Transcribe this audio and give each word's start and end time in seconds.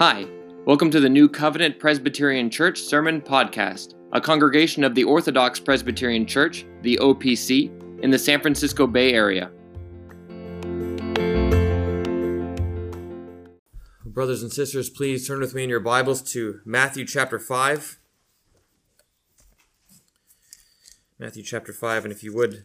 Hi, 0.00 0.26
welcome 0.66 0.90
to 0.90 0.98
the 0.98 1.08
New 1.08 1.28
Covenant 1.28 1.78
Presbyterian 1.78 2.50
Church 2.50 2.80
Sermon 2.80 3.20
Podcast, 3.20 3.94
a 4.10 4.20
congregation 4.20 4.82
of 4.82 4.96
the 4.96 5.04
Orthodox 5.04 5.60
Presbyterian 5.60 6.26
Church, 6.26 6.66
the 6.82 6.98
OPC, 7.00 7.70
in 8.02 8.10
the 8.10 8.18
San 8.18 8.40
Francisco 8.40 8.88
Bay 8.88 9.12
Area. 9.12 9.52
Brothers 14.04 14.42
and 14.42 14.52
sisters, 14.52 14.90
please 14.90 15.28
turn 15.28 15.38
with 15.38 15.54
me 15.54 15.62
in 15.62 15.70
your 15.70 15.78
Bibles 15.78 16.22
to 16.32 16.58
Matthew 16.64 17.06
chapter 17.06 17.38
5. 17.38 18.00
Matthew 21.20 21.44
chapter 21.44 21.72
5, 21.72 22.06
and 22.06 22.12
if 22.12 22.24
you 22.24 22.34
would 22.34 22.64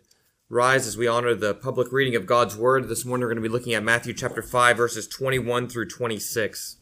rise 0.50 0.88
as 0.88 0.98
we 0.98 1.06
honor 1.06 1.36
the 1.36 1.54
public 1.54 1.92
reading 1.92 2.16
of 2.16 2.26
God's 2.26 2.58
Word, 2.58 2.88
this 2.88 3.06
morning 3.06 3.26
we're 3.26 3.36
going 3.36 3.44
to 3.44 3.48
be 3.48 3.54
looking 3.54 3.76
at 3.76 3.84
Matthew 3.84 4.16
chapter 4.16 4.42
5, 4.42 4.76
verses 4.76 5.08
21 5.08 5.70
through 5.70 5.90
26 5.90 6.78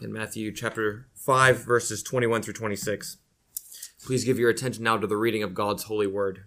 in 0.00 0.12
Matthew 0.12 0.50
chapter 0.50 1.08
5, 1.14 1.64
verses 1.64 2.02
21 2.02 2.40
through 2.42 2.54
26. 2.54 3.18
Please 4.02 4.24
give 4.24 4.38
your 4.38 4.48
attention 4.48 4.82
now 4.82 4.96
to 4.96 5.06
the 5.06 5.16
reading 5.16 5.42
of 5.42 5.52
God's 5.52 5.84
holy 5.84 6.06
word. 6.06 6.44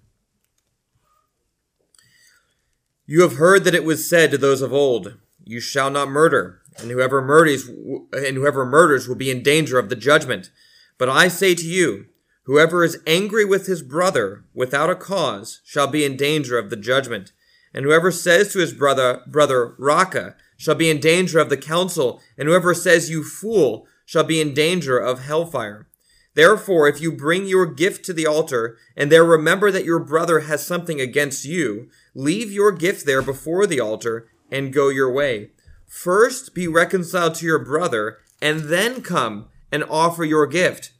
You 3.06 3.22
have 3.22 3.36
heard 3.36 3.64
that 3.64 3.76
it 3.76 3.84
was 3.84 4.10
said 4.10 4.32
to 4.32 4.40
those 4.40 4.64
of 4.64 4.74
old, 4.74 5.18
You 5.44 5.60
shall 5.60 5.92
not 5.92 6.10
murder, 6.10 6.62
and 6.80 6.90
whoever 6.90 7.22
murders, 7.22 7.70
and 8.12 8.38
whoever 8.38 8.66
murders 8.66 9.08
will 9.08 9.16
be 9.16 9.30
in 9.30 9.44
danger 9.44 9.78
of 9.78 9.90
the 9.90 9.96
judgment. 9.96 10.50
But 10.98 11.10
I 11.10 11.28
say 11.28 11.54
to 11.54 11.68
you, 11.68 12.08
whoever 12.46 12.84
is 12.84 12.98
angry 13.06 13.46
with 13.46 13.68
his 13.68 13.84
brother 13.84 14.46
without 14.56 14.90
a 14.90 14.96
cause 14.96 15.62
shall 15.64 15.88
be 15.88 16.04
in 16.04 16.18
danger 16.18 16.58
of 16.58 16.72
the 16.72 16.76
judgment. 16.76 17.34
And 17.72 17.86
whoever 17.86 18.12
says 18.12 18.52
to 18.54 18.60
his 18.60 18.74
brother, 18.74 19.22
brother, 19.28 19.76
Raca, 19.78 20.36
shall 20.64 20.76
be 20.76 20.90
in 20.90 20.98
danger 20.98 21.40
of 21.40 21.50
the 21.50 21.58
council, 21.58 22.22
and 22.38 22.48
whoever 22.48 22.74
says 22.74 23.10
you 23.10 23.22
fool 23.22 23.86
shall 24.06 24.24
be 24.24 24.40
in 24.40 24.54
danger 24.54 24.98
of 24.98 25.20
hellfire. 25.20 25.90
Therefore, 26.36 26.88
if 26.88 27.02
you 27.02 27.12
bring 27.12 27.46
your 27.46 27.66
gift 27.66 28.06
to 28.06 28.14
the 28.14 28.26
altar, 28.26 28.78
and 28.96 29.12
there 29.12 29.26
remember 29.26 29.72
that 29.72 29.84
your 29.84 30.00
brother 30.00 30.40
has 30.40 30.66
something 30.66 31.02
against 31.02 31.44
you, 31.44 31.90
leave 32.16 32.50
your 32.50 32.72
gift 32.72 33.06
there 33.06 33.22
before 33.22 33.68
the 33.68 33.82
altar, 33.82 34.30
and 34.50 34.72
go 34.72 34.88
your 34.88 35.12
way. 35.12 35.52
First 35.86 36.56
be 36.56 36.66
reconciled 36.66 37.36
to 37.36 37.46
your 37.46 37.60
brother, 37.60 38.20
and 38.42 38.62
then 38.62 39.02
come 39.02 39.50
and 39.70 39.84
offer 39.90 40.24
your 40.24 40.48
gift. 40.48 40.94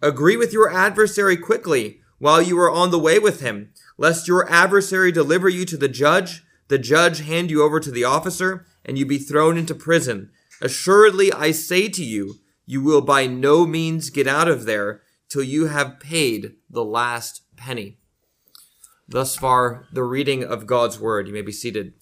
Agree 0.00 0.36
with 0.36 0.52
your 0.52 0.72
adversary 0.72 1.36
quickly 1.36 1.98
while 2.20 2.40
you 2.40 2.56
are 2.60 2.70
on 2.70 2.92
the 2.92 3.00
way 3.00 3.18
with 3.18 3.40
him, 3.40 3.72
lest 3.96 4.28
your 4.28 4.48
adversary 4.48 5.10
deliver 5.10 5.48
you 5.48 5.64
to 5.64 5.76
the 5.76 5.88
judge, 5.88 6.44
the 6.68 6.78
judge 6.78 7.22
hand 7.22 7.50
you 7.50 7.64
over 7.64 7.80
to 7.80 7.90
the 7.90 8.04
officer, 8.04 8.64
and 8.88 8.96
you 8.96 9.04
be 9.04 9.18
thrown 9.18 9.58
into 9.58 9.74
prison. 9.74 10.30
Assuredly, 10.62 11.30
I 11.30 11.50
say 11.50 11.90
to 11.90 12.02
you, 12.02 12.36
you 12.64 12.82
will 12.82 13.02
by 13.02 13.26
no 13.26 13.66
means 13.66 14.08
get 14.08 14.26
out 14.26 14.48
of 14.48 14.64
there 14.64 15.02
till 15.28 15.42
you 15.42 15.66
have 15.66 16.00
paid 16.00 16.54
the 16.70 16.82
last 16.82 17.42
penny. 17.54 17.98
Thus 19.06 19.36
far, 19.36 19.86
the 19.92 20.02
reading 20.02 20.42
of 20.42 20.66
God's 20.66 20.98
word. 20.98 21.28
You 21.28 21.34
may 21.34 21.42
be 21.42 21.52
seated. 21.52 21.92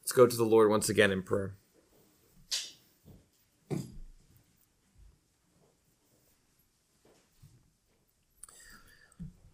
Let's 0.00 0.12
go 0.12 0.28
to 0.28 0.36
the 0.36 0.44
Lord 0.44 0.70
once 0.70 0.88
again 0.88 1.10
in 1.10 1.24
prayer. 1.24 1.56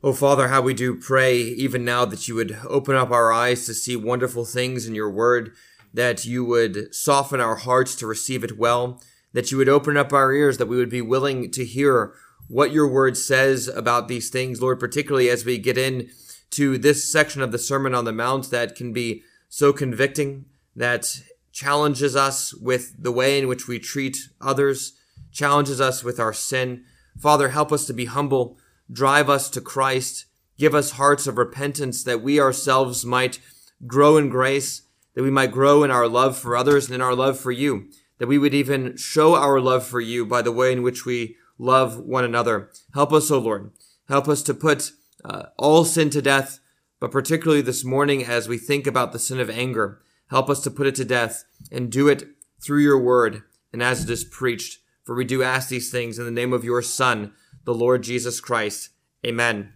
Oh, 0.00 0.12
Father, 0.12 0.46
how 0.46 0.62
we 0.62 0.74
do 0.74 0.94
pray 0.94 1.38
even 1.38 1.84
now 1.84 2.04
that 2.04 2.28
you 2.28 2.36
would 2.36 2.56
open 2.68 2.94
up 2.94 3.10
our 3.10 3.32
eyes 3.32 3.66
to 3.66 3.74
see 3.74 3.96
wonderful 3.96 4.44
things 4.44 4.86
in 4.86 4.94
your 4.94 5.10
word, 5.10 5.50
that 5.92 6.24
you 6.24 6.44
would 6.44 6.94
soften 6.94 7.40
our 7.40 7.56
hearts 7.56 7.96
to 7.96 8.06
receive 8.06 8.44
it 8.44 8.56
well, 8.56 9.02
that 9.32 9.50
you 9.50 9.58
would 9.58 9.68
open 9.68 9.96
up 9.96 10.12
our 10.12 10.32
ears, 10.32 10.58
that 10.58 10.68
we 10.68 10.76
would 10.76 10.88
be 10.88 11.02
willing 11.02 11.50
to 11.50 11.64
hear 11.64 12.14
what 12.46 12.70
your 12.70 12.86
word 12.86 13.16
says 13.16 13.66
about 13.66 14.06
these 14.06 14.30
things, 14.30 14.62
Lord, 14.62 14.78
particularly 14.78 15.28
as 15.28 15.44
we 15.44 15.58
get 15.58 15.76
in 15.76 16.08
to 16.50 16.78
this 16.78 17.10
section 17.10 17.42
of 17.42 17.50
the 17.50 17.58
Sermon 17.58 17.92
on 17.92 18.04
the 18.04 18.12
Mount 18.12 18.52
that 18.52 18.76
can 18.76 18.92
be 18.92 19.24
so 19.48 19.72
convicting, 19.72 20.44
that 20.76 21.22
challenges 21.50 22.14
us 22.14 22.54
with 22.54 23.02
the 23.02 23.10
way 23.10 23.36
in 23.36 23.48
which 23.48 23.66
we 23.66 23.80
treat 23.80 24.16
others, 24.40 24.92
challenges 25.32 25.80
us 25.80 26.04
with 26.04 26.20
our 26.20 26.32
sin. 26.32 26.84
Father, 27.20 27.48
help 27.48 27.72
us 27.72 27.84
to 27.86 27.92
be 27.92 28.04
humble 28.04 28.58
drive 28.90 29.28
us 29.28 29.50
to 29.50 29.60
Christ, 29.60 30.26
give 30.58 30.74
us 30.74 30.92
hearts 30.92 31.26
of 31.26 31.38
repentance 31.38 32.02
that 32.04 32.22
we 32.22 32.40
ourselves 32.40 33.04
might 33.04 33.38
grow 33.86 34.16
in 34.16 34.28
grace, 34.28 34.82
that 35.14 35.22
we 35.22 35.30
might 35.30 35.52
grow 35.52 35.84
in 35.84 35.90
our 35.90 36.08
love 36.08 36.36
for 36.36 36.56
others 36.56 36.86
and 36.86 36.94
in 36.94 37.00
our 37.00 37.14
love 37.14 37.38
for 37.38 37.52
you, 37.52 37.88
that 38.18 38.28
we 38.28 38.38
would 38.38 38.54
even 38.54 38.96
show 38.96 39.34
our 39.34 39.60
love 39.60 39.86
for 39.86 40.00
you 40.00 40.26
by 40.26 40.42
the 40.42 40.52
way 40.52 40.72
in 40.72 40.82
which 40.82 41.04
we 41.04 41.36
love 41.58 41.98
one 41.98 42.24
another. 42.24 42.70
Help 42.94 43.12
us, 43.12 43.30
O 43.30 43.38
Lord. 43.38 43.70
Help 44.08 44.28
us 44.28 44.42
to 44.44 44.54
put 44.54 44.92
uh, 45.24 45.44
all 45.56 45.84
sin 45.84 46.10
to 46.10 46.22
death, 46.22 46.60
but 47.00 47.10
particularly 47.10 47.62
this 47.62 47.84
morning 47.84 48.24
as 48.24 48.48
we 48.48 48.58
think 48.58 48.86
about 48.86 49.12
the 49.12 49.18
sin 49.18 49.40
of 49.40 49.50
anger, 49.50 50.00
help 50.30 50.48
us 50.48 50.60
to 50.62 50.70
put 50.70 50.86
it 50.86 50.94
to 50.96 51.04
death 51.04 51.44
and 51.70 51.90
do 51.90 52.08
it 52.08 52.28
through 52.60 52.80
your 52.82 52.98
word 52.98 53.42
and 53.72 53.82
as 53.82 54.02
it 54.02 54.10
is 54.10 54.24
preached. 54.24 54.78
For 55.04 55.14
we 55.14 55.24
do 55.24 55.42
ask 55.42 55.68
these 55.68 55.90
things 55.90 56.18
in 56.18 56.24
the 56.24 56.30
name 56.30 56.52
of 56.52 56.64
your 56.64 56.82
Son, 56.82 57.32
the 57.68 57.74
Lord 57.74 58.02
Jesus 58.02 58.40
Christ. 58.40 58.88
Amen. 59.26 59.74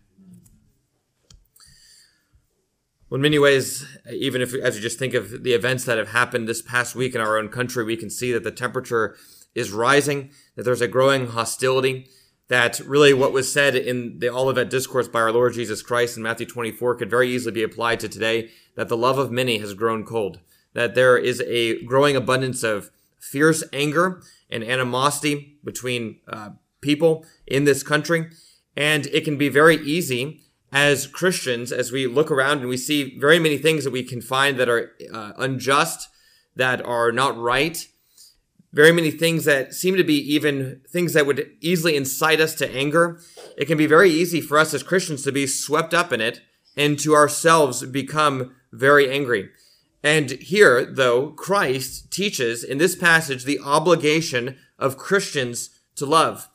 Well, 3.11 3.17
in 3.17 3.21
many 3.21 3.39
ways, 3.39 3.85
even 4.11 4.41
if 4.41 4.55
as 4.55 4.77
you 4.77 4.81
just 4.81 4.99
think 4.99 5.13
of 5.13 5.43
the 5.43 5.53
events 5.53 5.85
that 5.85 5.99
have 5.99 6.09
happened 6.09 6.49
this 6.49 6.63
past 6.63 6.95
week 6.95 7.15
in 7.15 7.21
our 7.21 7.37
own 7.37 7.51
country, 7.51 7.85
we 7.85 7.99
can 7.99 8.09
see 8.09 8.33
that 8.33 8.45
the 8.45 8.51
temperature 8.51 9.15
is 9.55 9.73
rising, 9.73 10.31
that 10.57 10.63
there's 10.63 10.81
a 10.81 10.89
growing 10.89 11.27
hostility, 11.27 12.07
that 12.49 12.81
really 12.81 13.13
what 13.13 13.35
was 13.35 13.53
said 13.53 13.77
in 13.77 14.21
the 14.21 14.31
Olivet 14.31 14.71
Discourse 14.71 15.07
by 15.07 15.21
our 15.21 15.31
Lord 15.31 15.53
Jesus 15.53 15.83
Christ 15.83 16.17
in 16.17 16.23
Matthew 16.23 16.47
24 16.47 16.95
could 16.95 17.11
very 17.11 17.29
easily 17.29 17.53
be 17.53 17.63
applied 17.63 18.01
to 18.01 18.09
today, 18.09 18.49
that 18.75 18.89
the 18.89 18.97
love 18.97 19.19
of 19.19 19.31
many 19.31 19.59
has 19.59 19.75
grown 19.75 20.03
cold, 20.07 20.41
that 20.73 20.95
there 20.95 21.19
is 21.19 21.43
a 21.43 21.85
growing 21.85 22.17
abundance 22.17 22.63
of 22.63 22.91
fierce 23.21 23.63
anger 23.71 24.23
and 24.49 24.65
animosity 24.65 25.59
between 25.63 26.21
uh, 26.27 26.53
people 26.83 27.25
in 27.53 27.65
this 27.65 27.83
country. 27.83 28.31
And 28.77 29.07
it 29.07 29.25
can 29.25 29.37
be 29.37 29.49
very 29.49 29.77
easy 29.77 30.41
as 30.73 31.07
Christians, 31.07 31.71
as 31.71 31.93
we 31.93 32.07
look 32.07 32.31
around 32.31 32.61
and 32.61 32.69
we 32.69 32.79
see 32.79 33.19
very 33.19 33.39
many 33.39 33.59
things 33.59 33.85
that 33.85 33.93
we 33.93 34.03
can 34.03 34.23
find 34.23 34.59
that 34.59 34.71
are 34.71 34.93
uh, 35.13 35.33
unjust, 35.37 36.09
that 36.57 36.85
are 36.85 37.13
not 37.13 37.37
right, 37.37 37.87
very 38.73 38.91
many 38.91 39.11
things 39.11 39.45
that 39.45 39.75
seem 39.75 39.97
to 39.97 40.05
be 40.05 40.17
even 40.35 40.81
things 40.89 41.13
that 41.13 41.27
would 41.27 41.51
easily 41.61 41.95
incite 41.95 42.41
us 42.41 42.55
to 42.55 42.75
anger. 42.75 43.21
It 43.59 43.67
can 43.67 43.77
be 43.77 43.87
very 43.87 44.11
easy 44.11 44.41
for 44.41 44.59
us 44.59 44.73
as 44.73 44.83
Christians 44.83 45.23
to 45.25 45.33
be 45.33 45.47
swept 45.47 45.93
up 45.93 46.11
in 46.11 46.23
it 46.23 46.41
and 46.75 46.99
to 47.01 47.15
ourselves 47.15 47.85
become 47.85 48.57
very 48.73 49.11
angry. 49.11 49.51
And 50.03 50.31
here, 50.31 50.87
though, 50.87 51.33
Christ 51.33 52.11
teaches 52.11 52.65
in 52.65 52.79
this 52.79 52.97
passage 52.97 53.45
the 53.45 53.61
obligation 53.61 54.57
of 54.79 54.97
Christians 54.97 55.69
to 55.97 56.07
love. 56.07 56.49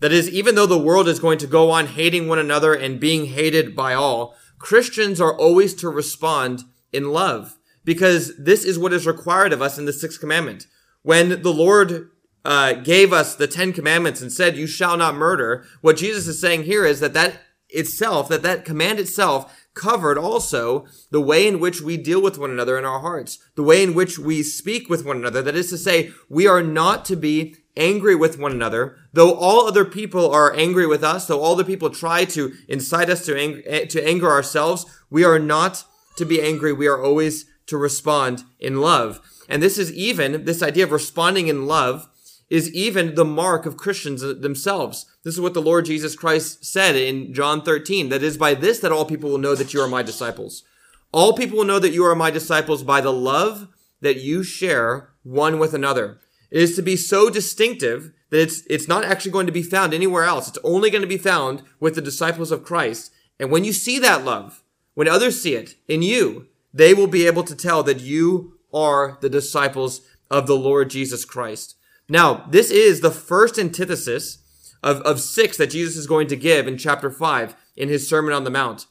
That 0.00 0.12
is, 0.12 0.28
even 0.28 0.54
though 0.54 0.66
the 0.66 0.78
world 0.78 1.08
is 1.08 1.20
going 1.20 1.38
to 1.38 1.46
go 1.46 1.70
on 1.70 1.86
hating 1.86 2.26
one 2.26 2.38
another 2.38 2.74
and 2.74 2.98
being 2.98 3.26
hated 3.26 3.76
by 3.76 3.94
all, 3.94 4.34
Christians 4.58 5.20
are 5.20 5.36
always 5.36 5.74
to 5.76 5.88
respond 5.88 6.64
in 6.92 7.12
love 7.12 7.58
because 7.84 8.32
this 8.36 8.64
is 8.64 8.78
what 8.78 8.92
is 8.92 9.06
required 9.06 9.52
of 9.52 9.62
us 9.62 9.78
in 9.78 9.84
the 9.84 9.92
sixth 9.92 10.20
commandment. 10.20 10.66
When 11.02 11.42
the 11.42 11.52
Lord 11.52 12.10
uh, 12.44 12.74
gave 12.74 13.12
us 13.12 13.34
the 13.34 13.46
Ten 13.46 13.72
Commandments 13.72 14.20
and 14.20 14.32
said, 14.32 14.56
"You 14.56 14.66
shall 14.66 14.96
not 14.96 15.14
murder," 15.14 15.64
what 15.80 15.96
Jesus 15.96 16.26
is 16.26 16.40
saying 16.40 16.64
here 16.64 16.84
is 16.84 17.00
that 17.00 17.14
that 17.14 17.40
itself, 17.68 18.28
that 18.28 18.42
that 18.42 18.64
command 18.64 18.98
itself, 18.98 19.66
covered 19.74 20.18
also 20.18 20.86
the 21.10 21.20
way 21.20 21.46
in 21.46 21.60
which 21.60 21.80
we 21.80 21.96
deal 21.96 22.20
with 22.20 22.38
one 22.38 22.50
another 22.50 22.78
in 22.78 22.84
our 22.84 23.00
hearts, 23.00 23.38
the 23.54 23.62
way 23.62 23.82
in 23.82 23.94
which 23.94 24.18
we 24.18 24.42
speak 24.42 24.88
with 24.88 25.04
one 25.04 25.16
another. 25.16 25.42
That 25.42 25.54
is 25.54 25.70
to 25.70 25.78
say, 25.78 26.10
we 26.28 26.46
are 26.46 26.62
not 26.62 27.04
to 27.06 27.16
be 27.16 27.56
angry 27.76 28.14
with 28.14 28.38
one 28.38 28.52
another, 28.52 28.96
though 29.12 29.34
all 29.34 29.66
other 29.66 29.84
people 29.84 30.30
are 30.30 30.54
angry 30.54 30.86
with 30.86 31.02
us, 31.02 31.26
though 31.26 31.40
all 31.40 31.56
the 31.56 31.64
people 31.64 31.90
try 31.90 32.24
to 32.26 32.52
incite 32.68 33.10
us 33.10 33.24
to, 33.26 33.36
ang- 33.36 33.62
eh, 33.66 33.84
to 33.86 34.06
anger 34.06 34.30
ourselves, 34.30 34.86
we 35.08 35.24
are 35.24 35.38
not 35.38 35.84
to 36.16 36.24
be 36.24 36.40
angry. 36.42 36.72
We 36.72 36.86
are 36.86 37.02
always 37.02 37.46
to 37.66 37.76
respond 37.76 38.44
in 38.58 38.80
love. 38.80 39.20
And 39.48 39.62
this 39.62 39.78
is 39.78 39.92
even, 39.92 40.44
this 40.44 40.62
idea 40.62 40.84
of 40.84 40.92
responding 40.92 41.48
in 41.48 41.66
love 41.66 42.08
is 42.48 42.72
even 42.74 43.14
the 43.14 43.24
mark 43.24 43.64
of 43.64 43.76
Christians 43.76 44.22
themselves. 44.22 45.06
This 45.24 45.34
is 45.34 45.40
what 45.40 45.54
the 45.54 45.62
Lord 45.62 45.84
Jesus 45.84 46.16
Christ 46.16 46.64
said 46.64 46.96
in 46.96 47.32
John 47.32 47.62
13, 47.62 48.08
that 48.08 48.22
is 48.22 48.36
by 48.36 48.54
this 48.54 48.80
that 48.80 48.92
all 48.92 49.04
people 49.04 49.30
will 49.30 49.38
know 49.38 49.54
that 49.54 49.72
you 49.72 49.80
are 49.80 49.88
my 49.88 50.02
disciples. 50.02 50.64
All 51.12 51.32
people 51.32 51.58
will 51.58 51.64
know 51.64 51.78
that 51.78 51.92
you 51.92 52.04
are 52.04 52.14
my 52.14 52.30
disciples 52.30 52.82
by 52.82 53.00
the 53.00 53.12
love 53.12 53.68
that 54.00 54.20
you 54.20 54.42
share 54.42 55.10
one 55.22 55.58
with 55.58 55.74
another. 55.74 56.20
Is 56.50 56.74
to 56.76 56.82
be 56.82 56.96
so 56.96 57.30
distinctive 57.30 58.12
that 58.30 58.42
it's, 58.42 58.62
it's 58.68 58.88
not 58.88 59.04
actually 59.04 59.32
going 59.32 59.46
to 59.46 59.52
be 59.52 59.62
found 59.62 59.94
anywhere 59.94 60.24
else. 60.24 60.48
It's 60.48 60.58
only 60.64 60.90
going 60.90 61.02
to 61.02 61.08
be 61.08 61.18
found 61.18 61.62
with 61.78 61.94
the 61.94 62.00
disciples 62.00 62.50
of 62.50 62.64
Christ. 62.64 63.12
And 63.38 63.50
when 63.50 63.64
you 63.64 63.72
see 63.72 63.98
that 64.00 64.24
love, 64.24 64.62
when 64.94 65.08
others 65.08 65.40
see 65.40 65.54
it 65.54 65.76
in 65.86 66.02
you, 66.02 66.48
they 66.74 66.92
will 66.92 67.06
be 67.06 67.26
able 67.26 67.44
to 67.44 67.54
tell 67.54 67.82
that 67.84 68.00
you 68.00 68.58
are 68.72 69.18
the 69.20 69.28
disciples 69.28 70.02
of 70.30 70.46
the 70.46 70.56
Lord 70.56 70.90
Jesus 70.90 71.24
Christ. 71.24 71.76
Now, 72.08 72.46
this 72.50 72.70
is 72.70 73.00
the 73.00 73.10
first 73.10 73.58
antithesis 73.58 74.38
of, 74.82 75.00
of 75.02 75.20
six 75.20 75.56
that 75.56 75.70
Jesus 75.70 75.96
is 75.96 76.06
going 76.06 76.28
to 76.28 76.36
give 76.36 76.66
in 76.66 76.78
chapter 76.78 77.10
five 77.10 77.54
in 77.76 77.88
his 77.88 78.08
Sermon 78.08 78.34
on 78.34 78.44
the 78.44 78.50
Mount, 78.50 78.86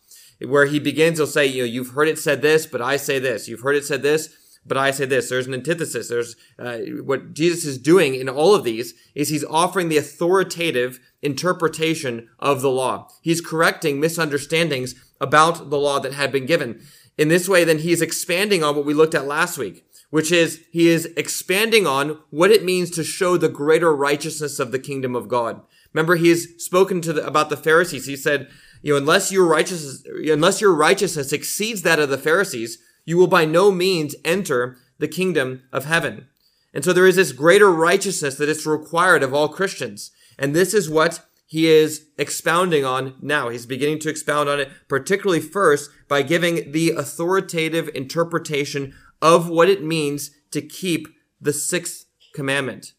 where 0.45 0.65
he 0.65 0.79
begins, 0.79 1.17
he'll 1.17 1.27
say, 1.27 1.45
you 1.45 1.63
know, 1.63 1.65
you've 1.65 1.91
heard 1.91 2.07
it 2.07 2.19
said 2.19 2.41
this, 2.41 2.65
but 2.65 2.81
I 2.81 2.97
say 2.97 3.19
this. 3.19 3.47
You've 3.47 3.61
heard 3.61 3.75
it 3.75 3.85
said 3.85 4.01
this, 4.01 4.33
but 4.65 4.77
I 4.77 4.91
say 4.91 5.05
this. 5.05 5.29
There's 5.29 5.47
an 5.47 5.53
antithesis. 5.53 6.09
There's 6.09 6.35
uh, 6.57 6.77
what 7.03 7.33
Jesus 7.33 7.65
is 7.65 7.77
doing 7.77 8.15
in 8.15 8.29
all 8.29 8.53
of 8.53 8.63
these 8.63 8.93
is 9.15 9.29
he's 9.29 9.45
offering 9.45 9.89
the 9.89 9.97
authoritative 9.97 10.99
interpretation 11.21 12.29
of 12.39 12.61
the 12.61 12.69
law. 12.69 13.09
He's 13.21 13.41
correcting 13.41 13.99
misunderstandings 13.99 14.95
about 15.19 15.69
the 15.69 15.79
law 15.79 15.99
that 15.99 16.13
had 16.13 16.31
been 16.31 16.45
given. 16.45 16.81
In 17.17 17.27
this 17.27 17.49
way, 17.49 17.63
then 17.63 17.79
he's 17.79 18.01
expanding 18.01 18.63
on 18.63 18.75
what 18.75 18.85
we 18.85 18.93
looked 18.93 19.15
at 19.15 19.25
last 19.25 19.57
week, 19.57 19.85
which 20.09 20.31
is 20.31 20.63
he 20.71 20.87
is 20.87 21.05
expanding 21.17 21.85
on 21.85 22.19
what 22.29 22.51
it 22.51 22.63
means 22.63 22.89
to 22.91 23.03
show 23.03 23.37
the 23.37 23.49
greater 23.49 23.93
righteousness 23.93 24.59
of 24.59 24.71
the 24.71 24.79
kingdom 24.79 25.15
of 25.15 25.27
God. 25.27 25.61
Remember, 25.93 26.15
he's 26.15 26.63
spoken 26.63 27.01
to 27.01 27.13
the, 27.13 27.25
about 27.25 27.49
the 27.49 27.57
Pharisees. 27.57 28.05
He 28.05 28.15
said, 28.15 28.49
you 28.81 28.93
know, 28.93 28.97
unless 28.97 29.31
your 29.31 29.45
righteousness, 29.45 30.03
unless 30.29 30.61
your 30.61 30.73
righteousness 30.73 31.33
exceeds 31.33 31.81
that 31.81 31.99
of 31.99 32.09
the 32.09 32.17
Pharisees, 32.17 32.77
you 33.09 33.17
will 33.17 33.25
by 33.25 33.43
no 33.43 33.71
means 33.71 34.13
enter 34.23 34.77
the 34.99 35.07
kingdom 35.07 35.63
of 35.73 35.85
heaven. 35.85 36.27
And 36.75 36.85
so 36.85 36.93
there 36.93 37.07
is 37.07 37.15
this 37.15 37.31
greater 37.31 37.71
righteousness 37.71 38.35
that 38.35 38.47
is 38.47 38.67
required 38.67 39.23
of 39.23 39.33
all 39.33 39.49
Christians. 39.49 40.11
And 40.37 40.55
this 40.55 40.75
is 40.75 40.91
what 40.91 41.25
he 41.47 41.65
is 41.67 42.05
expounding 42.19 42.85
on 42.85 43.15
now. 43.19 43.49
He's 43.49 43.65
beginning 43.65 43.97
to 44.01 44.09
expound 44.09 44.47
on 44.47 44.59
it, 44.59 44.69
particularly 44.87 45.41
first 45.41 45.89
by 46.07 46.21
giving 46.21 46.71
the 46.71 46.91
authoritative 46.91 47.89
interpretation 47.95 48.93
of 49.23 49.49
what 49.49 49.69
it 49.69 49.83
means 49.83 50.29
to 50.51 50.61
keep 50.61 51.07
the 51.41 51.51
sixth 51.51 52.05
commandment. 52.35 52.93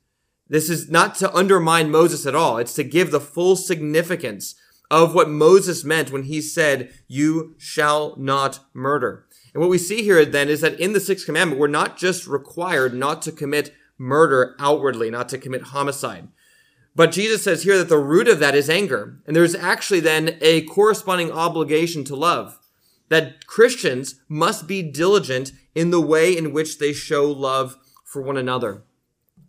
This 0.49 0.69
is 0.69 0.91
not 0.91 1.15
to 1.17 1.33
undermine 1.33 1.89
Moses 1.89 2.27
at 2.27 2.35
all. 2.35 2.59
It's 2.59 2.75
to 2.75 2.83
give 2.83 3.13
the 3.13 3.21
full 3.21 3.55
significance 3.55 4.57
of 4.91 5.15
what 5.15 5.31
Moses 5.31 5.85
meant 5.85 6.11
when 6.11 6.25
he 6.25 6.41
said, 6.41 6.93
you 7.07 7.55
shall 7.59 8.17
not 8.17 8.59
murder. 8.75 9.27
And 9.53 9.61
what 9.61 9.71
we 9.71 9.79
see 9.79 10.03
here 10.03 10.25
then 10.25 10.49
is 10.49 10.61
that 10.61 10.79
in 10.79 10.93
the 10.93 11.01
sixth 11.01 11.27
commandment, 11.27 11.61
we're 11.61 11.67
not 11.67 11.97
just 11.97 12.27
required 12.27 12.95
not 12.95 13.23
to 13.23 13.33
commit 13.33 13.75
murder 13.99 14.57
outwardly, 14.59 15.11
not 15.11 15.29
to 15.31 15.39
commit 15.39 15.63
homicide. 15.63 16.29
But 16.95 17.13
Jesus 17.13 17.45
says 17.45 17.63
here 17.63 17.79
that 17.79 17.89
the 17.89 17.99
root 17.99 18.29
of 18.29 18.41
that 18.41 18.55
is 18.55 18.71
anger. 18.71 19.21
And 19.27 19.35
there's 19.35 19.55
actually 19.55 20.01
then 20.01 20.39
a 20.41 20.63
corresponding 20.63 21.31
obligation 21.31 22.05
to 22.05 22.17
love. 22.17 22.59
That 23.09 23.47
Christians 23.47 24.21
must 24.29 24.67
be 24.67 24.83
diligent 24.83 25.53
in 25.75 25.91
the 25.91 26.01
way 26.01 26.37
in 26.37 26.53
which 26.53 26.79
they 26.79 26.93
show 26.93 27.31
love 27.31 27.77
for 28.05 28.23
one 28.23 28.37
another. 28.37 28.83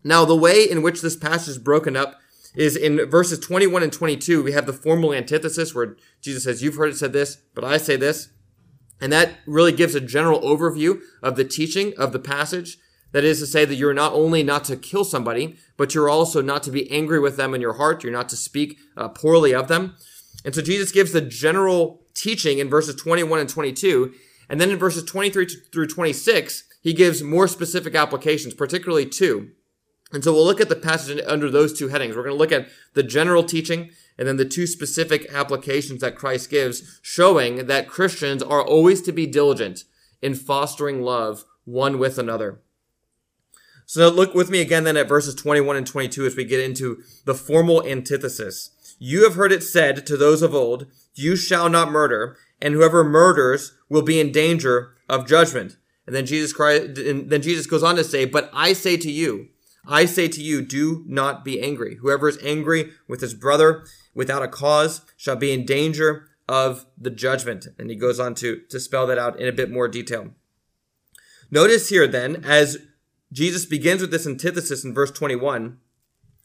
Now, 0.03 0.25
the 0.25 0.35
way 0.35 0.63
in 0.69 0.81
which 0.81 1.01
this 1.01 1.15
passage 1.15 1.49
is 1.49 1.57
broken 1.57 1.95
up 1.95 2.19
is 2.55 2.75
in 2.75 3.09
verses 3.09 3.39
21 3.39 3.83
and 3.83 3.93
22. 3.93 4.43
We 4.43 4.51
have 4.51 4.65
the 4.65 4.73
formal 4.73 5.13
antithesis 5.13 5.73
where 5.73 5.95
Jesus 6.21 6.43
says, 6.43 6.63
You've 6.63 6.75
heard 6.75 6.89
it 6.89 6.97
said 6.97 7.13
this, 7.13 7.37
but 7.53 7.63
I 7.63 7.77
say 7.77 7.95
this. 7.95 8.29
And 9.01 9.11
that 9.11 9.33
really 9.47 9.71
gives 9.71 9.95
a 9.95 9.99
general 9.99 10.39
overview 10.41 11.01
of 11.23 11.35
the 11.35 11.43
teaching 11.43 11.93
of 11.97 12.13
the 12.13 12.19
passage. 12.19 12.77
That 13.11 13.23
is 13.25 13.39
to 13.39 13.47
say 13.47 13.65
that 13.65 13.75
you're 13.75 13.93
not 13.93 14.13
only 14.13 14.41
not 14.43 14.63
to 14.65 14.77
kill 14.77 15.03
somebody, 15.03 15.57
but 15.75 15.93
you're 15.93 16.07
also 16.07 16.41
not 16.41 16.63
to 16.63 16.71
be 16.71 16.89
angry 16.89 17.19
with 17.19 17.35
them 17.35 17.53
in 17.53 17.59
your 17.59 17.73
heart. 17.73 18.03
You're 18.03 18.13
not 18.13 18.29
to 18.29 18.37
speak 18.37 18.77
uh, 18.95 19.09
poorly 19.09 19.53
of 19.53 19.67
them. 19.67 19.97
And 20.45 20.55
so 20.55 20.61
Jesus 20.61 20.91
gives 20.91 21.11
the 21.11 21.21
general 21.21 22.01
teaching 22.13 22.59
in 22.59 22.69
verses 22.69 22.95
21 22.95 23.39
and 23.39 23.49
22. 23.49 24.13
And 24.49 24.61
then 24.61 24.69
in 24.69 24.77
verses 24.77 25.03
23 25.03 25.47
through 25.73 25.87
26, 25.87 26.63
he 26.81 26.93
gives 26.93 27.21
more 27.21 27.47
specific 27.47 27.95
applications, 27.95 28.53
particularly 28.53 29.05
two. 29.05 29.49
And 30.13 30.23
so 30.23 30.33
we'll 30.33 30.45
look 30.45 30.61
at 30.61 30.69
the 30.69 30.75
passage 30.75 31.21
under 31.27 31.49
those 31.49 31.77
two 31.77 31.87
headings. 31.87 32.15
We're 32.15 32.23
going 32.23 32.35
to 32.35 32.39
look 32.39 32.51
at 32.51 32.67
the 32.93 33.03
general 33.03 33.43
teaching 33.43 33.91
and 34.17 34.27
then 34.27 34.37
the 34.37 34.45
two 34.45 34.67
specific 34.67 35.25
applications 35.33 36.01
that 36.01 36.15
Christ 36.15 36.49
gives, 36.49 36.99
showing 37.01 37.67
that 37.67 37.87
Christians 37.87 38.43
are 38.43 38.61
always 38.61 39.01
to 39.03 39.11
be 39.11 39.25
diligent 39.25 39.83
in 40.21 40.35
fostering 40.35 41.01
love 41.01 41.45
one 41.65 41.97
with 41.97 42.17
another. 42.17 42.61
So 43.85 44.07
look 44.09 44.33
with 44.33 44.49
me 44.49 44.61
again 44.61 44.83
then 44.83 44.95
at 44.95 45.09
verses 45.09 45.35
21 45.35 45.75
and 45.75 45.87
22 45.87 46.25
as 46.25 46.35
we 46.35 46.45
get 46.45 46.59
into 46.59 47.03
the 47.25 47.35
formal 47.35 47.85
antithesis. 47.85 48.69
You 48.99 49.23
have 49.23 49.35
heard 49.35 49.51
it 49.51 49.63
said 49.63 50.05
to 50.07 50.15
those 50.15 50.41
of 50.41 50.55
old, 50.55 50.87
you 51.13 51.35
shall 51.35 51.69
not 51.69 51.91
murder, 51.91 52.37
and 52.61 52.73
whoever 52.73 53.03
murders 53.03 53.73
will 53.89 54.03
be 54.03 54.19
in 54.19 54.31
danger 54.31 54.93
of 55.09 55.27
judgment. 55.27 55.75
And 56.05 56.15
then 56.15 56.25
Jesus 56.25 56.53
Christ, 56.53 56.99
and 56.99 57.29
then 57.29 57.41
Jesus 57.41 57.65
goes 57.65 57.83
on 57.83 57.95
to 57.95 58.03
say, 58.03 58.25
but 58.25 58.49
I 58.53 58.73
say 58.73 58.97
to 58.97 59.11
you, 59.11 59.49
I 59.87 60.05
say 60.05 60.27
to 60.27 60.41
you, 60.41 60.61
do 60.61 61.03
not 61.07 61.43
be 61.43 61.61
angry. 61.61 61.95
Whoever 61.95 62.29
is 62.29 62.37
angry 62.43 62.91
with 63.07 63.21
his 63.21 63.33
brother 63.33 63.83
without 64.13 64.43
a 64.43 64.47
cause 64.47 65.01
shall 65.17 65.35
be 65.35 65.51
in 65.51 65.65
danger 65.65 66.27
of 66.47 66.85
the 66.97 67.09
judgment. 67.09 67.67
And 67.79 67.89
he 67.89 67.95
goes 67.95 68.19
on 68.19 68.35
to, 68.35 68.61
to 68.69 68.79
spell 68.79 69.07
that 69.07 69.17
out 69.17 69.39
in 69.39 69.47
a 69.47 69.53
bit 69.53 69.71
more 69.71 69.87
detail. 69.87 70.31
Notice 71.49 71.89
here 71.89 72.07
then, 72.07 72.43
as 72.45 72.77
Jesus 73.31 73.65
begins 73.65 74.01
with 74.01 74.11
this 74.11 74.27
antithesis 74.27 74.83
in 74.83 74.93
verse 74.93 75.11
21. 75.11 75.77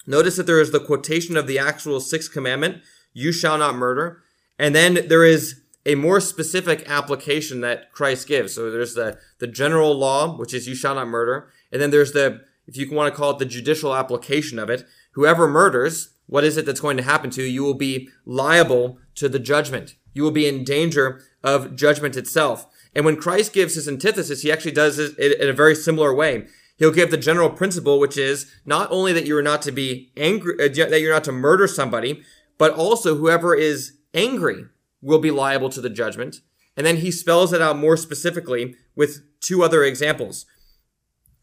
Notice 0.06 0.36
that 0.36 0.46
there 0.46 0.60
is 0.60 0.70
the 0.70 0.80
quotation 0.80 1.36
of 1.36 1.46
the 1.46 1.58
actual 1.58 2.00
sixth 2.00 2.32
commandment, 2.32 2.82
you 3.12 3.32
shall 3.32 3.58
not 3.58 3.74
murder. 3.74 4.22
And 4.58 4.74
then 4.74 5.08
there 5.08 5.24
is 5.24 5.62
a 5.84 5.96
more 5.96 6.20
specific 6.20 6.88
application 6.88 7.60
that 7.60 7.92
Christ 7.92 8.28
gives. 8.28 8.54
So 8.54 8.70
there's 8.70 8.94
the, 8.94 9.18
the 9.38 9.46
general 9.46 9.94
law, 9.94 10.36
which 10.36 10.54
is 10.54 10.68
you 10.68 10.74
shall 10.74 10.94
not 10.94 11.08
murder. 11.08 11.48
And 11.72 11.82
then 11.82 11.90
there's 11.90 12.12
the, 12.12 12.42
if 12.66 12.76
you 12.76 12.90
want 12.92 13.12
to 13.12 13.16
call 13.16 13.30
it 13.30 13.38
the 13.38 13.44
judicial 13.44 13.94
application 13.94 14.58
of 14.58 14.70
it, 14.70 14.84
whoever 15.12 15.48
murders, 15.48 16.10
what 16.26 16.44
is 16.44 16.56
it 16.56 16.66
that's 16.66 16.80
going 16.80 16.96
to 16.96 17.02
happen 17.02 17.30
to 17.30 17.42
you? 17.42 17.48
You 17.48 17.64
will 17.64 17.74
be 17.74 18.08
liable 18.24 18.98
to 19.16 19.28
the 19.28 19.38
judgment. 19.38 19.94
You 20.14 20.22
will 20.22 20.30
be 20.30 20.46
in 20.46 20.64
danger 20.64 21.20
of 21.42 21.76
judgment 21.76 22.16
itself. 22.16 22.66
And 22.94 23.04
when 23.04 23.16
Christ 23.16 23.52
gives 23.52 23.74
his 23.74 23.86
antithesis, 23.86 24.42
he 24.42 24.50
actually 24.50 24.72
does 24.72 24.98
it 24.98 25.18
in 25.18 25.48
a 25.48 25.52
very 25.52 25.74
similar 25.74 26.14
way. 26.14 26.46
He'll 26.78 26.92
give 26.92 27.10
the 27.10 27.16
general 27.16 27.50
principle, 27.50 27.98
which 27.98 28.18
is 28.18 28.50
not 28.64 28.90
only 28.90 29.12
that 29.12 29.26
you 29.26 29.36
are 29.36 29.42
not 29.42 29.62
to 29.62 29.72
be 29.72 30.12
angry, 30.16 30.54
uh, 30.54 30.88
that 30.88 31.00
you're 31.00 31.12
not 31.12 31.24
to 31.24 31.32
murder 31.32 31.66
somebody, 31.66 32.22
but 32.58 32.72
also 32.72 33.16
whoever 33.16 33.54
is 33.54 33.92
angry 34.14 34.64
will 35.00 35.18
be 35.18 35.30
liable 35.30 35.70
to 35.70 35.80
the 35.80 35.90
judgment. 35.90 36.40
And 36.76 36.86
then 36.86 36.98
he 36.98 37.10
spells 37.10 37.52
it 37.52 37.62
out 37.62 37.78
more 37.78 37.96
specifically 37.96 38.76
with 38.94 39.22
two 39.40 39.62
other 39.62 39.84
examples. 39.84 40.44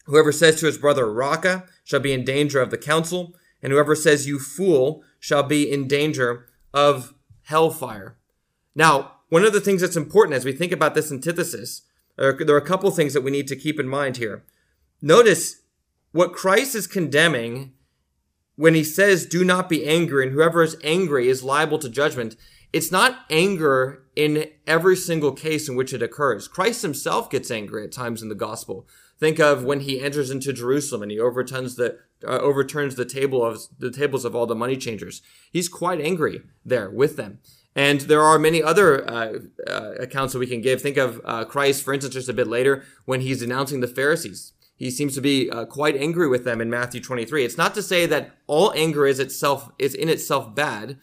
Whoever 0.05 0.31
says 0.31 0.59
to 0.59 0.65
his 0.65 0.77
brother, 0.77 1.11
Raca, 1.11 1.65
shall 1.83 1.99
be 1.99 2.13
in 2.13 2.25
danger 2.25 2.61
of 2.61 2.69
the 2.69 2.77
council, 2.77 3.35
and 3.63 3.71
whoever 3.71 3.95
says, 3.95 4.27
You 4.27 4.37
fool, 4.37 5.03
shall 5.19 5.41
be 5.41 5.71
in 5.71 5.87
danger 5.87 6.47
of 6.73 7.13
hellfire. 7.43 8.17
Now, 8.75 9.13
one 9.29 9.45
of 9.45 9.53
the 9.53 9.61
things 9.61 9.81
that's 9.81 9.95
important 9.95 10.35
as 10.35 10.45
we 10.45 10.51
think 10.51 10.71
about 10.71 10.93
this 10.93 11.11
antithesis, 11.11 11.83
there 12.17 12.27
are 12.27 12.57
a 12.57 12.61
couple 12.61 12.91
things 12.91 13.13
that 13.13 13.23
we 13.23 13.31
need 13.31 13.47
to 13.47 13.55
keep 13.55 13.79
in 13.79 13.87
mind 13.87 14.17
here. 14.17 14.43
Notice 15.01 15.61
what 16.11 16.33
Christ 16.33 16.75
is 16.75 16.85
condemning 16.85 17.73
when 18.55 18.75
he 18.75 18.83
says, 18.83 19.25
do 19.25 19.43
not 19.43 19.67
be 19.67 19.85
angry, 19.85 20.23
and 20.23 20.33
whoever 20.33 20.61
is 20.61 20.77
angry 20.83 21.27
is 21.27 21.43
liable 21.43 21.79
to 21.79 21.89
judgment. 21.89 22.35
It's 22.71 22.91
not 22.91 23.25
anger 23.29 24.03
in 24.15 24.49
every 24.67 24.95
single 24.95 25.31
case 25.31 25.67
in 25.67 25.75
which 25.75 25.93
it 25.93 26.03
occurs. 26.03 26.47
Christ 26.47 26.83
himself 26.83 27.29
gets 27.29 27.49
angry 27.49 27.83
at 27.83 27.91
times 27.91 28.21
in 28.21 28.29
the 28.29 28.35
gospel. 28.35 28.87
Think 29.19 29.39
of 29.39 29.63
when 29.63 29.81
he 29.81 30.01
enters 30.01 30.29
into 30.29 30.53
Jerusalem 30.53 31.01
and 31.01 31.11
he 31.11 31.19
overturns 31.19 31.75
the 31.75 31.99
uh, 32.25 32.39
overturns 32.39 32.95
the 32.95 33.05
table 33.05 33.45
of 33.45 33.61
the 33.79 33.91
tables 33.91 34.25
of 34.25 34.35
all 34.35 34.45
the 34.45 34.55
money 34.55 34.77
changers. 34.77 35.21
He's 35.51 35.69
quite 35.69 36.01
angry 36.01 36.41
there 36.65 36.89
with 36.89 37.15
them. 37.17 37.39
And 37.75 38.01
there 38.01 38.21
are 38.21 38.37
many 38.37 38.61
other 38.61 39.09
uh, 39.09 39.39
uh, 39.67 39.93
accounts 39.99 40.33
that 40.33 40.39
we 40.39 40.47
can 40.47 40.61
give. 40.61 40.81
Think 40.81 40.97
of 40.97 41.19
uh, 41.25 41.45
Christ, 41.45 41.83
for 41.83 41.93
instance, 41.93 42.13
just 42.13 42.29
a 42.29 42.33
bit 42.33 42.47
later 42.47 42.83
when 43.05 43.21
he's 43.21 43.39
denouncing 43.39 43.79
the 43.79 43.87
Pharisees 43.87 44.53
he 44.75 44.91
seems 44.91 45.15
to 45.15 45.21
be 45.21 45.49
uh, 45.49 45.65
quite 45.65 45.95
angry 45.95 46.27
with 46.27 46.43
them 46.43 46.59
in 46.59 46.69
Matthew 46.69 46.99
23. 46.99 47.45
It's 47.45 47.57
not 47.57 47.73
to 47.75 47.81
say 47.81 48.05
that 48.05 48.31
all 48.47 48.73
anger 48.75 49.05
is 49.05 49.19
itself 49.19 49.71
is 49.79 49.93
in 49.93 50.09
itself 50.09 50.53
bad, 50.53 50.97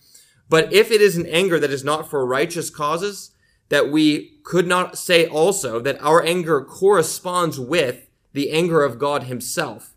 but 0.48 0.72
if 0.72 0.90
it 0.90 1.00
is 1.00 1.16
an 1.16 1.26
anger 1.26 1.58
that 1.58 1.70
is 1.70 1.84
not 1.84 2.10
for 2.10 2.26
righteous 2.26 2.70
causes, 2.70 3.30
that 3.68 3.90
we 3.90 4.38
could 4.44 4.66
not 4.66 4.98
say 4.98 5.26
also 5.26 5.78
that 5.80 6.02
our 6.02 6.22
anger 6.24 6.62
corresponds 6.62 7.58
with 7.58 8.08
the 8.32 8.50
anger 8.50 8.84
of 8.84 8.98
God 8.98 9.24
himself, 9.24 9.89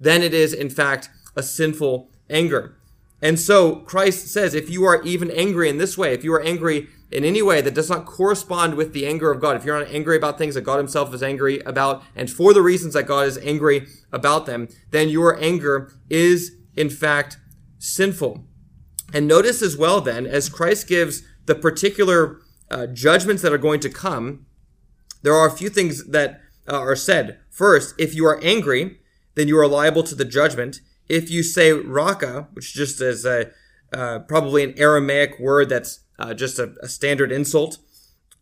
then 0.00 0.22
it 0.22 0.34
is 0.34 0.52
in 0.52 0.70
fact 0.70 1.10
a 1.36 1.42
sinful 1.42 2.10
anger. 2.30 2.76
And 3.20 3.38
so 3.38 3.76
Christ 3.76 4.28
says, 4.28 4.54
if 4.54 4.70
you 4.70 4.84
are 4.84 5.02
even 5.02 5.30
angry 5.30 5.68
in 5.68 5.78
this 5.78 5.98
way, 5.98 6.14
if 6.14 6.22
you 6.22 6.32
are 6.34 6.42
angry 6.42 6.88
in 7.10 7.24
any 7.24 7.42
way 7.42 7.60
that 7.60 7.74
does 7.74 7.90
not 7.90 8.06
correspond 8.06 8.74
with 8.74 8.92
the 8.92 9.06
anger 9.06 9.30
of 9.32 9.40
God, 9.40 9.56
if 9.56 9.64
you're 9.64 9.78
not 9.78 9.92
angry 9.92 10.16
about 10.16 10.38
things 10.38 10.54
that 10.54 10.62
God 10.62 10.78
himself 10.78 11.12
is 11.12 11.22
angry 11.22 11.60
about, 11.60 12.02
and 12.14 12.30
for 12.30 12.54
the 12.54 12.62
reasons 12.62 12.94
that 12.94 13.06
God 13.06 13.26
is 13.26 13.38
angry 13.38 13.86
about 14.12 14.46
them, 14.46 14.68
then 14.90 15.08
your 15.08 15.40
anger 15.42 15.92
is 16.08 16.52
in 16.76 16.90
fact 16.90 17.38
sinful. 17.78 18.44
And 19.12 19.26
notice 19.26 19.62
as 19.62 19.76
well 19.76 20.00
then, 20.00 20.26
as 20.26 20.48
Christ 20.48 20.86
gives 20.86 21.22
the 21.46 21.54
particular 21.54 22.40
uh, 22.70 22.86
judgments 22.86 23.42
that 23.42 23.52
are 23.52 23.58
going 23.58 23.80
to 23.80 23.90
come, 23.90 24.46
there 25.22 25.34
are 25.34 25.48
a 25.48 25.56
few 25.56 25.70
things 25.70 26.06
that 26.08 26.40
uh, 26.68 26.78
are 26.78 26.94
said. 26.94 27.38
First, 27.50 27.94
if 27.98 28.14
you 28.14 28.26
are 28.26 28.38
angry, 28.42 28.97
then 29.38 29.48
you 29.48 29.58
are 29.58 29.68
liable 29.68 30.02
to 30.02 30.14
the 30.14 30.24
judgment. 30.24 30.80
If 31.08 31.30
you 31.30 31.42
say 31.42 31.72
raka, 31.72 32.48
which 32.52 32.74
just 32.74 33.00
is 33.00 33.24
a 33.24 33.50
uh, 33.92 34.18
probably 34.20 34.62
an 34.64 34.74
Aramaic 34.76 35.38
word 35.38 35.70
that's 35.70 36.00
uh, 36.18 36.34
just 36.34 36.58
a, 36.58 36.74
a, 36.82 36.88
standard 36.88 37.32
insult, 37.32 37.78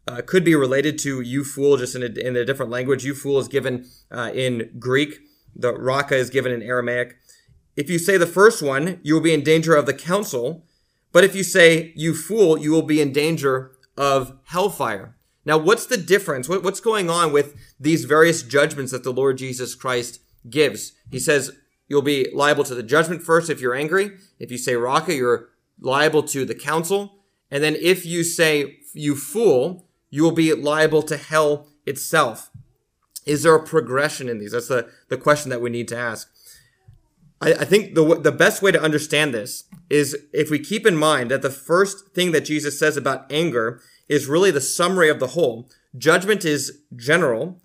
uh, 0.08 0.20
could 0.26 0.44
be 0.44 0.56
related 0.56 0.98
to 0.98 1.20
you 1.20 1.44
fool, 1.44 1.76
just 1.76 1.94
in 1.94 2.02
a, 2.02 2.06
in 2.06 2.34
a 2.36 2.44
different 2.44 2.72
language. 2.72 3.04
You 3.04 3.14
fool 3.14 3.38
is 3.38 3.46
given 3.46 3.86
uh, 4.10 4.32
in 4.34 4.72
Greek. 4.80 5.20
The 5.54 5.72
raka 5.72 6.16
is 6.16 6.30
given 6.30 6.50
in 6.50 6.62
Aramaic. 6.62 7.14
If 7.76 7.88
you 7.90 7.98
say 7.98 8.16
the 8.16 8.26
first 8.26 8.62
one, 8.62 8.98
you 9.04 9.14
will 9.14 9.20
be 9.20 9.34
in 9.34 9.44
danger 9.44 9.76
of 9.76 9.86
the 9.86 9.94
council. 9.94 10.64
But 11.12 11.22
if 11.22 11.34
you 11.34 11.44
say 11.44 11.92
you 11.94 12.14
fool, 12.14 12.58
you 12.58 12.72
will 12.72 12.82
be 12.82 13.00
in 13.00 13.12
danger 13.12 13.72
of 13.96 14.38
hellfire. 14.44 15.16
Now, 15.44 15.58
what's 15.58 15.86
the 15.86 15.96
difference? 15.96 16.48
What, 16.48 16.64
what's 16.64 16.80
going 16.80 17.08
on 17.08 17.32
with 17.32 17.54
these 17.78 18.04
various 18.04 18.42
judgments 18.42 18.92
that 18.92 19.04
the 19.04 19.12
Lord 19.12 19.38
Jesus 19.38 19.74
Christ 19.76 20.20
gives? 20.50 20.92
He 21.10 21.18
says 21.18 21.52
you'll 21.88 22.02
be 22.02 22.28
liable 22.32 22.64
to 22.64 22.74
the 22.74 22.82
judgment 22.82 23.22
first 23.22 23.50
if 23.50 23.60
you're 23.60 23.74
angry. 23.74 24.12
If 24.38 24.50
you 24.50 24.58
say 24.58 24.74
raka, 24.76 25.14
you're 25.14 25.48
liable 25.80 26.22
to 26.24 26.44
the 26.44 26.54
council. 26.54 27.20
And 27.50 27.62
then 27.62 27.76
if 27.76 28.04
you 28.04 28.24
say 28.24 28.78
you 28.92 29.14
fool, 29.14 29.86
you 30.10 30.22
will 30.22 30.32
be 30.32 30.52
liable 30.54 31.02
to 31.02 31.16
hell 31.16 31.68
itself. 31.84 32.50
Is 33.24 33.42
there 33.42 33.54
a 33.54 33.62
progression 33.62 34.28
in 34.28 34.38
these? 34.38 34.52
That's 34.52 34.68
the, 34.68 34.88
the 35.08 35.16
question 35.16 35.50
that 35.50 35.60
we 35.60 35.70
need 35.70 35.88
to 35.88 35.96
ask. 35.96 36.30
I, 37.40 37.52
I 37.52 37.64
think 37.64 37.94
the, 37.94 38.20
the 38.20 38.32
best 38.32 38.62
way 38.62 38.72
to 38.72 38.80
understand 38.80 39.34
this 39.34 39.64
is 39.90 40.16
if 40.32 40.50
we 40.50 40.58
keep 40.58 40.86
in 40.86 40.96
mind 40.96 41.30
that 41.30 41.42
the 41.42 41.50
first 41.50 42.08
thing 42.14 42.32
that 42.32 42.44
Jesus 42.44 42.78
says 42.78 42.96
about 42.96 43.30
anger 43.30 43.80
is 44.08 44.26
really 44.26 44.50
the 44.50 44.60
summary 44.60 45.08
of 45.08 45.20
the 45.20 45.28
whole. 45.28 45.68
Judgment 45.96 46.44
is 46.44 46.82
general. 46.94 47.60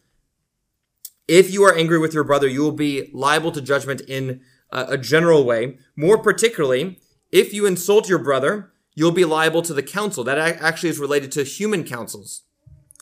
If 1.32 1.50
you 1.50 1.64
are 1.64 1.74
angry 1.74 1.98
with 1.98 2.14
your 2.14 2.26
brother, 2.26 2.46
you 2.46 2.62
will 2.62 2.74
be 2.74 3.10
liable 3.14 3.54
to 3.54 3.62
judgment 3.62 4.02
in 4.02 4.42
a, 4.70 4.98
general 4.98 5.46
way. 5.46 5.78
More 5.96 6.18
particularly, 6.18 7.00
if 7.32 7.54
you 7.54 7.66
insult 7.66 8.10
your 8.10 8.20
brother, 8.20 8.74
you'll 8.96 9.14
be 9.14 9.24
liable 9.24 9.62
to 9.62 9.74
the 9.74 9.82
council. 9.82 10.26
That 10.26 10.38
actually 10.38 10.90
is 10.90 11.00
related 11.00 11.32
to 11.32 11.44
human 11.46 11.86
councils. 11.86 12.42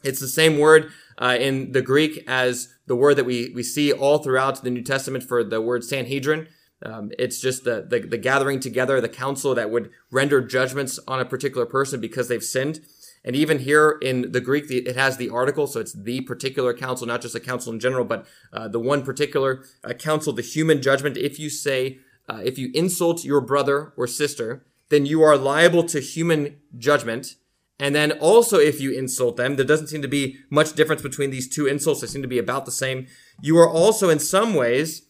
It's 0.03 0.19
the 0.19 0.27
same 0.27 0.59
word 0.59 0.91
uh, 1.17 1.37
in 1.39 1.71
the 1.71 1.81
Greek 1.81 2.23
as 2.27 2.71
the 2.85 2.95
word 2.95 3.15
that 3.15 3.23
we, 3.23 3.51
we 3.55 3.63
see 3.63 3.91
all 3.91 4.19
throughout 4.19 4.61
the 4.61 4.69
New 4.69 4.83
Testament 4.83 5.23
for 5.23 5.43
the 5.43 5.59
word 5.59 5.83
Sanhedrin. 5.83 6.49
Um, 6.85 7.11
it's 7.17 7.41
just 7.41 7.63
the, 7.63 7.83
the, 7.89 8.01
the 8.01 8.19
gathering 8.19 8.59
together, 8.59 9.01
the 9.01 9.09
council 9.09 9.55
that 9.55 9.71
would 9.71 9.89
render 10.11 10.39
judgments 10.39 10.99
on 11.07 11.19
a 11.19 11.25
particular 11.25 11.65
person 11.65 11.99
because 11.99 12.27
they've 12.27 12.43
sinned. 12.43 12.81
And 13.23 13.35
even 13.35 13.59
here 13.59 13.97
in 14.01 14.31
the 14.31 14.39
Greek, 14.39 14.71
it 14.71 14.95
has 14.95 15.17
the 15.17 15.29
article, 15.29 15.67
so 15.67 15.79
it's 15.79 15.93
the 15.93 16.21
particular 16.21 16.73
council, 16.73 17.05
not 17.05 17.21
just 17.21 17.35
a 17.35 17.39
council 17.39 17.73
in 17.73 17.79
general, 17.79 18.05
but 18.05 18.25
uh, 18.53 18.67
the 18.69 18.79
one 18.79 19.03
particular 19.03 19.65
uh, 19.83 19.93
council, 19.93 20.31
the 20.31 20.41
human 20.41 20.81
judgment. 20.81 21.17
If 21.17 21.37
you 21.37 21.49
say, 21.49 21.99
uh, 22.29 22.41
if 22.43 22.57
you 22.57 22.71
insult 22.73 23.25
your 23.25 23.41
brother 23.41 23.93
or 23.97 24.07
sister, 24.07 24.65
then 24.87 25.05
you 25.05 25.21
are 25.21 25.37
liable 25.37 25.83
to 25.83 25.99
human 25.99 26.57
judgment. 26.77 27.35
And 27.77 27.93
then 27.93 28.13
also, 28.13 28.57
if 28.57 28.79
you 28.79 28.91
insult 28.91 29.37
them, 29.37 29.55
there 29.55 29.65
doesn't 29.65 29.87
seem 29.87 30.01
to 30.01 30.07
be 30.07 30.37
much 30.49 30.73
difference 30.73 31.01
between 31.01 31.29
these 31.29 31.47
two 31.47 31.67
insults. 31.67 32.01
They 32.01 32.07
seem 32.07 32.21
to 32.21 32.27
be 32.27 32.39
about 32.39 32.65
the 32.65 32.71
same. 32.71 33.07
You 33.41 33.57
are 33.57 33.69
also, 33.69 34.09
in 34.09 34.19
some 34.19 34.53
ways, 34.53 35.03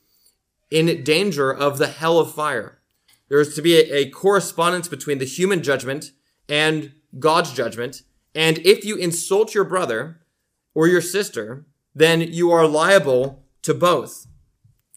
in 0.72 1.04
danger 1.04 1.52
of 1.52 1.78
the 1.78 1.88
hell 1.88 2.20
of 2.20 2.34
fire. 2.34 2.80
There 3.28 3.40
is 3.40 3.56
to 3.56 3.62
be 3.62 3.76
a, 3.76 3.94
a 3.94 4.10
correspondence 4.10 4.88
between 4.88 5.20
the 5.20 5.26
human 5.26 5.64
judgment 5.64 6.12
and 6.48 6.94
God's 7.18 7.54
judgment. 7.54 8.04
And 8.36 8.60
if 8.60 8.86
you 8.86 8.96
insult 8.96 9.54
your 9.54 9.64
brother 9.64 10.20
or 10.76 10.88
your 10.88 11.02
sister, 11.02 11.66
then 11.96 12.22
you 12.22 12.52
are 12.52 12.68
liable 12.68 13.44
to 13.64 13.74
both. 13.74 14.28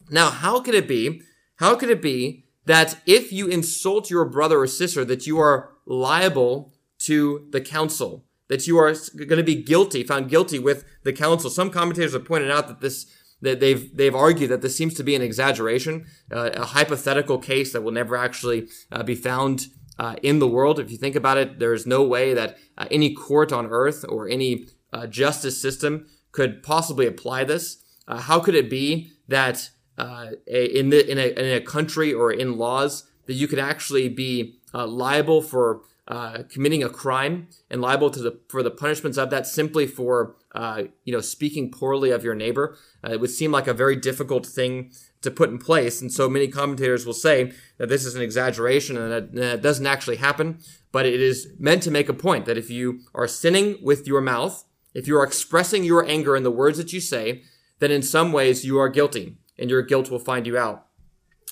Now, 0.09 0.29
how 0.29 0.59
could 0.59 0.75
it 0.75 0.87
be? 0.87 1.21
How 1.55 1.75
could 1.75 1.89
it 1.89 2.01
be 2.01 2.45
that 2.65 2.97
if 3.05 3.31
you 3.31 3.47
insult 3.47 4.09
your 4.09 4.25
brother 4.25 4.59
or 4.59 4.67
sister, 4.67 5.03
that 5.05 5.25
you 5.27 5.39
are 5.39 5.71
liable 5.85 6.73
to 6.99 7.47
the 7.51 7.61
council, 7.61 8.25
that 8.47 8.67
you 8.67 8.77
are 8.77 8.93
going 9.15 9.37
to 9.37 9.43
be 9.43 9.61
guilty, 9.61 10.03
found 10.03 10.29
guilty 10.29 10.59
with 10.59 10.85
the 11.03 11.13
council? 11.13 11.49
Some 11.49 11.69
commentators 11.69 12.13
have 12.13 12.25
pointed 12.25 12.51
out 12.51 12.67
that 12.67 12.81
this 12.81 13.07
that 13.41 13.59
they've 13.59 13.95
they've 13.95 14.15
argued 14.15 14.49
that 14.51 14.61
this 14.61 14.75
seems 14.77 14.93
to 14.93 15.03
be 15.03 15.15
an 15.15 15.21
exaggeration, 15.21 16.05
uh, 16.31 16.51
a 16.53 16.65
hypothetical 16.65 17.37
case 17.37 17.73
that 17.73 17.81
will 17.81 17.91
never 17.91 18.15
actually 18.15 18.69
uh, 18.91 19.03
be 19.03 19.15
found 19.15 19.67
uh, 19.99 20.15
in 20.21 20.39
the 20.39 20.47
world. 20.47 20.79
If 20.79 20.91
you 20.91 20.97
think 20.97 21.15
about 21.15 21.37
it, 21.37 21.59
there 21.59 21.73
is 21.73 21.85
no 21.85 22.03
way 22.03 22.33
that 22.33 22.57
uh, 22.77 22.87
any 22.91 23.13
court 23.13 23.51
on 23.51 23.67
earth 23.67 24.05
or 24.07 24.27
any 24.27 24.67
uh, 24.91 25.07
justice 25.07 25.61
system 25.61 26.07
could 26.31 26.63
possibly 26.63 27.05
apply 27.05 27.43
this. 27.43 27.83
Uh, 28.07 28.19
how 28.19 28.39
could 28.39 28.55
it 28.55 28.69
be 28.69 29.11
that 29.27 29.69
uh, 29.97 30.27
in, 30.47 30.89
the, 30.89 31.09
in, 31.09 31.17
a, 31.17 31.27
in 31.27 31.57
a 31.57 31.61
country 31.61 32.13
or 32.13 32.31
in 32.31 32.57
laws 32.57 33.05
that 33.25 33.33
you 33.33 33.47
could 33.47 33.59
actually 33.59 34.09
be 34.09 34.55
uh, 34.73 34.87
liable 34.87 35.41
for 35.41 35.81
Uh, 36.05 36.43
committing 36.49 36.83
a 36.83 36.89
crime 36.89 37.47
and 37.69 37.81
liable 37.81 38.09
to 38.09 38.19
the 38.19 38.37
for 38.49 38.61
the 38.61 38.69
punishments 38.69 39.17
of 39.17 39.29
that 39.29 39.47
simply 39.47 39.87
for 39.87 40.35
uh, 40.53 40.83
you 41.05 41.13
know 41.13 41.21
speaking 41.21 41.71
poorly 41.71 42.11
of 42.11 42.25
your 42.25 42.35
neighbor? 42.35 42.77
Uh, 43.01 43.11
it 43.13 43.21
would 43.21 43.29
seem 43.29 43.53
like 43.53 43.67
a 43.67 43.73
very 43.73 43.95
difficult 43.95 44.45
thing 44.45 44.91
to 45.23 45.31
put 45.31 45.49
in 45.49 45.57
place. 45.57 46.01
And 46.01 46.11
so 46.11 46.29
many 46.29 46.47
commentators 46.47 47.05
will 47.05 47.13
say 47.13 47.53
that 47.77 47.89
this 47.89 48.05
is 48.05 48.15
an 48.15 48.21
exaggeration 48.21 48.97
and 48.97 49.11
that, 49.11 49.33
that 49.33 49.61
doesn't 49.61 49.87
actually 49.87 50.17
happen, 50.17 50.59
but 50.91 51.05
it 51.05 51.21
is 51.21 51.47
meant 51.57 51.81
to 51.83 51.91
make 51.91 52.09
a 52.09 52.13
point 52.13 52.45
that 52.45 52.57
if 52.57 52.69
you 52.69 52.99
are 53.15 53.27
sinning 53.27 53.77
with 53.81 54.05
your 54.05 54.21
mouth, 54.21 54.65
if 54.93 55.07
you 55.07 55.17
are 55.17 55.23
expressing 55.23 55.83
your 55.83 56.05
anger 56.05 56.35
in 56.35 56.43
the 56.43 56.51
words 56.51 56.77
that 56.77 56.93
you 56.93 56.99
say, 56.99 57.43
then 57.79 57.91
in 57.91 58.03
some 58.03 58.31
ways 58.31 58.65
you 58.65 58.77
are 58.77 58.89
guilty 58.89 59.37
and 59.57 59.69
your 59.69 59.81
guilt 59.81 60.11
will 60.11 60.19
find 60.19 60.45
you 60.45 60.57
out. 60.57 60.85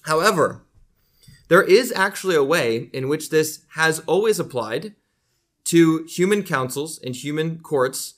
However, 0.03 0.65
there 1.51 1.62
is 1.62 1.91
actually 1.91 2.36
a 2.36 2.46
way 2.46 2.89
in 2.93 3.10
which 3.10 3.29
this 3.29 3.65
has 3.72 4.00
always 4.08 4.39
applied 4.39 4.96
to 5.65 6.05
human 6.05 6.43
councils 6.43 6.98
and 7.03 7.13
human 7.13 7.60
courts 7.60 8.13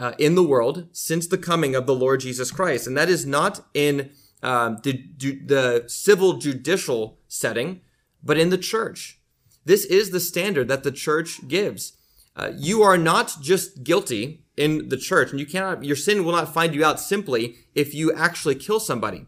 uh, 0.00 0.14
in 0.18 0.34
the 0.34 0.42
world 0.42 0.88
since 0.90 1.28
the 1.28 1.38
coming 1.38 1.76
of 1.76 1.86
the 1.86 1.94
Lord 1.94 2.18
Jesus 2.18 2.50
Christ. 2.50 2.88
And 2.88 2.96
that 2.96 3.08
is 3.08 3.24
not 3.24 3.64
in 3.72 4.10
um, 4.42 4.78
the, 4.82 5.00
the 5.16 5.84
civil 5.86 6.38
judicial 6.38 7.20
setting, 7.28 7.82
but 8.20 8.36
in 8.36 8.50
the 8.50 8.58
church. 8.58 9.20
This 9.64 9.84
is 9.84 10.10
the 10.10 10.18
standard 10.18 10.66
that 10.66 10.82
the 10.82 10.90
church 10.90 11.46
gives. 11.46 11.92
Uh, 12.34 12.50
you 12.56 12.82
are 12.82 12.98
not 12.98 13.36
just 13.40 13.84
guilty 13.84 14.42
in 14.56 14.88
the 14.88 14.96
church, 14.96 15.30
and 15.30 15.38
you 15.38 15.46
cannot, 15.46 15.84
your 15.84 15.94
sin 15.94 16.24
will 16.24 16.32
not 16.32 16.52
find 16.52 16.74
you 16.74 16.84
out 16.84 16.98
simply 16.98 17.54
if 17.76 17.94
you 17.94 18.12
actually 18.12 18.56
kill 18.56 18.80
somebody. 18.80 19.26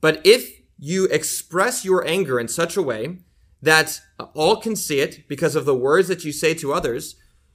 But 0.00 0.24
if 0.24 0.61
you 0.84 1.04
express 1.12 1.84
your 1.84 2.04
anger 2.08 2.40
in 2.40 2.48
such 2.48 2.76
a 2.76 2.82
way 2.82 3.18
that 3.62 4.00
all 4.34 4.56
can 4.56 4.74
see 4.74 4.98
it 4.98 5.28
because 5.28 5.54
of 5.54 5.64
the 5.64 5.76
words 5.76 6.08
that 6.08 6.24
you 6.24 6.32
say 6.32 6.54
to 6.54 6.72
others, 6.72 7.14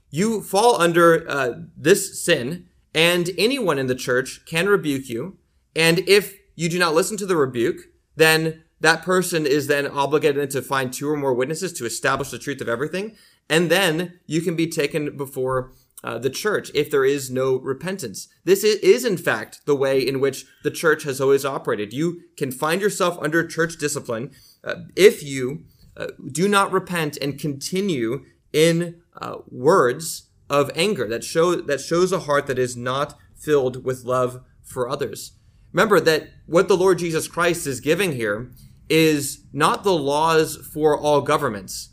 you 0.10 0.42
fall 0.42 0.80
under 0.80 1.30
uh, 1.30 1.56
this 1.76 2.24
sin, 2.24 2.70
and 2.94 3.32
anyone 3.38 3.78
in 3.78 3.88
the 3.88 3.96
church 3.96 4.46
can 4.46 4.68
rebuke 4.68 5.10
you. 5.10 5.36
And 5.76 6.08
if 6.08 6.38
you 6.56 6.70
do 6.70 6.80
not 6.80 6.94
listen 6.94 7.18
to 7.18 7.26
the 7.26 7.36
rebuke, 7.36 7.90
then 8.16 8.64
that 8.80 9.04
person 9.04 9.46
is 9.46 9.68
then 9.68 9.88
obligated 9.88 10.50
to 10.52 10.62
find 10.62 10.94
two 10.94 11.10
or 11.10 11.18
more 11.18 11.34
witnesses 11.34 11.74
to 11.74 11.86
establish 11.86 12.32
the 12.32 12.40
truth 12.40 12.62
of 12.62 12.70
everything. 12.70 13.18
And 13.50 13.70
then 13.70 14.22
you 14.26 14.40
can 14.40 14.56
be 14.56 14.68
taken 14.68 15.18
before 15.18 15.74
uh, 16.04 16.18
the 16.18 16.30
church 16.30 16.72
if 16.76 16.92
there 16.92 17.06
is 17.06 17.32
no 17.32 17.56
repentance. 17.56 18.28
This 18.44 18.64
is, 18.64 19.04
in 19.04 19.18
fact, 19.18 19.62
the 19.66 19.76
way 19.76 20.00
in 20.00 20.20
which 20.20 20.46
the 20.64 20.72
church 20.72 21.04
has 21.04 21.20
always 21.20 21.46
operated. 21.46 21.94
You 21.94 22.22
can 22.38 22.52
find 22.52 22.82
yourself 22.82 23.18
under 23.22 23.46
church 23.46 23.78
discipline 23.78 24.32
uh, 24.64 24.76
if 24.96 25.24
you 25.24 25.66
uh, 25.96 26.08
do 26.32 26.48
not 26.48 26.72
repent 26.72 27.18
and 27.22 27.40
continue 27.40 28.26
in 28.54 29.02
uh, 29.20 29.38
words 29.50 30.30
of 30.50 30.72
anger 30.76 31.08
that 31.08 31.24
show 31.24 31.56
that 31.56 31.82
shows 31.82 32.12
a 32.12 32.22
heart 32.22 32.48
that 32.48 32.60
is 32.60 32.78
not 32.78 33.18
filled 33.36 33.84
with 33.84 34.06
love 34.06 34.44
for 34.64 34.88
others. 34.88 35.34
Remember 35.74 36.00
that 36.00 36.30
what 36.46 36.68
the 36.68 36.78
Lord 36.78 37.00
Jesus 37.00 37.28
Christ 37.28 37.68
is 37.68 37.80
giving 37.80 38.14
here 38.14 38.52
is 38.90 39.44
not 39.52 39.84
the 39.84 39.94
laws 39.94 40.56
for 40.74 40.98
all 40.98 41.22
governments. 41.22 41.90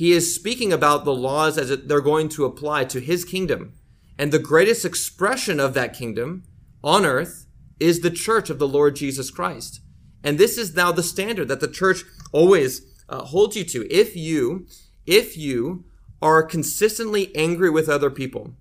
He 0.00 0.12
is 0.12 0.34
speaking 0.34 0.72
about 0.72 1.04
the 1.04 1.14
laws 1.14 1.58
as 1.58 1.68
they're 1.82 2.00
going 2.00 2.30
to 2.30 2.46
apply 2.46 2.86
to 2.86 3.00
his 3.00 3.22
kingdom. 3.22 3.74
And 4.16 4.32
the 4.32 4.38
greatest 4.38 4.82
expression 4.86 5.60
of 5.60 5.74
that 5.74 5.92
kingdom 5.92 6.44
on 6.82 7.04
earth 7.04 7.44
is 7.78 8.00
the 8.00 8.10
church 8.10 8.48
of 8.48 8.58
the 8.58 8.66
Lord 8.66 8.96
Jesus 8.96 9.30
Christ. 9.30 9.82
And 10.24 10.38
this 10.38 10.56
is 10.56 10.74
now 10.74 10.90
the 10.90 11.02
standard 11.02 11.48
that 11.48 11.60
the 11.60 11.68
church 11.68 12.04
always 12.32 12.80
uh, 13.10 13.24
holds 13.24 13.56
you 13.56 13.64
to. 13.64 13.94
If 13.94 14.16
you, 14.16 14.66
if 15.04 15.36
you 15.36 15.84
are 16.22 16.44
consistently 16.44 17.30
angry 17.36 17.68
with 17.68 17.90
other 17.90 18.08
people, 18.08 18.54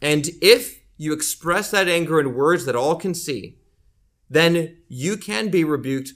and 0.00 0.28
if 0.40 0.82
you 0.96 1.12
express 1.12 1.72
that 1.72 1.88
anger 1.88 2.20
in 2.20 2.32
words 2.32 2.64
that 2.66 2.76
all 2.76 2.94
can 2.94 3.14
see, 3.14 3.58
then 4.28 4.76
you 4.86 5.16
can 5.16 5.48
be 5.48 5.64
rebuked 5.64 6.12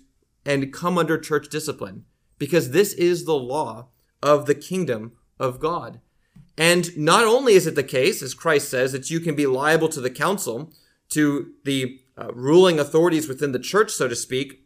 and 0.47 0.73
come 0.73 0.97
under 0.97 1.19
church 1.19 1.49
discipline 1.49 2.05
because 2.39 2.71
this 2.71 2.93
is 2.93 3.25
the 3.25 3.35
law 3.35 3.89
of 4.25 4.47
the 4.47 4.55
kingdom 4.55 5.13
of 5.39 5.61
God. 5.61 6.01
And 6.57 6.97
not 6.97 7.25
only 7.25 7.53
is 7.53 7.67
it 7.67 7.75
the 7.75 7.83
case, 7.83 8.23
as 8.23 8.33
Christ 8.33 8.71
says, 8.71 8.93
that 8.93 9.11
you 9.11 9.21
can 9.21 9.35
be 9.35 9.47
liable 9.47 9.91
to 9.91 10.01
the 10.01 10.11
council, 10.11 10.73
to 11.11 11.53
the 11.65 12.01
uh, 12.17 12.33
ruling 12.33 12.81
authorities 12.81 13.29
within 13.29 13.53
the 13.53 13.59
church, 13.59 13.91
so 13.91 14.09
to 14.09 14.17
speak, 14.17 14.65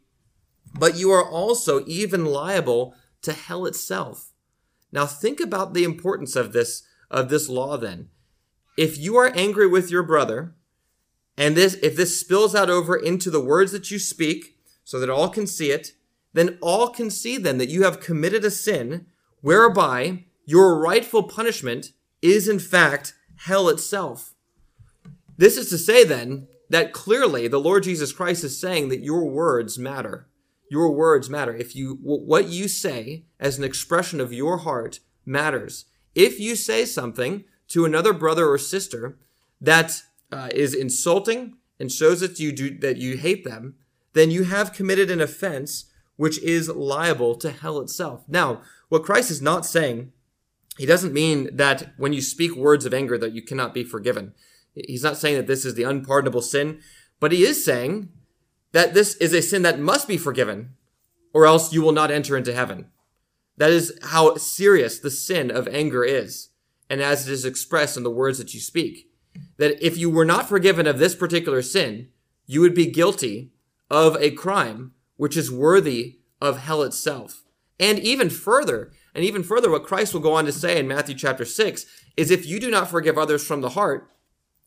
but 0.78 0.96
you 0.96 1.10
are 1.10 1.28
also 1.28 1.84
even 1.86 2.24
liable 2.24 2.94
to 3.22 3.32
hell 3.32 3.66
itself. 3.66 4.32
Now 4.92 5.06
think 5.06 5.40
about 5.40 5.74
the 5.74 5.84
importance 5.84 6.36
of 6.36 6.52
this 6.52 6.84
of 7.10 7.28
this 7.28 7.48
law 7.48 7.76
then. 7.76 8.10
If 8.76 8.96
you 8.98 9.16
are 9.16 9.32
angry 9.34 9.66
with 9.66 9.90
your 9.90 10.02
brother, 10.04 10.54
and 11.36 11.56
this 11.56 11.74
if 11.82 11.96
this 11.96 12.20
spills 12.20 12.54
out 12.54 12.70
over 12.70 12.94
into 12.96 13.30
the 13.30 13.40
words 13.40 13.72
that 13.72 13.90
you 13.90 13.98
speak, 13.98 14.56
so 14.84 15.00
that 15.00 15.10
all 15.10 15.30
can 15.30 15.46
see 15.46 15.70
it, 15.70 15.92
then 16.32 16.58
all 16.60 16.90
can 16.90 17.10
see 17.10 17.38
then 17.38 17.58
that 17.58 17.70
you 17.70 17.82
have 17.82 17.98
committed 17.98 18.44
a 18.44 18.50
sin 18.50 19.06
whereby 19.40 20.24
your 20.44 20.78
rightful 20.78 21.24
punishment 21.24 21.92
is 22.22 22.48
in 22.48 22.58
fact 22.58 23.14
hell 23.36 23.68
itself. 23.68 24.34
This 25.36 25.56
is 25.56 25.68
to 25.70 25.78
say 25.78 26.04
then 26.04 26.48
that 26.68 26.92
clearly 26.92 27.48
the 27.48 27.60
Lord 27.60 27.84
Jesus 27.84 28.12
Christ 28.12 28.44
is 28.44 28.60
saying 28.60 28.88
that 28.88 29.02
your 29.02 29.24
words 29.24 29.78
matter. 29.78 30.28
Your 30.70 30.90
words 30.90 31.30
matter. 31.30 31.54
If 31.54 31.74
you 31.74 31.98
what 32.02 32.48
you 32.48 32.68
say 32.68 33.24
as 33.40 33.58
an 33.58 33.64
expression 33.64 34.20
of 34.20 34.32
your 34.32 34.58
heart 34.58 35.00
matters. 35.24 35.86
If 36.14 36.40
you 36.40 36.56
say 36.56 36.84
something 36.84 37.44
to 37.68 37.84
another 37.84 38.12
brother 38.12 38.48
or 38.48 38.58
sister 38.58 39.18
that 39.60 40.02
uh, 40.32 40.48
is 40.54 40.74
insulting 40.74 41.56
and 41.78 41.92
shows 41.92 42.20
that 42.20 42.38
you 42.38 42.52
do 42.52 42.76
that 42.78 42.96
you 42.96 43.16
hate 43.16 43.44
them, 43.44 43.76
then 44.12 44.30
you 44.30 44.44
have 44.44 44.72
committed 44.72 45.10
an 45.10 45.20
offense 45.20 45.84
which 46.16 46.42
is 46.42 46.68
liable 46.68 47.36
to 47.36 47.52
hell 47.52 47.80
itself. 47.80 48.24
Now, 48.26 48.62
what 48.88 49.04
Christ 49.04 49.30
is 49.30 49.42
not 49.42 49.66
saying, 49.66 50.12
he 50.76 50.86
doesn't 50.86 51.12
mean 51.12 51.54
that 51.56 51.92
when 51.96 52.12
you 52.12 52.20
speak 52.20 52.54
words 52.54 52.86
of 52.86 52.94
anger 52.94 53.18
that 53.18 53.32
you 53.32 53.42
cannot 53.42 53.74
be 53.74 53.84
forgiven. 53.84 54.34
He's 54.74 55.02
not 55.02 55.16
saying 55.16 55.36
that 55.36 55.46
this 55.46 55.64
is 55.64 55.74
the 55.74 55.82
unpardonable 55.82 56.42
sin, 56.42 56.80
but 57.20 57.32
he 57.32 57.42
is 57.42 57.64
saying 57.64 58.10
that 58.72 58.94
this 58.94 59.16
is 59.16 59.32
a 59.32 59.42
sin 59.42 59.62
that 59.62 59.80
must 59.80 60.06
be 60.06 60.16
forgiven, 60.16 60.74
or 61.34 61.46
else 61.46 61.72
you 61.72 61.82
will 61.82 61.92
not 61.92 62.10
enter 62.10 62.36
into 62.36 62.54
heaven. 62.54 62.86
That 63.56 63.70
is 63.70 63.98
how 64.02 64.36
serious 64.36 65.00
the 65.00 65.10
sin 65.10 65.50
of 65.50 65.66
anger 65.68 66.04
is, 66.04 66.50
and 66.88 67.02
as 67.02 67.26
it 67.28 67.32
is 67.32 67.44
expressed 67.44 67.96
in 67.96 68.04
the 68.04 68.10
words 68.10 68.38
that 68.38 68.54
you 68.54 68.60
speak. 68.60 69.10
That 69.56 69.84
if 69.84 69.98
you 69.98 70.10
were 70.10 70.24
not 70.24 70.48
forgiven 70.48 70.86
of 70.86 70.98
this 70.98 71.14
particular 71.14 71.60
sin, 71.62 72.08
you 72.46 72.60
would 72.60 72.74
be 72.74 72.86
guilty 72.86 73.50
of 73.90 74.16
a 74.20 74.30
crime 74.30 74.92
which 75.16 75.36
is 75.36 75.50
worthy 75.50 76.18
of 76.40 76.58
hell 76.58 76.82
itself. 76.82 77.42
And 77.80 77.98
even 77.98 78.30
further, 78.30 78.90
and 79.14 79.24
even 79.24 79.42
further, 79.42 79.70
what 79.70 79.84
Christ 79.84 80.12
will 80.12 80.20
go 80.20 80.34
on 80.34 80.44
to 80.46 80.52
say 80.52 80.78
in 80.78 80.88
Matthew 80.88 81.14
chapter 81.14 81.44
6 81.44 81.86
is 82.16 82.30
if 82.30 82.46
you 82.46 82.58
do 82.60 82.70
not 82.70 82.88
forgive 82.88 83.16
others 83.16 83.46
from 83.46 83.60
the 83.60 83.70
heart 83.70 84.10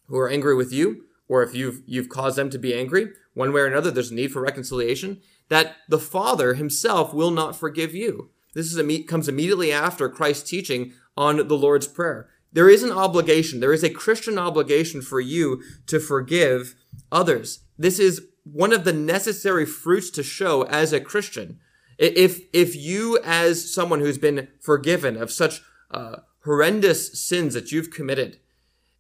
who 0.08 0.18
are 0.18 0.30
angry 0.30 0.56
with 0.56 0.72
you, 0.72 1.06
or 1.28 1.44
if 1.44 1.56
you've, 1.56 1.82
you've 1.86 2.10
caused 2.10 2.38
them 2.38 2.50
to 2.50 2.58
be 2.58 2.74
angry, 2.74 3.10
one 3.34 3.54
way 3.54 3.62
or 3.62 3.66
another, 3.66 3.92
there's 3.92 4.12
a 4.12 4.16
need 4.16 4.32
for 4.32 4.42
reconciliation, 4.42 5.22
that 5.50 5.76
the 5.88 6.00
Father 6.00 6.54
himself 6.54 7.14
will 7.14 7.32
not 7.32 7.56
forgive 7.56 7.94
you. 7.94 8.30
This 8.54 8.74
is 8.74 9.06
comes 9.08 9.30
immediately 9.30 9.72
after 9.72 10.10
Christ's 10.10 10.50
teaching 10.50 10.94
on 11.16 11.48
the 11.48 11.58
Lord's 11.58 11.88
Prayer. 11.88 12.30
There 12.54 12.70
is 12.70 12.84
an 12.84 12.92
obligation, 12.92 13.62
there 13.62 13.74
is 13.74 13.84
a 13.84 13.90
Christian 13.90 14.38
obligation 14.38 15.02
for 15.02 15.22
you 15.22 15.62
to 15.88 16.00
forgive 16.00 16.76
others. 17.12 17.60
This 17.78 17.98
is 17.98 18.28
one 18.44 18.74
of 18.74 18.84
the 18.84 18.94
necessary 18.94 19.66
fruits 19.66 20.10
to 20.12 20.24
show 20.24 20.64
as 20.64 20.92
a 20.92 21.00
Christian. 21.00 21.60
If, 22.02 22.42
if 22.52 22.76
you, 22.76 23.20
as 23.24 23.72
someone 23.72 24.00
who's 24.00 24.18
been 24.18 24.48
forgiven 24.60 25.16
of 25.16 25.32
such 25.32 25.62
uh, 25.92 26.18
horrendous 26.44 27.22
sins 27.22 27.54
that 27.54 27.72
you've 27.72 27.92
committed, 27.92 28.40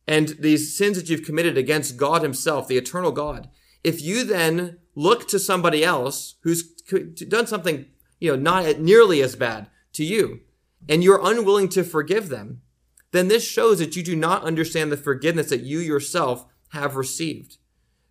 and 0.07 0.29
these 0.39 0.77
sins 0.77 0.97
that 0.97 1.09
you've 1.09 1.25
committed 1.25 1.57
against 1.57 1.97
God 1.97 2.21
Himself, 2.21 2.67
the 2.67 2.77
eternal 2.77 3.11
God, 3.11 3.49
if 3.83 4.03
you 4.03 4.23
then 4.23 4.77
look 4.93 5.27
to 5.29 5.39
somebody 5.39 5.83
else 5.83 6.35
who's 6.43 6.63
done 6.63 7.47
something, 7.47 7.87
you 8.19 8.31
know, 8.31 8.37
not 8.37 8.79
nearly 8.79 9.23
as 9.23 9.35
bad 9.35 9.67
to 9.93 10.05
you, 10.05 10.41
and 10.87 11.03
you're 11.03 11.25
unwilling 11.25 11.69
to 11.69 11.83
forgive 11.83 12.29
them, 12.29 12.61
then 13.11 13.29
this 13.29 13.43
shows 13.43 13.79
that 13.79 13.95
you 13.95 14.03
do 14.03 14.15
not 14.15 14.43
understand 14.43 14.91
the 14.91 14.97
forgiveness 14.97 15.49
that 15.49 15.61
you 15.61 15.79
yourself 15.79 16.45
have 16.69 16.95
received. 16.95 17.57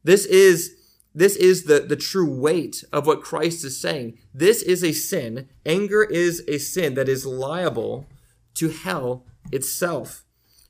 This 0.02 0.24
is 0.26 0.79
this 1.14 1.36
is 1.36 1.64
the, 1.64 1.80
the 1.80 1.96
true 1.96 2.28
weight 2.30 2.84
of 2.92 3.06
what 3.06 3.22
Christ 3.22 3.64
is 3.64 3.80
saying. 3.80 4.18
This 4.32 4.62
is 4.62 4.84
a 4.84 4.92
sin. 4.92 5.48
Anger 5.66 6.04
is 6.04 6.44
a 6.46 6.58
sin 6.58 6.94
that 6.94 7.08
is 7.08 7.26
liable 7.26 8.06
to 8.54 8.68
hell 8.68 9.24
itself. 9.50 10.24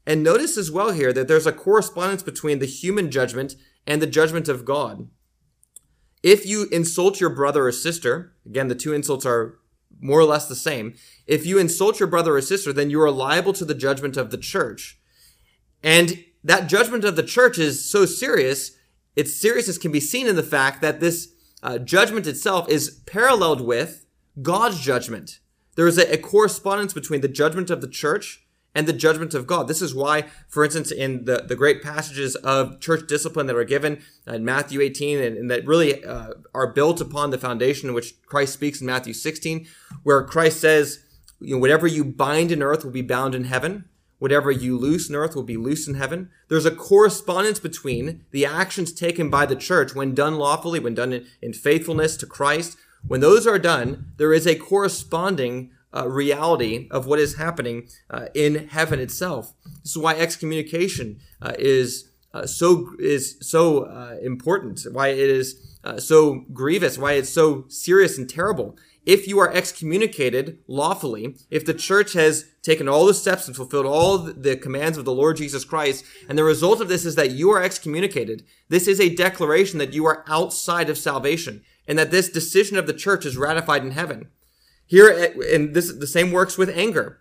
And 0.06 0.22
notice 0.22 0.56
as 0.56 0.70
well 0.70 0.92
here 0.92 1.12
that 1.12 1.28
there's 1.28 1.46
a 1.46 1.52
correspondence 1.52 2.22
between 2.22 2.58
the 2.58 2.66
human 2.66 3.10
judgment 3.10 3.54
and 3.86 4.00
the 4.00 4.06
judgment 4.06 4.48
of 4.48 4.64
God. 4.64 5.08
If 6.22 6.46
you 6.46 6.66
insult 6.72 7.20
your 7.20 7.30
brother 7.30 7.66
or 7.66 7.72
sister, 7.72 8.32
again, 8.46 8.68
the 8.68 8.74
two 8.74 8.92
insults 8.92 9.26
are 9.26 9.58
more 10.00 10.20
or 10.20 10.24
less 10.24 10.48
the 10.48 10.56
same. 10.56 10.94
If 11.26 11.46
you 11.46 11.58
insult 11.58 12.00
your 12.00 12.08
brother 12.08 12.36
or 12.36 12.40
sister, 12.40 12.72
then 12.72 12.90
you 12.90 13.00
are 13.02 13.10
liable 13.10 13.52
to 13.54 13.64
the 13.64 13.74
judgment 13.74 14.16
of 14.16 14.30
the 14.30 14.38
church. 14.38 14.98
And 15.82 16.24
that 16.42 16.68
judgment 16.68 17.04
of 17.04 17.16
the 17.16 17.22
church 17.22 17.58
is 17.58 17.90
so 17.90 18.06
serious 18.06 18.72
its 19.16 19.34
seriousness 19.34 19.78
can 19.78 19.92
be 19.92 20.00
seen 20.00 20.26
in 20.26 20.36
the 20.36 20.42
fact 20.42 20.80
that 20.82 21.00
this 21.00 21.32
uh, 21.62 21.78
judgment 21.78 22.26
itself 22.26 22.68
is 22.68 23.00
paralleled 23.06 23.60
with 23.60 24.06
God's 24.40 24.80
judgment. 24.80 25.40
There 25.76 25.86
is 25.86 25.98
a, 25.98 26.14
a, 26.14 26.18
correspondence 26.18 26.92
between 26.92 27.20
the 27.20 27.28
judgment 27.28 27.70
of 27.70 27.80
the 27.80 27.88
church 27.88 28.44
and 28.74 28.86
the 28.86 28.92
judgment 28.92 29.34
of 29.34 29.46
God. 29.46 29.66
This 29.68 29.82
is 29.82 29.94
why, 29.94 30.26
for 30.48 30.64
instance, 30.64 30.90
in 30.90 31.24
the, 31.24 31.44
the 31.46 31.56
great 31.56 31.82
passages 31.82 32.36
of 32.36 32.80
church 32.80 33.06
discipline 33.08 33.46
that 33.46 33.56
are 33.56 33.64
given 33.64 34.02
in 34.26 34.44
Matthew 34.44 34.80
18 34.80 35.20
and, 35.20 35.36
and 35.36 35.50
that 35.50 35.66
really 35.66 36.04
uh, 36.04 36.30
are 36.54 36.72
built 36.72 37.00
upon 37.00 37.30
the 37.30 37.38
foundation 37.38 37.88
in 37.88 37.94
which 37.94 38.14
Christ 38.26 38.54
speaks 38.54 38.80
in 38.80 38.86
Matthew 38.86 39.12
16, 39.12 39.66
where 40.02 40.22
Christ 40.22 40.60
says, 40.60 41.04
you 41.40 41.56
know, 41.56 41.60
whatever 41.60 41.86
you 41.86 42.04
bind 42.04 42.52
in 42.52 42.62
earth 42.62 42.84
will 42.84 42.92
be 42.92 43.02
bound 43.02 43.34
in 43.34 43.44
heaven. 43.44 43.88
Whatever 44.20 44.50
you 44.50 44.78
loose 44.78 45.08
in 45.08 45.16
earth 45.16 45.34
will 45.34 45.42
be 45.42 45.56
loose 45.56 45.88
in 45.88 45.94
heaven. 45.94 46.30
There's 46.48 46.66
a 46.66 46.70
correspondence 46.70 47.58
between 47.58 48.24
the 48.30 48.46
actions 48.46 48.92
taken 48.92 49.30
by 49.30 49.46
the 49.46 49.56
church 49.56 49.94
when 49.94 50.14
done 50.14 50.36
lawfully, 50.36 50.78
when 50.78 50.94
done 50.94 51.12
in, 51.12 51.26
in 51.42 51.52
faithfulness 51.54 52.16
to 52.18 52.26
Christ. 52.26 52.76
When 53.06 53.20
those 53.20 53.46
are 53.46 53.58
done, 53.58 54.12
there 54.18 54.34
is 54.34 54.46
a 54.46 54.54
corresponding 54.54 55.72
uh, 55.92 56.06
reality 56.06 56.86
of 56.90 57.06
what 57.06 57.18
is 57.18 57.36
happening 57.36 57.88
uh, 58.10 58.26
in 58.34 58.68
heaven 58.68 59.00
itself. 59.00 59.54
This 59.82 59.92
is 59.92 59.98
why 59.98 60.14
excommunication 60.16 61.18
uh, 61.40 61.54
is 61.58 62.09
uh, 62.32 62.46
so 62.46 62.90
is 62.98 63.36
so 63.40 63.84
uh, 63.84 64.16
important. 64.22 64.86
Why 64.92 65.08
it 65.08 65.18
is 65.18 65.78
uh, 65.84 65.98
so 65.98 66.44
grievous. 66.52 66.98
Why 66.98 67.12
it's 67.12 67.30
so 67.30 67.64
serious 67.68 68.18
and 68.18 68.28
terrible 68.28 68.76
if 69.06 69.26
you 69.26 69.38
are 69.38 69.52
excommunicated 69.52 70.58
lawfully, 70.66 71.36
if 71.50 71.64
the 71.64 71.74
church 71.74 72.12
has 72.12 72.44
taken 72.62 72.88
all 72.88 73.06
the 73.06 73.14
steps 73.14 73.46
and 73.46 73.56
fulfilled 73.56 73.86
all 73.86 74.18
the 74.18 74.56
commands 74.56 74.98
of 74.98 75.04
the 75.04 75.12
Lord 75.12 75.36
Jesus 75.36 75.64
Christ, 75.64 76.04
and 76.28 76.36
the 76.36 76.44
result 76.44 76.80
of 76.80 76.88
this 76.88 77.06
is 77.06 77.14
that 77.14 77.30
you 77.30 77.50
are 77.50 77.62
excommunicated, 77.62 78.44
this 78.68 78.86
is 78.86 79.00
a 79.00 79.14
declaration 79.14 79.78
that 79.78 79.94
you 79.94 80.04
are 80.06 80.24
outside 80.28 80.90
of 80.90 80.98
salvation 80.98 81.62
and 81.88 81.98
that 81.98 82.10
this 82.10 82.28
decision 82.28 82.76
of 82.76 82.86
the 82.86 82.92
church 82.92 83.24
is 83.24 83.36
ratified 83.36 83.82
in 83.82 83.92
heaven. 83.92 84.28
Here, 84.86 85.34
and 85.52 85.74
this 85.74 85.92
the 85.92 86.06
same 86.06 86.30
works 86.30 86.58
with 86.58 86.68
anger. 86.68 87.20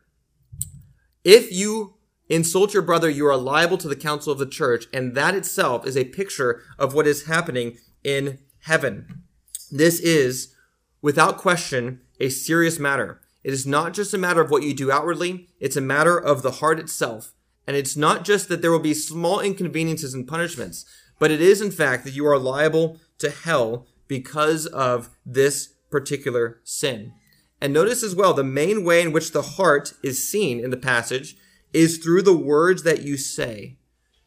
If 1.23 1.51
you 1.51 1.95
insult 2.29 2.73
your 2.73 2.83
brother, 2.83 3.09
you 3.09 3.25
are 3.25 3.35
liable 3.35 3.77
to 3.79 3.87
the 3.87 3.95
council 3.95 4.31
of 4.31 4.39
the 4.39 4.45
church, 4.45 4.85
and 4.93 5.15
that 5.15 5.35
itself 5.35 5.85
is 5.85 5.97
a 5.97 6.05
picture 6.05 6.61
of 6.77 6.93
what 6.93 7.07
is 7.07 7.25
happening 7.25 7.77
in 8.03 8.39
heaven. 8.61 9.23
This 9.71 9.99
is 9.99 10.55
without 11.01 11.37
question, 11.37 12.01
a 12.19 12.29
serious 12.29 12.79
matter. 12.79 13.21
It 13.43 13.53
is 13.53 13.65
not 13.65 13.93
just 13.93 14.13
a 14.13 14.17
matter 14.17 14.41
of 14.41 14.51
what 14.51 14.63
you 14.63 14.73
do 14.73 14.91
outwardly, 14.91 15.47
it's 15.59 15.77
a 15.77 15.81
matter 15.81 16.17
of 16.17 16.41
the 16.41 16.51
heart 16.51 16.79
itself. 16.79 17.33
And 17.65 17.77
it's 17.77 17.95
not 17.95 18.25
just 18.25 18.49
that 18.49 18.61
there 18.61 18.71
will 18.71 18.79
be 18.79 18.93
small 18.93 19.39
inconveniences 19.39 20.13
and 20.13 20.27
punishments, 20.27 20.85
but 21.19 21.31
it 21.31 21.41
is 21.41 21.61
in 21.61 21.71
fact 21.71 22.03
that 22.03 22.15
you 22.15 22.25
are 22.25 22.37
liable 22.37 22.99
to 23.19 23.29
hell 23.29 23.85
because 24.07 24.65
of 24.65 25.09
this 25.25 25.75
particular 25.89 26.59
sin. 26.63 27.13
And 27.61 27.73
notice 27.73 28.03
as 28.03 28.15
well, 28.15 28.33
the 28.33 28.43
main 28.43 28.83
way 28.83 29.01
in 29.01 29.11
which 29.11 29.31
the 29.31 29.41
heart 29.41 29.93
is 30.01 30.27
seen 30.27 30.59
in 30.59 30.69
the 30.69 30.77
passage 30.77 31.35
is 31.73 31.97
through 31.97 32.23
the 32.23 32.37
words 32.37 32.83
that 32.83 33.01
you 33.01 33.17
say. 33.17 33.77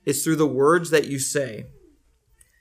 It's 0.04 0.22
through 0.22 0.36
the 0.36 0.46
words 0.46 0.90
that 0.90 1.06
you 1.06 1.18
say. 1.18 1.66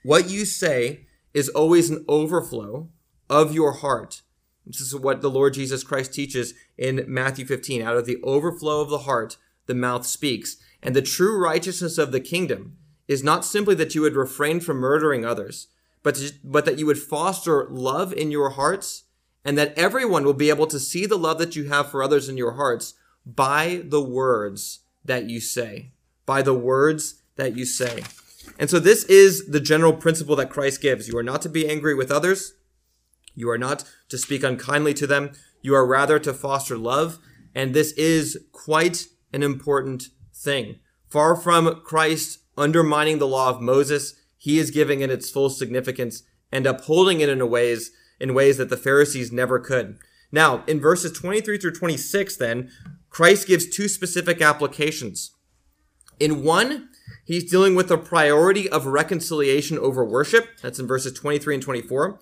What 0.02 0.28
you 0.28 0.44
say 0.44 1.06
is 1.34 1.48
always 1.48 1.90
an 1.90 2.04
overflow 2.08 2.88
of 3.30 3.54
your 3.54 3.72
heart. 3.72 4.22
This 4.66 4.80
is 4.80 4.94
what 4.94 5.22
the 5.22 5.30
Lord 5.30 5.54
Jesus 5.54 5.82
Christ 5.82 6.14
teaches 6.14 6.54
in 6.76 7.04
Matthew 7.08 7.44
15. 7.44 7.82
Out 7.82 7.96
of 7.96 8.06
the 8.06 8.22
overflow 8.22 8.80
of 8.80 8.90
the 8.90 8.98
heart, 8.98 9.36
the 9.66 9.74
mouth 9.74 10.06
speaks. 10.06 10.56
And 10.82 10.94
the 10.94 11.02
true 11.02 11.40
righteousness 11.40 11.98
of 11.98 12.12
the 12.12 12.20
kingdom 12.20 12.76
is 13.08 13.24
not 13.24 13.44
simply 13.44 13.74
that 13.76 13.94
you 13.94 14.02
would 14.02 14.14
refrain 14.14 14.60
from 14.60 14.78
murdering 14.78 15.24
others, 15.24 15.68
but, 16.02 16.16
to, 16.16 16.32
but 16.44 16.64
that 16.64 16.78
you 16.78 16.86
would 16.86 16.98
foster 16.98 17.66
love 17.70 18.12
in 18.12 18.30
your 18.30 18.50
hearts 18.50 19.04
and 19.44 19.58
that 19.58 19.76
everyone 19.76 20.24
will 20.24 20.34
be 20.34 20.50
able 20.50 20.66
to 20.68 20.78
see 20.78 21.06
the 21.06 21.18
love 21.18 21.38
that 21.38 21.56
you 21.56 21.68
have 21.68 21.90
for 21.90 22.02
others 22.02 22.28
in 22.28 22.36
your 22.36 22.52
hearts 22.52 22.94
by 23.24 23.82
the 23.84 24.02
words 24.02 24.80
that 25.04 25.28
you 25.28 25.40
say. 25.40 25.92
By 26.26 26.42
the 26.42 26.54
words 26.54 27.22
that 27.36 27.56
you 27.56 27.64
say. 27.64 28.02
And 28.58 28.68
so 28.68 28.78
this 28.78 29.04
is 29.04 29.46
the 29.46 29.60
general 29.60 29.92
principle 29.92 30.36
that 30.36 30.50
Christ 30.50 30.80
gives. 30.80 31.08
You 31.08 31.16
are 31.18 31.22
not 31.22 31.42
to 31.42 31.48
be 31.48 31.68
angry 31.68 31.94
with 31.94 32.10
others. 32.10 32.54
You 33.34 33.48
are 33.50 33.58
not 33.58 33.84
to 34.08 34.18
speak 34.18 34.42
unkindly 34.42 34.94
to 34.94 35.06
them. 35.06 35.32
You 35.62 35.74
are 35.74 35.86
rather 35.86 36.18
to 36.18 36.34
foster 36.34 36.76
love. 36.76 37.18
And 37.54 37.74
this 37.74 37.92
is 37.92 38.38
quite 38.52 39.06
an 39.32 39.42
important 39.42 40.04
thing. 40.34 40.80
Far 41.08 41.36
from 41.36 41.82
Christ 41.84 42.40
undermining 42.56 43.18
the 43.18 43.28
law 43.28 43.50
of 43.50 43.60
Moses, 43.60 44.14
he 44.38 44.58
is 44.58 44.70
giving 44.70 45.00
it 45.00 45.10
its 45.10 45.30
full 45.30 45.50
significance 45.50 46.22
and 46.50 46.66
upholding 46.66 47.20
it 47.20 47.28
in 47.28 47.40
a 47.40 47.46
ways 47.46 47.90
in 48.20 48.34
ways 48.34 48.56
that 48.56 48.68
the 48.70 48.76
Pharisees 48.76 49.32
never 49.32 49.58
could. 49.58 49.98
Now, 50.30 50.62
in 50.68 50.80
verses 50.80 51.10
23 51.12 51.58
through 51.58 51.72
26 51.72 52.36
then, 52.36 52.70
Christ 53.12 53.46
gives 53.46 53.68
two 53.68 53.88
specific 53.88 54.40
applications. 54.40 55.32
In 56.18 56.42
one, 56.42 56.88
he's 57.26 57.50
dealing 57.50 57.74
with 57.74 57.88
the 57.88 57.98
priority 57.98 58.68
of 58.70 58.86
reconciliation 58.86 59.78
over 59.78 60.02
worship. 60.02 60.48
That's 60.62 60.78
in 60.78 60.86
verses 60.86 61.12
23 61.12 61.56
and 61.56 61.62
24. 61.62 62.18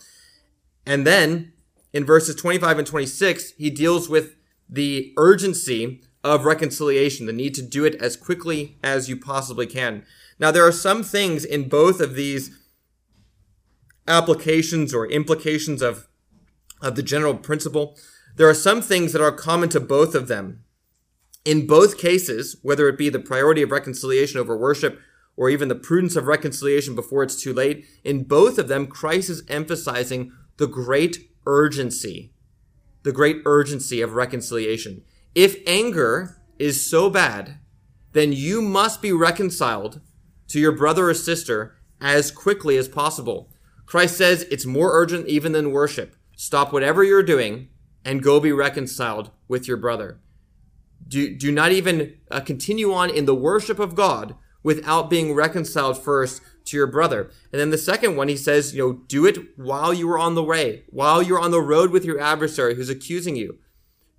And 0.85 1.07
then 1.07 1.53
in 1.93 2.05
verses 2.05 2.35
25 2.35 2.79
and 2.79 2.87
26, 2.87 3.53
he 3.53 3.71
deals 3.71 4.09
with 4.09 4.35
the 4.69 5.15
urgency 5.17 6.03
of 6.25 6.45
reconciliation, 6.45 7.27
the 7.27 7.33
need 7.33 7.55
to 7.55 7.63
do 7.63 7.85
it 7.85 7.95
as 7.95 8.17
quickly 8.17 8.77
as 8.83 9.09
you 9.09 9.17
possibly 9.17 9.67
can. 9.67 10.05
Now, 10.41 10.51
there 10.51 10.67
are 10.67 10.73
some 10.73 11.05
things 11.05 11.45
in 11.45 11.69
both 11.69 12.01
of 12.01 12.15
these 12.15 12.51
applications 14.09 14.93
or 14.93 15.07
implications 15.07 15.83
of, 15.83 16.09
of 16.83 16.97
the 16.97 17.03
general 17.03 17.37
principle. 17.37 17.97
There 18.35 18.49
are 18.49 18.55
some 18.55 18.83
things 18.83 19.13
that 19.13 19.23
are 19.23 19.31
common 19.31 19.69
to 19.69 19.79
both 19.79 20.17
of 20.17 20.27
them. 20.27 20.65
In 21.45 21.67
both 21.67 21.97
cases, 21.97 22.57
whether 22.63 22.89
it 22.89 22.99
be 22.99 23.09
the 23.09 23.19
priority 23.19 23.63
of 23.63 23.71
reconciliation 23.71 24.39
over 24.39 24.57
worship 24.57 25.01
or 25.37 25.49
even 25.49 25.69
the 25.69 25.75
prudence 25.75 26.17
of 26.17 26.27
reconciliation 26.27 26.95
before 26.95 27.23
it's 27.23 27.41
too 27.41 27.55
late, 27.55 27.87
in 28.05 28.25
both 28.25 28.59
of 28.59 28.69
them, 28.69 28.87
Christ 28.87 29.31
is 29.31 29.43
emphasizing 29.49 30.33
the 30.59 30.67
great 30.67 31.31
urgency, 31.47 32.35
the 33.05 33.13
great 33.13 33.39
urgency 33.47 34.03
of 34.03 34.13
reconciliation. 34.13 35.03
If 35.35 35.57
anger 35.67 36.37
is 36.59 36.85
so 36.85 37.09
bad, 37.09 37.59
then 38.13 38.33
you 38.33 38.61
must 38.61 39.01
be 39.01 39.13
reconciled 39.13 40.01
to 40.49 40.61
your 40.61 40.73
brother 40.73 41.09
or 41.09 41.15
sister 41.15 41.77
as 42.01 42.31
quickly 42.31 42.77
as 42.77 42.89
possible. 42.89 43.51
Christ 43.87 44.19
says 44.19 44.47
it's 44.51 44.67
more 44.67 44.93
urgent 44.93 45.27
even 45.27 45.53
than 45.53 45.73
worship. 45.73 46.17
Stop 46.37 46.73
whatever 46.73 47.03
you're 47.03 47.23
doing 47.23 47.69
and 48.05 48.23
go 48.23 48.41
be 48.41 48.53
reconciled 48.53 49.31
with 49.49 49.67
your 49.67 49.77
brother. 49.79 50.21
Do, 51.11 51.35
do 51.35 51.51
not 51.51 51.73
even 51.73 52.15
uh, 52.31 52.41
continue 52.41 52.95
on 52.95 53.11
in 53.11 53.27
the 53.27 53.35
worship 53.35 53.81
of 53.81 53.97
God 53.97 54.37
without 54.63 55.11
being 55.11 55.35
reconciled 55.35 56.03
first 56.03 56.41
to 56.67 56.77
your 56.77 56.87
brother. 56.87 57.31
And 57.53 57.61
then 57.61 57.71
the 57.71 57.79
second 57.79 58.15
one, 58.15 58.29
he 58.29 58.37
says, 58.37 58.75
you 58.75 58.79
know, 58.81 58.93
do 59.09 59.27
it 59.27 59.59
while 59.59 59.93
you 59.93 60.09
are 60.11 60.19
on 60.19 60.37
the 60.37 60.45
way, 60.45 60.85
while 60.89 61.21
you're 61.21 61.41
on 61.41 61.51
the 61.51 61.61
road 61.61 61.91
with 61.91 62.05
your 62.05 62.21
adversary 62.21 62.77
who's 62.77 62.89
accusing 62.89 63.35
you. 63.35 63.59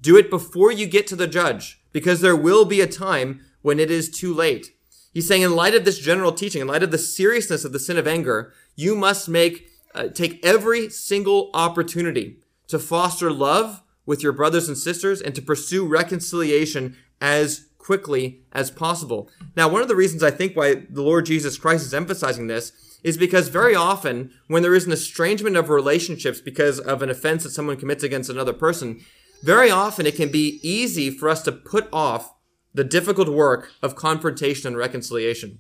Do 0.02 0.18
it 0.18 0.30
before 0.30 0.72
you 0.72 0.86
get 0.86 1.08
to 1.08 1.16
the 1.16 1.28
judge, 1.28 1.82
because 1.94 2.20
there 2.20 2.36
will 2.36 2.66
be 2.66 2.82
a 2.82 2.88
time 2.88 3.40
when 3.62 3.80
it 3.80 3.90
is 3.90 4.10
too 4.10 4.34
late. 4.34 4.72
He's 5.14 5.28
saying, 5.28 5.44
in 5.44 5.56
light 5.56 5.76
of 5.76 5.86
this 5.86 6.00
general 6.00 6.34
teaching, 6.34 6.62
in 6.62 6.68
light 6.68 6.84
of 6.84 6.92
the 6.92 6.98
seriousness 6.98 7.64
of 7.64 7.72
the 7.72 7.80
sin 7.80 7.98
of 7.98 8.08
anger, 8.08 8.52
you 8.76 8.96
must 8.96 9.30
make, 9.30 9.70
uh, 9.96 10.08
take 10.08 10.44
every 10.46 10.90
single 10.90 11.52
opportunity 11.54 12.40
to 12.68 12.80
foster 12.80 13.32
love 13.32 13.81
with 14.06 14.24
your 14.24 14.34
brothers 14.34 14.68
and 14.68 14.78
sisters 14.78 15.22
and 15.22 15.36
to 15.36 15.42
pursue 15.42 15.88
reconciliation 15.88 16.98
as 17.20 17.68
quickly 17.78 18.42
as 18.52 18.72
possible. 18.72 19.30
Now, 19.56 19.68
one 19.68 19.82
of 19.82 19.88
the 19.88 19.96
reasons 19.96 20.24
I 20.24 20.32
think 20.32 20.56
why 20.56 20.86
the 20.90 21.02
Lord 21.02 21.26
Jesus 21.26 21.58
Christ 21.58 21.86
is 21.86 21.94
emphasizing 21.94 22.48
this 22.48 22.72
is 23.04 23.18
because 23.18 23.48
very 23.48 23.76
often 23.76 24.32
when 24.48 24.62
there 24.62 24.76
is 24.76 24.86
an 24.86 24.92
estrangement 24.92 25.56
of 25.56 25.70
relationships 25.70 26.40
because 26.40 26.80
of 26.80 27.02
an 27.02 27.10
offense 27.10 27.44
that 27.44 27.50
someone 27.50 27.78
commits 27.78 28.04
against 28.04 28.30
another 28.30 28.54
person, 28.54 29.02
very 29.44 29.72
often 29.72 30.06
it 30.06 30.16
can 30.16 30.32
be 30.32 30.60
easy 30.62 31.10
for 31.10 31.28
us 31.28 31.42
to 31.44 31.52
put 31.52 31.88
off 31.92 32.34
the 32.74 32.84
difficult 32.84 33.28
work 33.28 33.72
of 33.82 33.96
confrontation 33.96 34.68
and 34.68 34.78
reconciliation. 34.78 35.60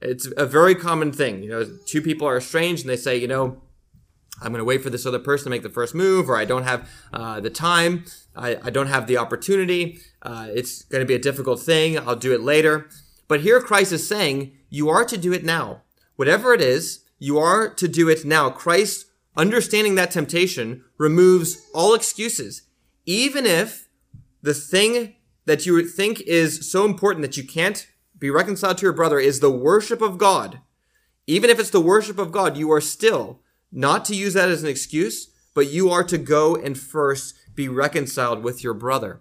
It's 0.00 0.28
a 0.36 0.46
very 0.46 0.74
common 0.74 1.12
thing. 1.12 1.42
You 1.42 1.48
know, 1.48 1.66
two 1.86 2.02
people 2.02 2.28
are 2.28 2.36
estranged 2.36 2.82
and 2.82 2.90
they 2.90 2.96
say, 2.96 3.16
you 3.16 3.26
know, 3.26 3.62
I'm 4.42 4.52
going 4.52 4.60
to 4.60 4.64
wait 4.64 4.82
for 4.82 4.90
this 4.90 5.06
other 5.06 5.18
person 5.18 5.44
to 5.44 5.50
make 5.50 5.62
the 5.62 5.70
first 5.70 5.94
move, 5.94 6.28
or 6.28 6.36
I 6.36 6.44
don't 6.44 6.64
have 6.64 6.90
uh, 7.12 7.40
the 7.40 7.50
time, 7.50 8.04
I, 8.34 8.58
I, 8.62 8.70
don't 8.70 8.88
have 8.88 9.06
the 9.06 9.16
opportunity. 9.16 9.98
Uh, 10.20 10.48
it's 10.50 10.82
going 10.82 11.00
to 11.00 11.06
be 11.06 11.14
a 11.14 11.18
difficult 11.18 11.60
thing. 11.60 11.98
I'll 11.98 12.16
do 12.16 12.34
it 12.34 12.42
later. 12.42 12.88
But 13.28 13.40
here 13.40 13.60
Christ 13.60 13.92
is 13.92 14.06
saying, 14.06 14.52
you 14.68 14.88
are 14.90 15.04
to 15.06 15.16
do 15.16 15.32
it 15.32 15.44
now. 15.44 15.82
Whatever 16.16 16.52
it 16.52 16.60
is, 16.60 17.04
you 17.18 17.38
are 17.38 17.68
to 17.68 17.88
do 17.88 18.08
it 18.08 18.24
now. 18.24 18.50
Christ, 18.50 19.06
understanding 19.36 19.94
that 19.94 20.10
temptation, 20.10 20.84
removes 20.98 21.66
all 21.74 21.94
excuses. 21.94 22.62
Even 23.06 23.46
if 23.46 23.88
the 24.42 24.54
thing 24.54 25.14
that 25.46 25.64
you 25.64 25.86
think 25.86 26.20
is 26.22 26.70
so 26.70 26.84
important 26.84 27.22
that 27.22 27.36
you 27.36 27.44
can't 27.44 27.86
be 28.18 28.30
reconciled 28.30 28.78
to 28.78 28.86
your 28.86 28.92
brother 28.92 29.18
is 29.18 29.40
the 29.40 29.50
worship 29.50 30.02
of 30.02 30.18
God, 30.18 30.60
even 31.26 31.50
if 31.50 31.58
it's 31.58 31.70
the 31.70 31.80
worship 31.80 32.18
of 32.18 32.32
God, 32.32 32.56
you 32.56 32.70
are 32.70 32.80
still 32.80 33.40
not 33.76 34.06
to 34.06 34.16
use 34.16 34.32
that 34.32 34.48
as 34.48 34.62
an 34.62 34.68
excuse, 34.68 35.28
but 35.54 35.70
you 35.70 35.90
are 35.90 36.02
to 36.04 36.16
go 36.16 36.56
and 36.56 36.78
first 36.78 37.34
be 37.54 37.68
reconciled 37.68 38.42
with 38.42 38.64
your 38.64 38.74
brother. 38.74 39.20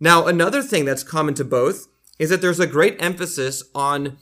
Now, 0.00 0.26
another 0.26 0.60
thing 0.60 0.84
that's 0.84 1.02
common 1.02 1.34
to 1.34 1.44
both 1.44 1.86
is 2.18 2.30
that 2.30 2.42
there's 2.42 2.60
a 2.60 2.66
great 2.66 3.00
emphasis 3.00 3.62
on 3.74 4.18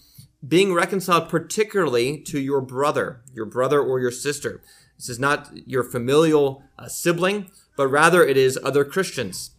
being 0.46 0.74
reconciled 0.74 1.30
particularly 1.30 2.18
to 2.18 2.38
your 2.38 2.60
brother, 2.60 3.22
your 3.32 3.46
brother 3.46 3.80
or 3.80 3.98
your 3.98 4.10
sister. 4.10 4.62
This 4.98 5.08
is 5.08 5.18
not 5.18 5.50
your 5.66 5.82
familial 5.82 6.62
uh, 6.78 6.88
sibling, 6.88 7.50
but 7.76 7.88
rather 7.88 8.22
it 8.22 8.36
is 8.36 8.58
other 8.62 8.84
Christians 8.84 9.52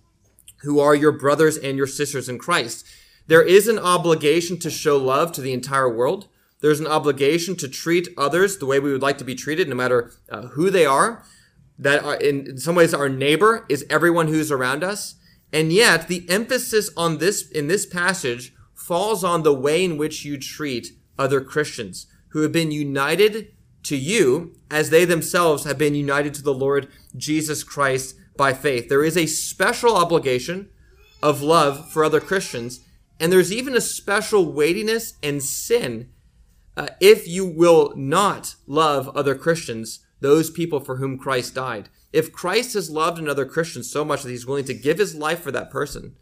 who 0.62 0.80
are 0.80 0.96
your 0.96 1.12
brothers 1.12 1.58
and 1.58 1.78
your 1.78 1.88
sisters 1.88 2.30
in 2.30 2.38
Christ. 2.38 2.86
There 3.28 3.42
is 3.42 3.68
an 3.68 3.80
obligation 3.80 4.60
to 4.60 4.70
show 4.70 4.98
love 4.98 5.32
to 5.34 5.42
the 5.42 5.54
entire 5.54 5.90
world. 5.92 6.28
There's 6.62 6.80
an 6.80 6.88
obligation 6.88 7.56
to 7.58 7.68
treat 7.68 8.10
others 8.18 8.58
the 8.58 8.66
way 8.66 8.80
we 8.80 8.92
would 8.92 9.02
like 9.02 9.18
to 9.20 9.26
be 9.26 9.36
treated, 9.36 9.68
no 9.68 9.76
matter 9.76 10.12
uh, 10.30 10.48
who 10.48 10.70
they 10.70 10.86
are. 10.86 11.24
That 11.78 12.04
are, 12.04 12.16
in, 12.16 12.48
in 12.48 12.58
some 12.58 12.76
ways, 12.76 12.94
our 12.94 13.10
neighbor 13.10 13.66
is 13.70 13.86
everyone 13.90 14.28
who's 14.30 14.52
around 14.52 14.84
us. 14.84 15.16
And 15.52 15.74
yet, 15.74 16.08
the 16.08 16.26
emphasis 16.30 16.90
on 16.96 17.18
this 17.18 17.50
in 17.50 17.68
this 17.68 17.86
passage 17.86 18.54
falls 18.74 19.24
on 19.24 19.44
the 19.44 19.54
way 19.54 19.84
in 19.84 19.98
which 19.98 20.24
you 20.24 20.38
treat 20.38 20.94
other 21.18 21.42
Christians 21.42 22.08
who 22.30 22.42
have 22.42 22.52
been 22.52 22.72
united 22.72 23.54
to 23.84 23.96
you 23.96 24.56
as 24.70 24.90
they 24.90 25.06
themselves 25.06 25.64
have 25.64 25.78
been 25.78 25.96
united 25.96 26.34
to 26.34 26.42
the 26.42 26.54
Lord 26.54 26.88
Jesus 27.16 27.64
Christ 27.64 28.16
by 28.36 28.54
faith. 28.54 28.90
There 28.90 29.04
is 29.04 29.18
a 29.18 29.26
special 29.26 29.96
obligation 29.96 30.70
of 31.22 31.42
love 31.42 31.92
for 31.92 32.04
other 32.04 32.20
Christians, 32.20 32.82
and 33.20 33.32
there's 33.32 33.54
even 33.54 33.76
a 33.76 33.82
special 33.82 34.52
weightiness 34.52 35.14
and 35.24 35.42
sin 35.42 36.10
uh, 36.78 36.88
if 37.00 37.28
you 37.28 37.46
will 37.46 37.94
not 37.96 38.56
love 38.68 39.10
other 39.16 39.36
Christians, 39.36 40.06
those 40.20 40.50
people 40.50 40.80
for 40.80 40.98
whom 40.98 41.18
Christ 41.18 41.56
died. 41.56 41.90
If 42.12 42.32
Christ 42.32 42.74
has 42.74 42.90
loved 42.90 43.20
another 43.20 43.46
Christian 43.46 43.84
so 43.84 44.06
much 44.06 44.24
that 44.24 44.30
he's 44.30 44.46
willing 44.46 44.66
to 44.66 44.74
give 44.74 44.98
his 44.98 45.16
life 45.16 45.42
for 45.42 45.52
that 45.52 45.70
person, 45.70 46.16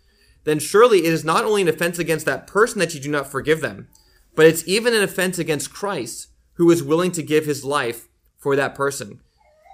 then 0.43 0.59
surely 0.59 0.99
it 0.99 1.13
is 1.13 1.23
not 1.23 1.45
only 1.45 1.61
an 1.61 1.67
offense 1.67 1.99
against 1.99 2.25
that 2.25 2.47
person 2.47 2.79
that 2.79 2.93
you 2.93 2.99
do 2.99 3.09
not 3.09 3.31
forgive 3.31 3.61
them, 3.61 3.87
but 4.35 4.45
it's 4.45 4.67
even 4.67 4.93
an 4.93 5.03
offense 5.03 5.37
against 5.37 5.73
Christ 5.73 6.27
who 6.55 6.69
is 6.69 6.83
willing 6.83 7.11
to 7.13 7.23
give 7.23 7.45
his 7.45 7.63
life 7.63 8.07
for 8.37 8.55
that 8.55 8.75
person. 8.75 9.21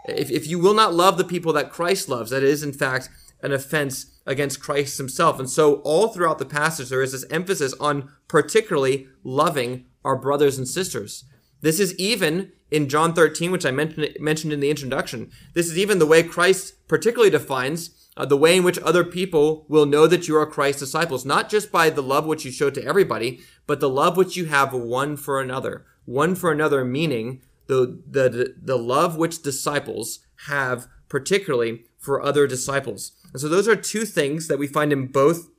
If, 0.05 0.29
if 0.29 0.47
you 0.47 0.59
will 0.59 0.73
not 0.73 0.93
love 0.93 1.17
the 1.17 1.23
people 1.23 1.53
that 1.53 1.71
Christ 1.71 2.07
loves, 2.07 2.31
that 2.31 2.43
is 2.43 2.63
in 2.63 2.73
fact 2.73 3.09
an 3.41 3.51
offense 3.51 4.17
against 4.25 4.61
Christ 4.61 4.97
himself. 4.97 5.39
And 5.39 5.49
so 5.49 5.75
all 5.77 6.09
throughout 6.09 6.39
the 6.39 6.45
passage, 6.45 6.89
there 6.89 7.01
is 7.01 7.13
this 7.13 7.25
emphasis 7.29 7.73
on 7.79 8.11
particularly 8.27 9.07
loving 9.23 9.85
our 10.03 10.15
brothers 10.15 10.57
and 10.57 10.67
sisters. 10.67 11.25
This 11.61 11.79
is 11.79 11.95
even 11.95 12.51
in 12.71 12.87
John 12.87 13.13
13, 13.13 13.51
which 13.51 13.65
I 13.65 13.71
mentioned, 13.71 14.17
mentioned 14.19 14.53
in 14.53 14.59
the 14.59 14.69
introduction. 14.69 15.31
This 15.53 15.67
is 15.67 15.77
even 15.77 15.99
the 15.99 16.05
way 16.05 16.23
Christ 16.23 16.87
particularly 16.87 17.31
defines 17.31 17.91
uh, 18.15 18.25
the 18.25 18.37
way 18.37 18.57
in 18.57 18.63
which 18.63 18.79
other 18.79 19.03
people 19.03 19.65
will 19.67 19.85
know 19.85 20.05
that 20.07 20.27
you 20.27 20.35
are 20.37 20.45
Christ's 20.45 20.81
disciples, 20.81 21.25
not 21.25 21.49
just 21.49 21.71
by 21.71 21.89
the 21.89 22.03
love 22.03 22.25
which 22.25 22.45
you 22.45 22.51
show 22.51 22.69
to 22.69 22.83
everybody, 22.83 23.39
but 23.65 23.79
the 23.79 23.89
love 23.89 24.17
which 24.17 24.35
you 24.35 24.45
have 24.45 24.73
one 24.73 25.15
for 25.15 25.41
another. 25.41 25.85
One 26.05 26.35
for 26.35 26.51
another, 26.51 26.83
meaning 26.83 27.41
the, 27.67 28.01
the, 28.09 28.55
the 28.61 28.77
love 28.77 29.15
which 29.15 29.41
disciples 29.41 30.19
have 30.47 30.87
particularly 31.07 31.85
for 31.97 32.21
other 32.21 32.47
disciples. 32.47 33.13
And 33.31 33.41
so 33.41 33.47
those 33.47 33.67
are 33.67 33.75
two 33.75 34.05
things 34.05 34.47
that 34.47 34.59
we 34.59 34.67
find 34.67 34.91
in 34.91 35.07
both 35.07 35.49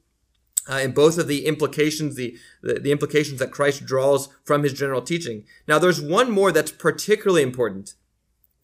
uh, 0.68 0.76
in 0.76 0.92
both 0.92 1.18
of 1.18 1.26
the 1.26 1.46
implications, 1.46 2.16
the, 2.16 2.36
the, 2.62 2.74
the 2.74 2.92
implications 2.92 3.38
that 3.38 3.50
Christ 3.50 3.84
draws 3.84 4.28
from 4.44 4.62
his 4.62 4.72
general 4.72 5.02
teaching. 5.02 5.44
Now, 5.66 5.78
there's 5.78 6.00
one 6.00 6.30
more 6.30 6.52
that's 6.52 6.72
particularly 6.72 7.42
important, 7.42 7.94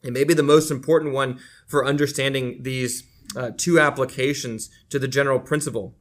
and 0.03 0.13
maybe 0.13 0.35
the 0.35 0.43
most 0.43 0.71
important 0.71 1.15
one 1.15 1.41
for 1.67 1.85
understanding 1.85 2.63
these 2.63 3.05
uh, 3.37 3.51
two 3.57 3.81
applications 3.81 4.71
to 4.91 4.99
the 4.99 5.09
general 5.09 5.41
principle. 5.41 5.97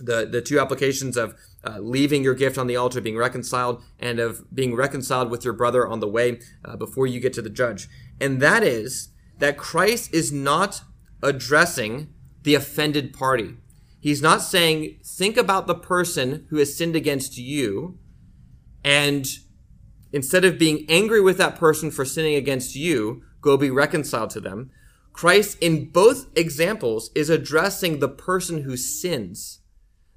The, 0.00 0.26
the 0.30 0.40
two 0.40 0.60
applications 0.60 1.16
of 1.16 1.34
uh, 1.64 1.78
leaving 1.80 2.22
your 2.22 2.34
gift 2.34 2.56
on 2.56 2.68
the 2.68 2.76
altar, 2.76 3.00
being 3.00 3.16
reconciled, 3.16 3.82
and 3.98 4.20
of 4.20 4.44
being 4.54 4.76
reconciled 4.76 5.28
with 5.28 5.44
your 5.44 5.54
brother 5.54 5.86
on 5.86 5.98
the 5.98 6.08
way 6.08 6.40
uh, 6.64 6.76
before 6.76 7.08
you 7.08 7.18
get 7.18 7.32
to 7.32 7.42
the 7.42 7.50
judge. 7.50 7.88
And 8.20 8.40
that 8.40 8.62
is 8.62 9.08
that 9.38 9.56
Christ 9.56 10.14
is 10.14 10.30
not 10.32 10.82
addressing 11.22 12.14
the 12.44 12.54
offended 12.54 13.12
party. 13.12 13.56
He's 14.00 14.22
not 14.22 14.42
saying, 14.42 15.00
think 15.04 15.36
about 15.36 15.66
the 15.66 15.74
person 15.74 16.46
who 16.50 16.58
has 16.58 16.76
sinned 16.76 16.94
against 16.94 17.36
you, 17.36 17.98
and 18.84 19.26
instead 20.12 20.44
of 20.44 20.58
being 20.58 20.86
angry 20.88 21.20
with 21.20 21.36
that 21.38 21.56
person 21.56 21.90
for 21.90 22.04
sinning 22.04 22.36
against 22.36 22.76
you, 22.76 23.22
go 23.40 23.56
be 23.56 23.70
reconciled 23.70 24.30
to 24.30 24.40
them. 24.40 24.70
Christ, 25.12 25.58
in 25.60 25.90
both 25.90 26.26
examples, 26.36 27.10
is 27.14 27.28
addressing 27.28 27.98
the 27.98 28.08
person 28.08 28.62
who 28.62 28.76
sins. 28.76 29.60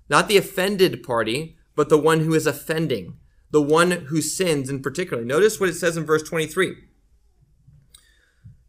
Not 0.10 0.28
the 0.28 0.38
offended 0.38 1.02
party, 1.02 1.58
but 1.76 1.90
the 1.90 1.98
one 1.98 2.20
who 2.20 2.36
is 2.36 2.46
offending. 2.46 3.18
The 3.50 3.62
one 3.62 3.92
who 3.92 4.22
sins 4.22 4.70
in 4.70 4.82
particular. 4.82 5.26
Notice 5.26 5.60
what 5.60 5.70
it 5.70 5.76
says 5.76 5.98
in 5.98 6.06
verse 6.06 6.22
23. 6.22 6.76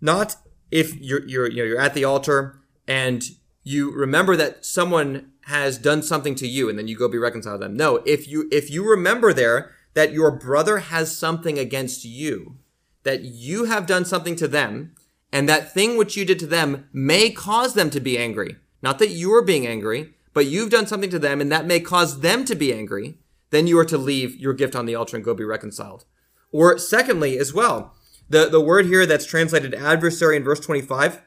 Not 0.01 0.37
if 0.70 0.94
you're, 0.96 1.27
you're, 1.29 1.51
you're 1.51 1.79
at 1.79 1.94
the 1.94 2.05
altar 2.05 2.61
and 2.88 3.22
you 3.62 3.92
remember 3.92 4.37
that 4.37 4.64
someone 4.64 5.33
has 5.46 5.79
done 5.79 6.03
something 6.03 6.35
to 6.37 6.46
you 6.46 6.68
and 6.68 6.79
then 6.79 6.88
you 6.88 6.96
go 6.96 7.09
be 7.09 7.18
reconciled 7.18 7.61
to 7.61 7.66
them. 7.66 7.77
No, 7.77 7.96
if 8.07 8.29
you 8.29 8.48
if 8.51 8.70
you 8.70 8.88
remember 8.88 9.33
there 9.33 9.72
that 9.94 10.12
your 10.12 10.31
brother 10.31 10.79
has 10.79 11.16
something 11.16 11.59
against 11.59 12.05
you, 12.05 12.57
that 13.03 13.22
you 13.22 13.64
have 13.64 13.87
done 13.87 14.05
something 14.05 14.37
to 14.37 14.48
them, 14.48 14.94
and 15.33 15.48
that 15.48 15.72
thing 15.72 15.96
which 15.96 16.16
you 16.16 16.25
did 16.25 16.38
to 16.38 16.46
them 16.46 16.88
may 16.92 17.31
cause 17.31 17.75
them 17.75 17.90
to 17.90 18.01
be 18.01 18.18
angry. 18.18 18.57
Not 18.83 18.98
that 18.98 19.11
you 19.11 19.33
are 19.35 19.42
being 19.42 19.66
angry, 19.66 20.14
but 20.35 20.46
you've 20.46 20.70
done 20.70 20.87
something 20.87 21.11
to 21.11 21.18
them 21.18 21.40
and 21.40 21.53
that 21.53 21.66
may 21.66 21.81
cause 21.81 22.20
them 22.20 22.44
to 22.46 22.55
be 22.55 22.72
angry, 22.72 23.18
then 23.51 23.66
you 23.66 23.79
are 23.79 23.85
to 23.85 23.98
leave 23.98 24.37
your 24.37 24.55
gift 24.55 24.75
on 24.75 24.87
the 24.87 24.94
altar 24.94 25.16
and 25.16 25.25
go 25.25 25.35
be 25.35 25.44
reconciled. 25.44 26.05
Or 26.51 26.79
secondly, 26.79 27.38
as 27.38 27.55
well, 27.55 27.94
the, 28.29 28.48
the 28.48 28.61
word 28.61 28.87
here 28.87 29.07
that's 29.07 29.27
translated 29.27 29.75
adversary 29.75 30.37
in 30.37 30.44
verse 30.44 30.61
25 30.61 31.22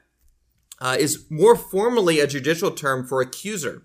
uh, 0.80 0.98
is 1.00 1.26
more 1.30 1.56
formally 1.56 2.20
a 2.20 2.28
judicial 2.28 2.72
term 2.72 3.06
for 3.06 3.22
accuser. 3.22 3.84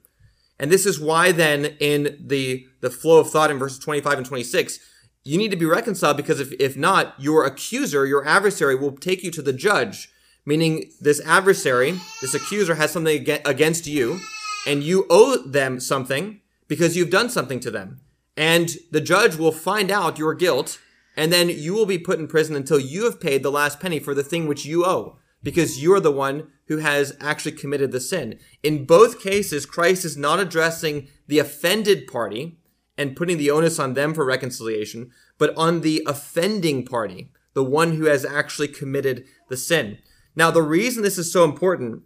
And 0.59 0.71
this 0.71 0.85
is 0.85 1.01
why 1.01 1.33
then 1.33 1.77
in 1.81 2.19
the, 2.21 2.67
the 2.81 2.91
flow 2.91 3.21
of 3.21 3.31
thought 3.31 3.51
in 3.51 3.59
verses 3.59 3.79
25 3.79 4.19
and 4.19 4.27
26, 4.27 4.79
you 5.25 5.39
need 5.39 5.51
to 5.51 5.57
be 5.57 5.67
reconciled 5.67 6.17
because 6.17 6.41
if, 6.41 6.53
if 6.61 6.77
not, 6.77 7.15
your 7.19 7.45
accuser, 7.45 8.07
your 8.07 8.27
adversary 8.27 8.75
will 8.75 8.93
take 8.93 9.23
you 9.23 9.31
to 9.31 9.43
the 9.43 9.53
judge, 9.53 10.11
meaning 10.45 10.91
this 11.01 11.21
adversary, 11.25 11.99
this 12.21 12.35
accuser 12.35 12.75
has 12.75 12.91
something 12.91 13.27
against 13.45 13.87
you 13.87 14.21
and 14.67 14.83
you 14.83 15.07
owe 15.09 15.39
them 15.39 15.81
something 15.81 16.41
because 16.69 16.97
you've 16.97 17.11
done 17.11 17.31
something 17.31 17.61
to 17.61 17.71
them. 17.71 18.01
And 18.37 18.71
the 18.91 19.01
judge 19.01 19.37
will 19.37 19.53
find 19.53 19.91
out 19.91 20.19
your 20.19 20.35
guilt 20.35 20.79
and 21.17 21.33
then 21.33 21.49
you 21.49 21.75
will 21.75 21.87
be 21.87 21.99
put 21.99 22.19
in 22.19 22.29
prison 22.29 22.57
until 22.57 22.79
you 22.79 23.05
have 23.05 23.21
paid 23.21 23.43
the 23.43 23.51
last 23.51 23.81
penny 23.81 23.99
for 23.99 24.15
the 24.15 24.23
thing 24.23 24.47
which 24.47 24.65
you 24.65 24.85
owe 24.85 25.20
because 25.43 25.83
you're 25.83 26.01
the 26.01 26.13
one 26.13 26.49
who 26.67 26.79
has 26.79 27.17
actually 27.21 27.53
committed 27.53 27.93
the 27.93 28.01
sin. 28.01 28.39
In 28.63 28.85
both 28.85 29.21
cases, 29.21 29.67
Christ 29.67 30.05
is 30.05 30.17
not 30.17 30.41
addressing 30.41 31.09
the 31.27 31.39
offended 31.39 32.07
party 32.07 32.59
and 32.97 33.17
putting 33.17 33.39
the 33.39 33.51
onus 33.51 33.79
on 33.79 33.95
them 33.95 34.13
for 34.13 34.25
reconciliation, 34.25 35.11
but 35.39 35.57
on 35.57 35.81
the 35.81 36.03
offending 36.07 36.85
party, 36.85 37.33
the 37.55 37.65
one 37.65 37.97
who 37.97 38.05
has 38.05 38.25
actually 38.25 38.69
committed 38.69 39.25
the 39.49 39.57
sin. 39.57 39.99
Now, 40.37 40.51
the 40.51 40.63
reason 40.63 41.03
this 41.03 41.19
is 41.19 41.33
so 41.33 41.45
important 41.45 42.03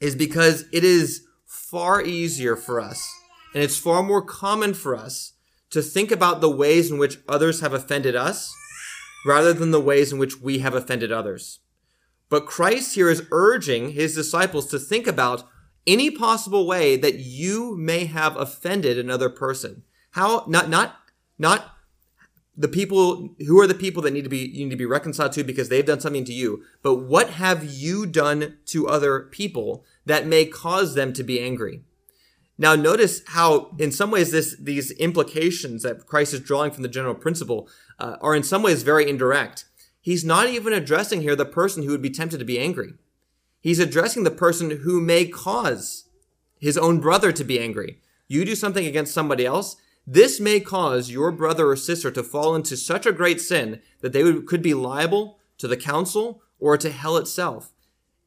is 0.00 0.14
because 0.14 0.64
it 0.72 0.84
is 0.84 1.26
far 1.44 2.02
easier 2.02 2.56
for 2.56 2.80
us 2.80 3.06
and 3.54 3.62
it's 3.62 3.78
far 3.78 4.02
more 4.02 4.22
common 4.22 4.74
for 4.74 4.96
us 4.96 5.34
to 5.70 5.82
think 5.82 6.10
about 6.10 6.40
the 6.40 6.50
ways 6.50 6.90
in 6.90 6.98
which 6.98 7.18
others 7.28 7.60
have 7.60 7.72
offended 7.72 8.16
us 8.16 8.54
rather 9.26 9.52
than 9.52 9.70
the 9.70 9.80
ways 9.80 10.12
in 10.12 10.18
which 10.18 10.40
we 10.40 10.58
have 10.58 10.74
offended 10.74 11.12
others. 11.12 11.60
But 12.32 12.46
Christ 12.46 12.94
here 12.94 13.10
is 13.10 13.26
urging 13.30 13.90
his 13.90 14.14
disciples 14.14 14.66
to 14.68 14.78
think 14.78 15.06
about 15.06 15.46
any 15.86 16.10
possible 16.10 16.66
way 16.66 16.96
that 16.96 17.16
you 17.16 17.76
may 17.76 18.06
have 18.06 18.38
offended 18.38 18.98
another 18.98 19.28
person. 19.28 19.82
How 20.12 20.46
not 20.48 20.70
not 20.70 20.96
not 21.38 21.76
the 22.56 22.68
people 22.68 23.34
who 23.46 23.60
are 23.60 23.66
the 23.66 23.74
people 23.74 24.00
that 24.04 24.14
need 24.14 24.24
to 24.24 24.30
be 24.30 24.38
you 24.38 24.64
need 24.64 24.70
to 24.70 24.76
be 24.76 24.86
reconciled 24.86 25.32
to 25.32 25.44
because 25.44 25.68
they've 25.68 25.84
done 25.84 26.00
something 26.00 26.24
to 26.24 26.32
you, 26.32 26.62
but 26.82 26.94
what 26.94 27.28
have 27.32 27.64
you 27.64 28.06
done 28.06 28.56
to 28.68 28.88
other 28.88 29.20
people 29.20 29.84
that 30.06 30.26
may 30.26 30.46
cause 30.46 30.94
them 30.94 31.12
to 31.12 31.22
be 31.22 31.38
angry? 31.38 31.82
Now 32.56 32.74
notice 32.74 33.20
how 33.26 33.76
in 33.78 33.92
some 33.92 34.10
ways 34.10 34.30
this 34.30 34.56
these 34.58 34.90
implications 34.92 35.82
that 35.82 36.06
Christ 36.06 36.32
is 36.32 36.40
drawing 36.40 36.70
from 36.70 36.82
the 36.82 36.88
general 36.88 37.14
principle 37.14 37.68
uh, 37.98 38.16
are 38.22 38.34
in 38.34 38.42
some 38.42 38.62
ways 38.62 38.84
very 38.84 39.06
indirect 39.06 39.66
he's 40.02 40.24
not 40.24 40.48
even 40.48 40.74
addressing 40.74 41.22
here 41.22 41.34
the 41.34 41.46
person 41.46 41.82
who 41.82 41.90
would 41.92 42.02
be 42.02 42.10
tempted 42.10 42.38
to 42.38 42.44
be 42.44 42.58
angry. 42.58 42.92
He's 43.62 43.78
addressing 43.78 44.24
the 44.24 44.30
person 44.30 44.82
who 44.82 45.00
may 45.00 45.24
cause 45.24 46.04
his 46.60 46.76
own 46.76 47.00
brother 47.00 47.32
to 47.32 47.44
be 47.44 47.58
angry. 47.58 48.00
You 48.28 48.44
do 48.44 48.54
something 48.54 48.84
against 48.84 49.14
somebody 49.14 49.46
else, 49.46 49.76
this 50.06 50.40
may 50.40 50.58
cause 50.58 51.10
your 51.10 51.30
brother 51.30 51.68
or 51.68 51.76
sister 51.76 52.10
to 52.10 52.22
fall 52.22 52.54
into 52.56 52.76
such 52.76 53.06
a 53.06 53.12
great 53.12 53.40
sin 53.40 53.80
that 54.00 54.12
they 54.12 54.24
would, 54.24 54.46
could 54.46 54.62
be 54.62 54.74
liable 54.74 55.38
to 55.58 55.68
the 55.68 55.76
council 55.76 56.42
or 56.58 56.76
to 56.76 56.90
hell 56.90 57.16
itself. 57.16 57.72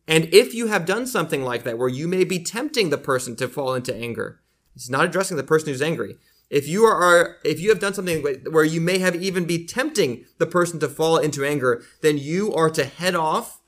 And 0.07 0.33
if 0.33 0.53
you 0.53 0.67
have 0.67 0.85
done 0.85 1.05
something 1.07 1.43
like 1.43 1.63
that, 1.63 1.77
where 1.77 1.89
you 1.89 2.07
may 2.07 2.23
be 2.23 2.43
tempting 2.43 2.89
the 2.89 2.97
person 2.97 3.35
to 3.37 3.47
fall 3.47 3.73
into 3.73 3.93
anger, 3.93 4.39
he's 4.73 4.89
not 4.89 5.05
addressing 5.05 5.35
the 5.35 5.43
person 5.43 5.69
who's 5.69 5.81
angry. 5.81 6.17
If 6.49 6.67
you 6.67 6.83
are, 6.85 7.37
if 7.43 7.59
you 7.59 7.69
have 7.69 7.79
done 7.79 7.93
something 7.93 8.23
where 8.51 8.63
you 8.63 8.79
may 8.79 8.99
have 8.99 9.15
even 9.15 9.45
be 9.45 9.65
tempting 9.65 10.25
the 10.37 10.45
person 10.45 10.79
to 10.79 10.87
fall 10.87 11.17
into 11.17 11.43
anger, 11.43 11.83
then 12.01 12.17
you 12.17 12.53
are 12.53 12.69
to 12.69 12.85
head 12.85 13.15
off 13.15 13.61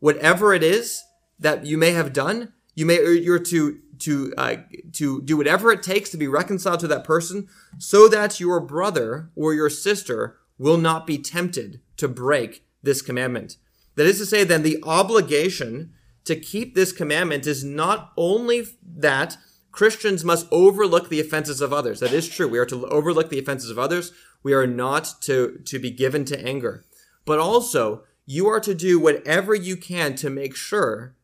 whatever 0.00 0.54
it 0.54 0.62
is 0.62 1.02
that 1.38 1.66
you 1.66 1.76
may 1.76 1.92
have 1.92 2.12
done. 2.12 2.52
You 2.74 2.86
may, 2.86 2.96
you're 2.96 3.38
to, 3.38 3.78
to, 3.98 4.32
uh, 4.38 4.56
to 4.92 5.20
do 5.22 5.36
whatever 5.36 5.70
it 5.70 5.82
takes 5.82 6.10
to 6.10 6.16
be 6.16 6.26
reconciled 6.26 6.80
to 6.80 6.88
that 6.88 7.04
person 7.04 7.48
so 7.78 8.08
that 8.08 8.40
your 8.40 8.60
brother 8.60 9.30
or 9.36 9.52
your 9.52 9.70
sister 9.70 10.38
will 10.58 10.78
not 10.78 11.06
be 11.06 11.18
tempted 11.18 11.80
to 11.98 12.08
break 12.08 12.64
this 12.82 13.02
commandment. 13.02 13.56
That 13.96 14.06
is 14.06 14.18
to 14.18 14.26
say, 14.26 14.42
then 14.42 14.62
the 14.62 14.82
obligation 14.84 15.92
to 16.24 16.36
keep 16.36 16.74
this 16.74 16.92
commandment 16.92 17.46
is 17.46 17.62
not 17.62 18.12
only 18.16 18.66
that 18.82 19.36
Christians 19.72 20.24
must 20.24 20.46
overlook 20.50 21.08
the 21.08 21.20
offenses 21.20 21.60
of 21.60 21.72
others. 21.72 22.00
That 22.00 22.12
is 22.12 22.28
true. 22.28 22.46
We 22.46 22.58
are 22.58 22.66
to 22.66 22.86
overlook 22.86 23.30
the 23.30 23.38
offenses 23.38 23.70
of 23.70 23.78
others. 23.78 24.12
We 24.42 24.52
are 24.52 24.66
not 24.66 25.14
to, 25.22 25.60
to 25.64 25.78
be 25.78 25.90
given 25.90 26.24
to 26.26 26.46
anger. 26.46 26.84
But 27.24 27.38
also, 27.38 28.04
you 28.26 28.46
are 28.48 28.60
to 28.60 28.74
do 28.74 29.00
whatever 29.00 29.54
you 29.54 29.76
can 29.76 30.14
to 30.16 30.30
make 30.30 30.54
sure 30.54 31.14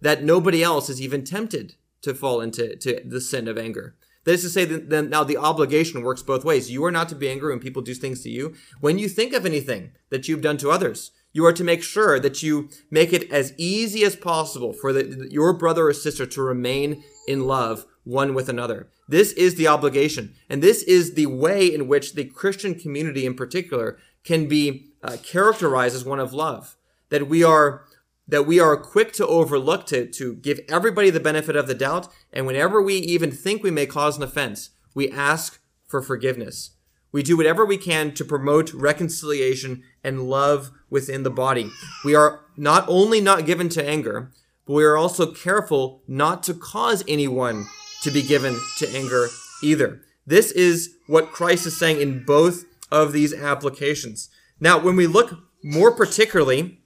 that 0.00 0.22
nobody 0.22 0.62
else 0.62 0.88
is 0.88 1.00
even 1.00 1.24
tempted 1.24 1.74
to 2.02 2.14
fall 2.14 2.40
into 2.40 2.76
to 2.76 3.00
the 3.04 3.20
sin 3.20 3.48
of 3.48 3.58
anger. 3.58 3.96
That 4.24 4.32
is 4.32 4.42
to 4.42 4.50
say, 4.50 4.64
that 4.64 5.08
now 5.08 5.24
the 5.24 5.36
obligation 5.36 6.02
works 6.02 6.22
both 6.22 6.44
ways. 6.44 6.70
You 6.70 6.84
are 6.84 6.90
not 6.90 7.08
to 7.10 7.14
be 7.14 7.28
angry 7.28 7.50
when 7.50 7.60
people 7.60 7.82
do 7.82 7.94
things 7.94 8.22
to 8.22 8.30
you. 8.30 8.54
When 8.80 8.98
you 8.98 9.08
think 9.08 9.32
of 9.32 9.46
anything 9.46 9.92
that 10.10 10.28
you've 10.28 10.42
done 10.42 10.56
to 10.58 10.70
others, 10.70 11.12
you 11.32 11.44
are 11.46 11.52
to 11.52 11.64
make 11.64 11.82
sure 11.82 12.18
that 12.18 12.42
you 12.42 12.68
make 12.90 13.12
it 13.12 13.30
as 13.30 13.52
easy 13.56 14.04
as 14.04 14.16
possible 14.16 14.72
for 14.72 14.92
the, 14.92 15.28
your 15.30 15.52
brother 15.52 15.88
or 15.88 15.92
sister 15.92 16.26
to 16.26 16.42
remain 16.42 17.04
in 17.28 17.46
love 17.46 17.86
one 18.06 18.34
with 18.34 18.48
another. 18.48 18.88
This 19.08 19.32
is 19.32 19.56
the 19.56 19.66
obligation. 19.66 20.34
And 20.48 20.62
this 20.62 20.82
is 20.84 21.14
the 21.14 21.26
way 21.26 21.66
in 21.66 21.88
which 21.88 22.14
the 22.14 22.24
Christian 22.24 22.76
community 22.76 23.26
in 23.26 23.34
particular 23.34 23.98
can 24.24 24.46
be 24.46 24.86
uh, 25.02 25.16
characterized 25.22 25.96
as 25.96 26.04
one 26.04 26.20
of 26.20 26.32
love. 26.32 26.76
That 27.10 27.28
we 27.28 27.42
are 27.42 27.82
that 28.28 28.46
we 28.46 28.58
are 28.58 28.76
quick 28.76 29.12
to 29.12 29.26
overlook, 29.26 29.86
to, 29.86 30.04
to 30.04 30.34
give 30.34 30.58
everybody 30.68 31.10
the 31.10 31.20
benefit 31.20 31.54
of 31.54 31.68
the 31.68 31.76
doubt, 31.76 32.08
and 32.32 32.44
whenever 32.44 32.82
we 32.82 32.96
even 32.96 33.30
think 33.30 33.62
we 33.62 33.70
may 33.70 33.86
cause 33.86 34.16
an 34.16 34.24
offense, 34.24 34.70
we 34.94 35.08
ask 35.12 35.60
for 35.86 36.02
forgiveness. 36.02 36.72
We 37.12 37.22
do 37.22 37.36
whatever 37.36 37.64
we 37.64 37.76
can 37.76 38.12
to 38.14 38.24
promote 38.24 38.74
reconciliation 38.74 39.84
and 40.02 40.28
love 40.28 40.72
within 40.90 41.22
the 41.22 41.30
body. 41.30 41.70
We 42.04 42.16
are 42.16 42.40
not 42.56 42.84
only 42.88 43.20
not 43.20 43.46
given 43.46 43.68
to 43.70 43.88
anger, 43.88 44.32
but 44.66 44.72
we 44.72 44.84
are 44.84 44.96
also 44.96 45.32
careful 45.32 46.02
not 46.08 46.42
to 46.44 46.54
cause 46.54 47.04
anyone 47.06 47.66
to 48.06 48.12
be 48.12 48.22
given 48.22 48.56
to 48.78 48.88
anger 48.96 49.28
either. 49.64 50.00
This 50.24 50.52
is 50.52 50.94
what 51.08 51.32
Christ 51.32 51.66
is 51.66 51.76
saying 51.76 52.00
in 52.00 52.24
both 52.24 52.64
of 52.90 53.12
these 53.12 53.34
applications. 53.34 54.30
Now, 54.60 54.78
when 54.78 54.94
we 54.94 55.08
look 55.08 55.40
more 55.64 55.90
particularly 55.90 56.80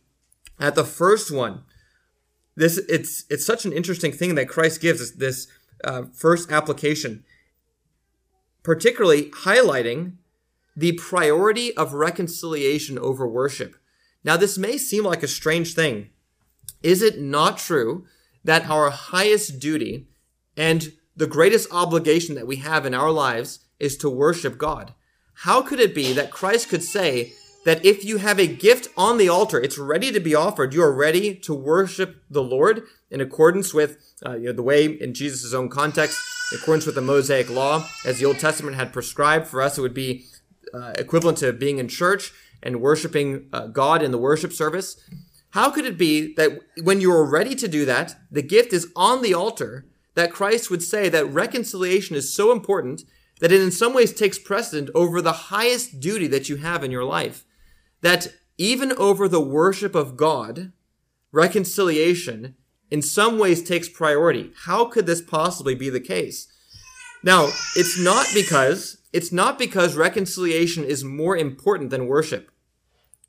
at 0.59 0.75
the 0.75 0.85
first 0.85 1.31
one, 1.31 1.65
this 2.57 2.79
it's 2.89 3.25
it's 3.29 3.45
such 3.45 3.67
an 3.67 3.73
interesting 3.73 4.13
thing 4.13 4.35
that 4.35 4.49
Christ 4.49 4.81
gives 4.81 5.03
us 5.03 5.11
this 5.11 5.47
uh, 5.85 6.05
first 6.15 6.51
application, 6.51 7.25
particularly 8.63 9.25
highlighting 9.45 10.15
the 10.75 10.93
priority 10.93 11.77
of 11.77 11.93
reconciliation 11.93 12.99
over 12.99 13.27
worship. 13.27 13.77
Now, 14.25 14.39
this 14.39 14.57
may 14.57 14.79
seem 14.79 15.05
like 15.05 15.23
a 15.23 15.29
strange 15.29 15.75
thing. 15.75 16.11
Is 16.83 17.03
it 17.03 17.21
not 17.21 17.59
true 17.59 18.07
that 18.43 18.71
our 18.71 18.89
highest 18.89 19.61
duty 19.61 20.07
and 20.57 20.93
the 21.16 21.27
greatest 21.27 21.68
obligation 21.70 22.35
that 22.35 22.46
we 22.46 22.57
have 22.57 22.87
in 22.87 22.94
our 22.94 23.11
lives 23.11 23.61
is 23.79 23.96
to 23.99 24.11
worship 24.11 24.59
God? 24.59 24.94
How 25.35 25.62
could 25.62 25.81
it 25.81 25.94
be 25.94 26.12
that 26.12 26.31
Christ 26.31 26.68
could 26.68 26.83
say 26.83 27.33
that 27.64 27.85
if 27.85 28.05
you 28.05 28.18
have 28.18 28.38
a 28.38 28.46
gift 28.46 28.88
on 28.96 29.18
the 29.18 29.29
altar, 29.29 29.61
it's 29.61 29.79
ready 29.79 30.12
to 30.12 30.20
be 30.20 30.35
offered, 30.35 30.73
you 30.75 30.83
are 30.83 30.92
ready 30.92 31.35
to 31.35 31.55
worship 31.55 32.23
the 32.31 32.42
Lord 32.42 32.83
in 33.11 33.20
accordance 33.20 33.75
with 33.75 33.99
uh, 34.25 34.37
you 34.37 34.46
know, 34.46 34.53
the 34.53 34.62
way 34.62 34.87
in 34.87 35.14
Jesus' 35.14 35.53
own 35.53 35.68
context, 35.68 36.18
in 36.53 36.59
accordance 36.59 36.87
with 36.87 36.94
the 36.94 37.01
Mosaic 37.01 37.51
law, 37.51 37.87
as 38.05 38.18
the 38.18 38.25
Old 38.25 38.38
Testament 38.38 38.77
had 38.77 38.92
prescribed. 38.92 39.46
For 39.46 39.61
us, 39.61 39.79
it 39.79 39.83
would 39.83 39.94
be 39.94 40.25
uh, 40.73 40.92
equivalent 40.99 41.38
to 41.38 41.53
being 41.53 41.79
in 41.79 41.88
church 41.88 42.33
and 42.62 42.81
worshiping 42.81 43.49
uh, 43.53 43.66
God 43.66 44.03
in 44.03 44.11
the 44.11 44.18
worship 44.18 44.53
service. 44.53 45.01
How 45.51 45.70
could 45.70 45.85
it 45.85 45.99
be 45.99 46.35
that 46.35 46.59
when 46.83 47.01
you 47.01 47.11
are 47.12 47.29
ready 47.29 47.55
to 47.57 47.68
do 47.68 47.85
that, 47.85 48.14
the 48.31 48.42
gift 48.42 48.73
is 48.73 48.92
on 48.94 49.23
the 49.23 49.35
altar, 49.35 49.87
that 50.14 50.33
Christ 50.33 50.70
would 50.70 50.83
say 50.83 51.09
that 51.09 51.27
reconciliation 51.27 52.16
is 52.16 52.33
so 52.33 52.53
important 52.53 53.03
that 53.40 53.53
it 53.53 53.61
in 53.61 53.70
some 53.70 53.94
ways 53.94 54.12
takes 54.12 54.38
precedent 54.38 54.90
over 54.94 55.23
the 55.23 55.33
highest 55.33 56.01
duty 56.01 56.27
that 56.27 56.49
you 56.49 56.57
have 56.57 56.85
in 56.85 56.90
your 56.90 57.05
life? 57.05 57.44
That 58.03 58.29
even 58.59 58.92
over 58.92 59.29
the 59.29 59.40
worship 59.40 59.94
of 59.94 60.16
God, 60.16 60.73
reconciliation 61.33 62.55
in 62.90 63.03
some 63.03 63.38
ways 63.38 63.62
takes 63.62 63.88
priority. 63.88 64.53
How 64.64 64.85
could 64.85 65.07
this 65.07 65.23
possibly 65.23 65.75
be 65.75 65.88
the 65.88 66.01
case? 66.01 66.49
Now, 67.23 67.44
it's 67.77 67.99
not 67.99 68.27
because 68.35 68.99
it's 69.12 69.33
not 69.33 69.59
because 69.59 69.96
reconciliation 69.96 70.85
is 70.85 71.03
more 71.03 71.37
important 71.37 71.90
than 71.90 72.07
worship. 72.07 72.51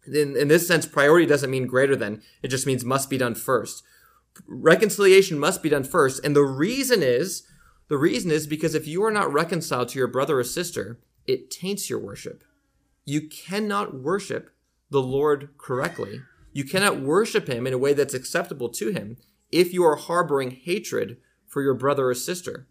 In, 0.05 0.35
in 0.37 0.47
this 0.47 0.67
sense, 0.67 0.85
priority 0.85 1.25
doesn't 1.25 1.49
mean 1.49 1.65
greater 1.65 1.95
than, 1.95 2.21
it 2.43 2.49
just 2.49 2.67
means 2.67 2.85
must 2.85 3.09
be 3.09 3.17
done 3.17 3.35
first. 3.35 3.83
Reconciliation 4.47 5.37
must 5.37 5.61
be 5.61 5.69
done 5.69 5.83
first. 5.83 6.23
And 6.23 6.35
the 6.35 6.43
reason 6.43 7.03
is, 7.03 7.43
the 7.89 7.97
reason 7.97 8.31
is 8.31 8.47
because 8.47 8.75
if 8.75 8.87
you 8.87 9.03
are 9.03 9.11
not 9.11 9.31
reconciled 9.31 9.89
to 9.89 9.99
your 9.99 10.07
brother 10.07 10.39
or 10.39 10.43
sister, 10.43 10.99
it 11.27 11.51
taints 11.51 11.89
your 11.89 11.99
worship. 11.99 12.43
You 13.05 13.27
cannot 13.27 13.95
worship 13.95 14.49
the 14.89 15.01
Lord 15.01 15.49
correctly. 15.57 16.21
You 16.53 16.63
cannot 16.63 17.01
worship 17.01 17.47
him 17.47 17.67
in 17.67 17.73
a 17.73 17.77
way 17.77 17.93
that's 17.93 18.13
acceptable 18.13 18.69
to 18.69 18.91
him 18.91 19.17
if 19.51 19.73
you 19.73 19.83
are 19.83 19.95
harboring 19.95 20.51
hatred 20.51 21.17
for 21.47 21.61
your 21.61 21.73
brother 21.73 22.09
or 22.09 22.13
sister. 22.13 22.67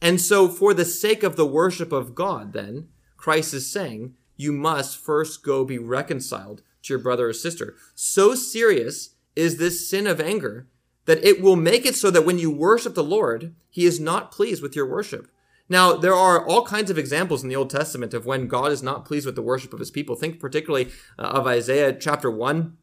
And 0.00 0.20
so, 0.20 0.48
for 0.48 0.74
the 0.74 0.84
sake 0.84 1.22
of 1.22 1.36
the 1.36 1.46
worship 1.46 1.92
of 1.92 2.14
God, 2.14 2.52
then, 2.52 2.88
Christ 3.16 3.54
is 3.54 3.70
saying, 3.70 4.14
you 4.36 4.52
must 4.52 4.98
first 4.98 5.44
go 5.44 5.64
be 5.64 5.78
reconciled 5.78 6.62
to 6.82 6.94
your 6.94 6.98
brother 6.98 7.28
or 7.28 7.32
sister. 7.32 7.76
So 7.94 8.34
serious 8.34 9.14
is 9.36 9.56
this 9.56 9.88
sin 9.88 10.06
of 10.06 10.20
anger 10.20 10.68
that 11.06 11.24
it 11.24 11.40
will 11.40 11.56
make 11.56 11.84
it 11.84 11.96
so 11.96 12.10
that 12.10 12.24
when 12.24 12.38
you 12.38 12.50
worship 12.50 12.94
the 12.94 13.02
Lord, 13.04 13.54
he 13.68 13.84
is 13.84 13.98
not 13.98 14.30
pleased 14.30 14.62
with 14.62 14.76
your 14.76 14.86
worship. 14.86 15.28
Now, 15.68 15.94
there 15.96 16.14
are 16.14 16.46
all 16.46 16.64
kinds 16.64 16.90
of 16.90 16.98
examples 16.98 17.42
in 17.42 17.48
the 17.48 17.56
Old 17.56 17.70
Testament 17.70 18.12
of 18.14 18.26
when 18.26 18.46
God 18.46 18.72
is 18.72 18.82
not 18.82 19.04
pleased 19.04 19.26
with 19.26 19.36
the 19.36 19.42
worship 19.42 19.72
of 19.72 19.78
his 19.78 19.90
people. 19.90 20.16
Think 20.16 20.38
particularly 20.38 20.90
uh, 21.18 21.22
of 21.22 21.46
Isaiah 21.46 21.92
chapter 21.92 22.30
1, 22.30 22.76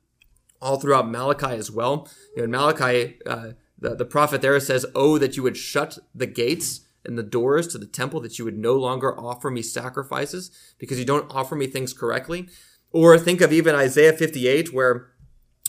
all 0.62 0.79
throughout 0.79 1.10
Malachi 1.10 1.55
as 1.55 1.71
well. 1.71 2.10
You 2.36 2.38
know, 2.38 2.43
in 2.45 2.51
Malachi, 2.51 3.19
uh, 3.25 3.51
the, 3.77 3.95
the 3.95 4.05
prophet 4.05 4.41
there 4.41 4.60
says, 4.60 4.86
Oh, 4.95 5.17
that 5.17 5.38
you 5.38 5.43
would 5.43 5.58
shut 5.58 5.99
the 6.15 6.25
gates 6.25 6.82
and 7.05 7.17
the 7.17 7.23
doors 7.23 7.67
to 7.67 7.77
the 7.77 7.86
temple 7.86 8.19
that 8.21 8.38
you 8.38 8.45
would 8.45 8.58
no 8.58 8.75
longer 8.75 9.17
offer 9.19 9.49
me 9.49 9.62
sacrifices 9.62 10.51
because 10.77 10.99
you 10.99 11.05
don't 11.05 11.34
offer 11.34 11.55
me 11.55 11.67
things 11.67 11.93
correctly. 11.93 12.49
Or 12.91 13.17
think 13.17 13.41
of 13.41 13.53
even 13.53 13.75
Isaiah 13.75 14.13
58 14.13 14.73
where, 14.73 15.12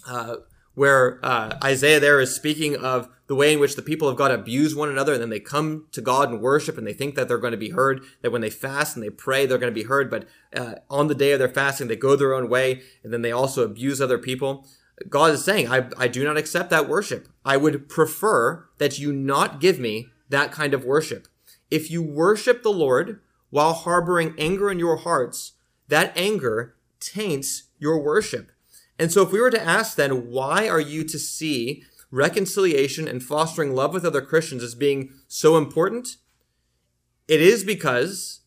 uh, 0.09 0.37
where 0.75 1.19
uh, 1.25 1.59
Isaiah 1.63 2.01
there 2.01 2.21
is 2.21 2.35
speaking 2.35 2.77
of 2.77 3.09
the 3.27 3.35
way 3.35 3.53
in 3.53 3.61
which 3.61 3.77
the 3.77 3.83
people 3.83 4.09
of 4.09 4.17
God 4.17 4.31
abuse 4.31 4.75
one 4.75 4.89
another 4.89 5.13
and 5.13 5.23
then 5.23 5.31
they 5.31 5.41
come 5.41 5.87
to 5.93 6.01
God 6.01 6.31
and 6.31 6.41
worship 6.41 6.77
and 6.77 6.87
they 6.87 6.93
think 6.93 7.15
that 7.15 7.29
they're 7.29 7.39
going 7.39 7.53
to 7.53 7.57
be 7.57 7.71
heard, 7.71 8.03
that 8.23 8.33
when 8.33 8.41
they 8.41 8.51
fast 8.51 8.97
and 8.97 9.05
they 9.05 9.11
pray, 9.11 9.47
they're 9.47 9.59
going 9.59 9.73
to 9.73 9.81
be 9.81 9.87
heard. 9.87 10.11
But 10.11 10.27
uh, 10.55 10.77
on 10.89 11.07
the 11.07 11.15
day 11.15 11.33
of 11.33 11.39
their 11.39 11.49
fasting, 11.49 11.89
they 11.89 11.97
go 11.97 12.17
their 12.17 12.35
own 12.35 12.49
way 12.49 12.83
and 13.05 13.13
then 13.13 13.23
they 13.23 13.33
also 13.33 13.65
abuse 13.65 14.01
other 14.01 14.19
people. 14.19 14.67
God 15.09 15.33
is 15.33 15.45
saying, 15.45 15.69
I, 15.69 15.89
I 15.97 16.09
do 16.09 16.25
not 16.25 16.37
accept 16.37 16.71
that 16.71 16.89
worship. 16.89 17.29
I 17.45 17.57
would 17.57 17.89
prefer 17.89 18.69
that 18.79 18.99
you 18.99 19.13
not 19.13 19.61
give 19.61 19.79
me 19.79 20.09
that 20.29 20.53
kind 20.53 20.75
of 20.75 20.85
worship. 20.85 21.29
If 21.71 21.91
you 21.91 22.03
worship 22.03 22.63
the 22.63 22.71
Lord 22.71 23.21
while 23.51 23.73
harboring 23.73 24.35
anger 24.39 24.71
in 24.71 24.79
your 24.79 24.97
hearts, 24.97 25.53
that 25.89 26.13
anger 26.17 26.75
taints 27.01 27.65
your 27.79 28.01
worship. 28.03 28.51
And 29.01 29.11
so 29.11 29.23
if 29.23 29.33
we 29.33 29.41
were 29.41 29.51
to 29.51 29.63
ask 29.63 29.97
then, 29.97 30.31
why 30.31 30.69
are 30.69 30.79
you 30.79 31.05
to 31.05 31.19
see 31.19 31.85
reconciliation 32.11 33.09
and 33.09 33.23
fostering 33.23 33.75
love 33.75 33.95
with 33.95 34.05
other 34.05 34.21
Christians 34.21 34.63
as 34.63 34.75
being 34.75 35.15
so 35.27 35.57
important? 35.57 36.19
It 37.27 37.41
is 37.41 37.65
because 37.65 38.41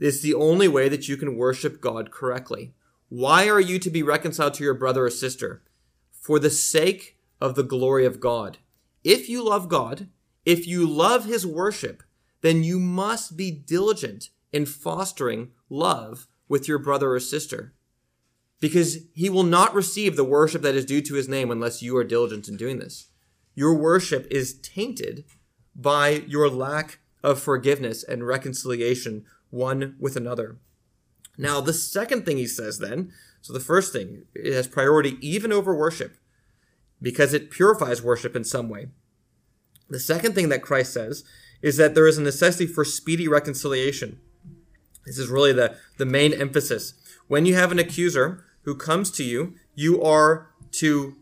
it's 0.00 0.20
the 0.20 0.34
only 0.34 0.66
way 0.66 0.88
that 0.88 1.08
you 1.08 1.16
can 1.16 1.36
worship 1.36 1.80
God 1.80 2.10
correctly. 2.10 2.74
Why 3.08 3.48
are 3.48 3.60
you 3.60 3.78
to 3.78 3.88
be 3.88 4.02
reconciled 4.02 4.54
to 4.54 4.64
your 4.64 4.74
brother 4.74 5.04
or 5.04 5.10
sister? 5.10 5.62
For 6.10 6.40
the 6.40 6.50
sake 6.50 7.16
of 7.40 7.54
the 7.54 7.62
glory 7.62 8.04
of 8.04 8.18
God. 8.18 8.58
If 9.04 9.28
you 9.28 9.44
love 9.44 9.68
God, 9.68 10.08
if 10.44 10.66
you 10.66 10.88
love 10.88 11.24
his 11.24 11.46
worship, 11.46 12.02
then 12.40 12.64
you 12.64 12.80
must 12.80 13.36
be 13.36 13.52
diligent 13.52 14.30
in 14.52 14.66
fostering 14.66 15.52
love 15.68 16.26
with 16.48 16.66
your 16.66 16.80
brother 16.80 17.12
or 17.12 17.20
sister. 17.20 17.74
Because 18.60 18.98
he 19.14 19.30
will 19.30 19.42
not 19.42 19.74
receive 19.74 20.16
the 20.16 20.24
worship 20.24 20.62
that 20.62 20.74
is 20.74 20.84
due 20.84 21.00
to 21.02 21.14
his 21.14 21.28
name 21.28 21.50
unless 21.50 21.82
you 21.82 21.96
are 21.96 22.04
diligent 22.04 22.46
in 22.46 22.56
doing 22.56 22.78
this. 22.78 23.06
Your 23.54 23.74
worship 23.74 24.26
is 24.30 24.60
tainted 24.60 25.24
by 25.74 26.08
your 26.28 26.48
lack 26.48 26.98
of 27.22 27.40
forgiveness 27.40 28.02
and 28.04 28.26
reconciliation 28.26 29.24
one 29.50 29.96
with 29.98 30.16
another. 30.16 30.56
Now, 31.36 31.60
the 31.60 31.72
second 31.72 32.24
thing 32.24 32.36
he 32.36 32.46
says 32.46 32.78
then, 32.78 33.12
so 33.40 33.52
the 33.52 33.60
first 33.60 33.92
thing, 33.92 34.24
it 34.34 34.52
has 34.52 34.68
priority 34.68 35.16
even 35.26 35.52
over 35.52 35.74
worship 35.74 36.16
because 37.00 37.32
it 37.32 37.50
purifies 37.50 38.02
worship 38.02 38.36
in 38.36 38.44
some 38.44 38.68
way. 38.68 38.88
The 39.88 39.98
second 39.98 40.34
thing 40.34 40.50
that 40.50 40.62
Christ 40.62 40.92
says 40.92 41.24
is 41.62 41.76
that 41.78 41.94
there 41.94 42.06
is 42.06 42.18
a 42.18 42.22
necessity 42.22 42.66
for 42.66 42.84
speedy 42.84 43.26
reconciliation. 43.26 44.20
This 45.06 45.18
is 45.18 45.28
really 45.28 45.52
the, 45.52 45.76
the 45.98 46.06
main 46.06 46.32
emphasis. 46.32 46.94
When 47.26 47.46
you 47.46 47.54
have 47.54 47.72
an 47.72 47.78
accuser 47.78 48.44
who 48.62 48.74
comes 48.74 49.10
to 49.12 49.24
you, 49.24 49.54
you 49.74 50.02
are 50.02 50.50
to 50.72 51.16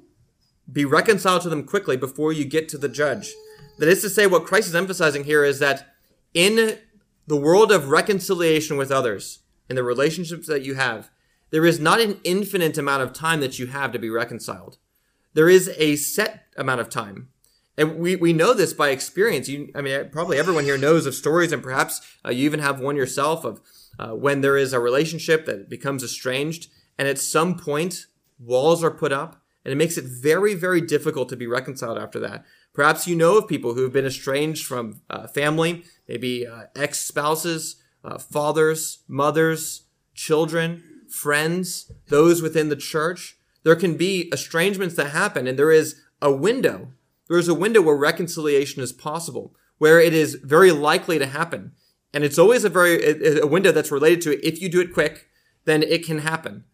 be 0.71 0.85
reconciled 0.85 1.43
to 1.43 1.49
them 1.49 1.65
quickly 1.65 1.97
before 1.97 2.33
you 2.33 2.45
get 2.45 2.69
to 2.69 2.79
the 2.79 2.89
judge. 2.89 3.33
That 3.79 3.89
is 3.89 4.03
to 4.03 4.11
say, 4.11 4.27
what 4.27 4.45
Christ 4.45 4.69
is 4.69 4.75
emphasizing 4.75 5.25
here 5.25 5.45
is 5.45 5.59
that 5.61 5.95
in 6.35 6.79
the 7.27 7.37
world 7.37 7.71
of 7.71 7.91
reconciliation 7.91 8.77
with 8.77 8.91
others, 8.91 9.41
in 9.69 9.77
the 9.77 9.83
relationships 9.83 10.47
that 10.49 10.63
you 10.63 10.75
have, 10.75 11.11
there 11.51 11.65
is 11.65 11.81
not 11.81 12.01
an 12.01 12.21
infinite 12.25 12.77
amount 12.77 13.03
of 13.03 13.13
time 13.13 13.41
that 13.41 13.59
you 13.59 13.69
have 13.69 13.93
to 13.93 13.99
be 13.99 14.11
reconciled. 14.11 14.79
There 15.35 15.49
is 15.49 15.71
a 15.77 15.97
set 15.97 16.45
amount 16.57 16.81
of 16.81 16.91
time. 16.91 17.29
And 17.77 17.99
we, 17.99 18.17
we 18.17 18.33
know 18.33 18.55
this 18.55 18.73
by 18.73 18.89
experience. 18.89 19.49
You, 19.49 19.71
I 19.75 19.83
mean, 19.83 20.09
probably 20.11 20.37
everyone 20.37 20.65
here 20.65 20.77
knows 20.77 21.07
of 21.07 21.15
stories, 21.15 21.53
and 21.53 21.63
perhaps 21.63 22.01
uh, 22.25 22.31
you 22.31 22.45
even 22.45 22.61
have 22.61 22.81
one 22.81 22.97
yourself 22.97 23.45
of 23.45 23.61
uh, 23.99 24.11
when 24.11 24.41
there 24.41 24.57
is 24.57 24.73
a 24.73 24.81
relationship 24.81 25.47
that 25.47 25.69
becomes 25.69 26.03
estranged, 26.03 26.69
and 26.99 27.09
at 27.09 27.19
some 27.19 27.57
point 27.57 28.07
walls 28.39 28.83
are 28.83 28.91
put 28.91 29.13
up, 29.13 29.43
and 29.65 29.73
it 29.73 29.77
makes 29.77 29.97
it 29.97 30.05
very, 30.05 30.55
very 30.55 30.81
difficult 30.81 31.29
to 31.29 31.37
be 31.37 31.47
reconciled 31.47 31.99
after 31.99 32.19
that. 32.21 32.45
Perhaps 32.73 33.07
you 33.07 33.17
know 33.17 33.39
of 33.39 33.49
people 33.49 33.75
who 33.75 33.83
have 33.83 33.93
been 33.93 34.07
estranged 34.07 34.67
from 34.67 35.01
uh, 35.11 35.27
family, 35.27 35.85
maybe 36.09 36.47
uh, 36.47 36.65
ex 36.77 37.01
spouses, 37.01 37.77
uh, 38.05 38.19
fathers, 38.19 39.05
mothers, 39.09 39.83
children, 40.15 40.83
friends, 41.09 41.91
those 42.09 42.43
within 42.43 42.69
the 42.69 42.77
church. 42.77 43.37
There 43.65 43.77
can 43.77 43.97
be 43.97 44.31
estrangements 44.33 44.95
that 44.97 45.11
happen, 45.11 45.47
and 45.47 45.59
there 45.59 45.73
is 45.73 46.01
a 46.23 46.33
window 46.33 46.93
there 47.29 47.39
is 47.39 47.49
a 47.49 47.55
window 47.55 47.81
where 47.83 47.97
reconciliation 47.97 48.83
is 48.83 48.93
possible, 48.93 49.55
where 49.77 50.01
it 50.01 50.15
is 50.15 50.37
very 50.37 50.73
likely 50.73 51.19
to 51.19 51.27
happen. 51.27 51.73
And 52.13 52.25
it's 52.25 52.39
always 52.39 52.65
a 52.65 52.71
very, 52.71 53.39
a 53.39 53.47
window 53.47 53.71
that's 53.71 53.93
related 53.93 54.23
to 54.23 54.33
it. 54.33 54.41
if 54.43 54.61
you 54.61 54.69
do 54.69 54.81
it 54.81 54.95
quick, 54.95 55.29
then 55.67 55.83
it 55.83 56.05
can 56.05 56.21
happen. 56.21 56.65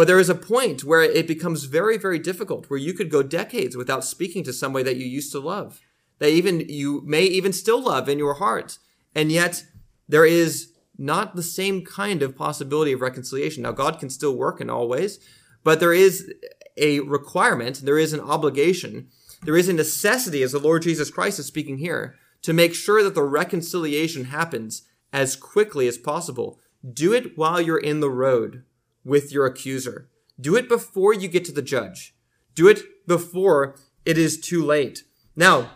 But 0.00 0.06
there 0.06 0.18
is 0.18 0.30
a 0.30 0.34
point 0.34 0.82
where 0.82 1.02
it 1.02 1.28
becomes 1.28 1.64
very, 1.64 1.98
very 1.98 2.18
difficult, 2.18 2.70
where 2.70 2.78
you 2.78 2.94
could 2.94 3.10
go 3.10 3.22
decades 3.22 3.76
without 3.76 4.02
speaking 4.02 4.42
to 4.44 4.52
somebody 4.54 4.82
that 4.84 4.96
you 4.96 5.04
used 5.04 5.30
to 5.32 5.40
love, 5.40 5.78
that 6.20 6.30
even 6.30 6.60
you 6.70 7.02
may 7.04 7.24
even 7.24 7.52
still 7.52 7.82
love 7.82 8.08
in 8.08 8.16
your 8.16 8.32
heart. 8.32 8.78
And 9.14 9.30
yet 9.30 9.62
there 10.08 10.24
is 10.24 10.72
not 10.96 11.36
the 11.36 11.42
same 11.42 11.84
kind 11.84 12.22
of 12.22 12.34
possibility 12.34 12.92
of 12.92 13.02
reconciliation. 13.02 13.62
Now, 13.62 13.72
God 13.72 13.98
can 13.98 14.08
still 14.08 14.34
work 14.34 14.58
in 14.58 14.70
all 14.70 14.88
ways, 14.88 15.18
but 15.64 15.80
there 15.80 15.92
is 15.92 16.32
a 16.78 17.00
requirement, 17.00 17.82
there 17.84 17.98
is 17.98 18.14
an 18.14 18.20
obligation 18.20 19.10
There 19.42 19.58
is 19.58 19.68
a 19.68 19.74
necessity, 19.74 20.42
as 20.42 20.52
the 20.52 20.58
Lord 20.58 20.80
Jesus 20.80 21.10
Christ 21.10 21.38
is 21.38 21.44
speaking 21.44 21.76
here, 21.76 22.14
to 22.40 22.54
make 22.54 22.74
sure 22.74 23.02
that 23.02 23.14
the 23.14 23.22
reconciliation 23.22 24.24
happens 24.24 24.80
as 25.12 25.36
quickly 25.36 25.86
as 25.88 25.98
possible. 25.98 26.58
Do 26.90 27.12
it 27.12 27.36
while 27.36 27.60
you're 27.60 27.76
in 27.76 28.00
the 28.00 28.08
road 28.08 28.64
with 29.04 29.32
your 29.32 29.46
accuser. 29.46 30.08
Do 30.40 30.56
it 30.56 30.68
before 30.68 31.12
you 31.12 31.28
get 31.28 31.44
to 31.46 31.52
the 31.52 31.62
judge. 31.62 32.14
Do 32.54 32.68
it 32.68 33.06
before 33.06 33.76
it 34.04 34.18
is 34.18 34.40
too 34.40 34.64
late. 34.64 35.04
Now, 35.36 35.70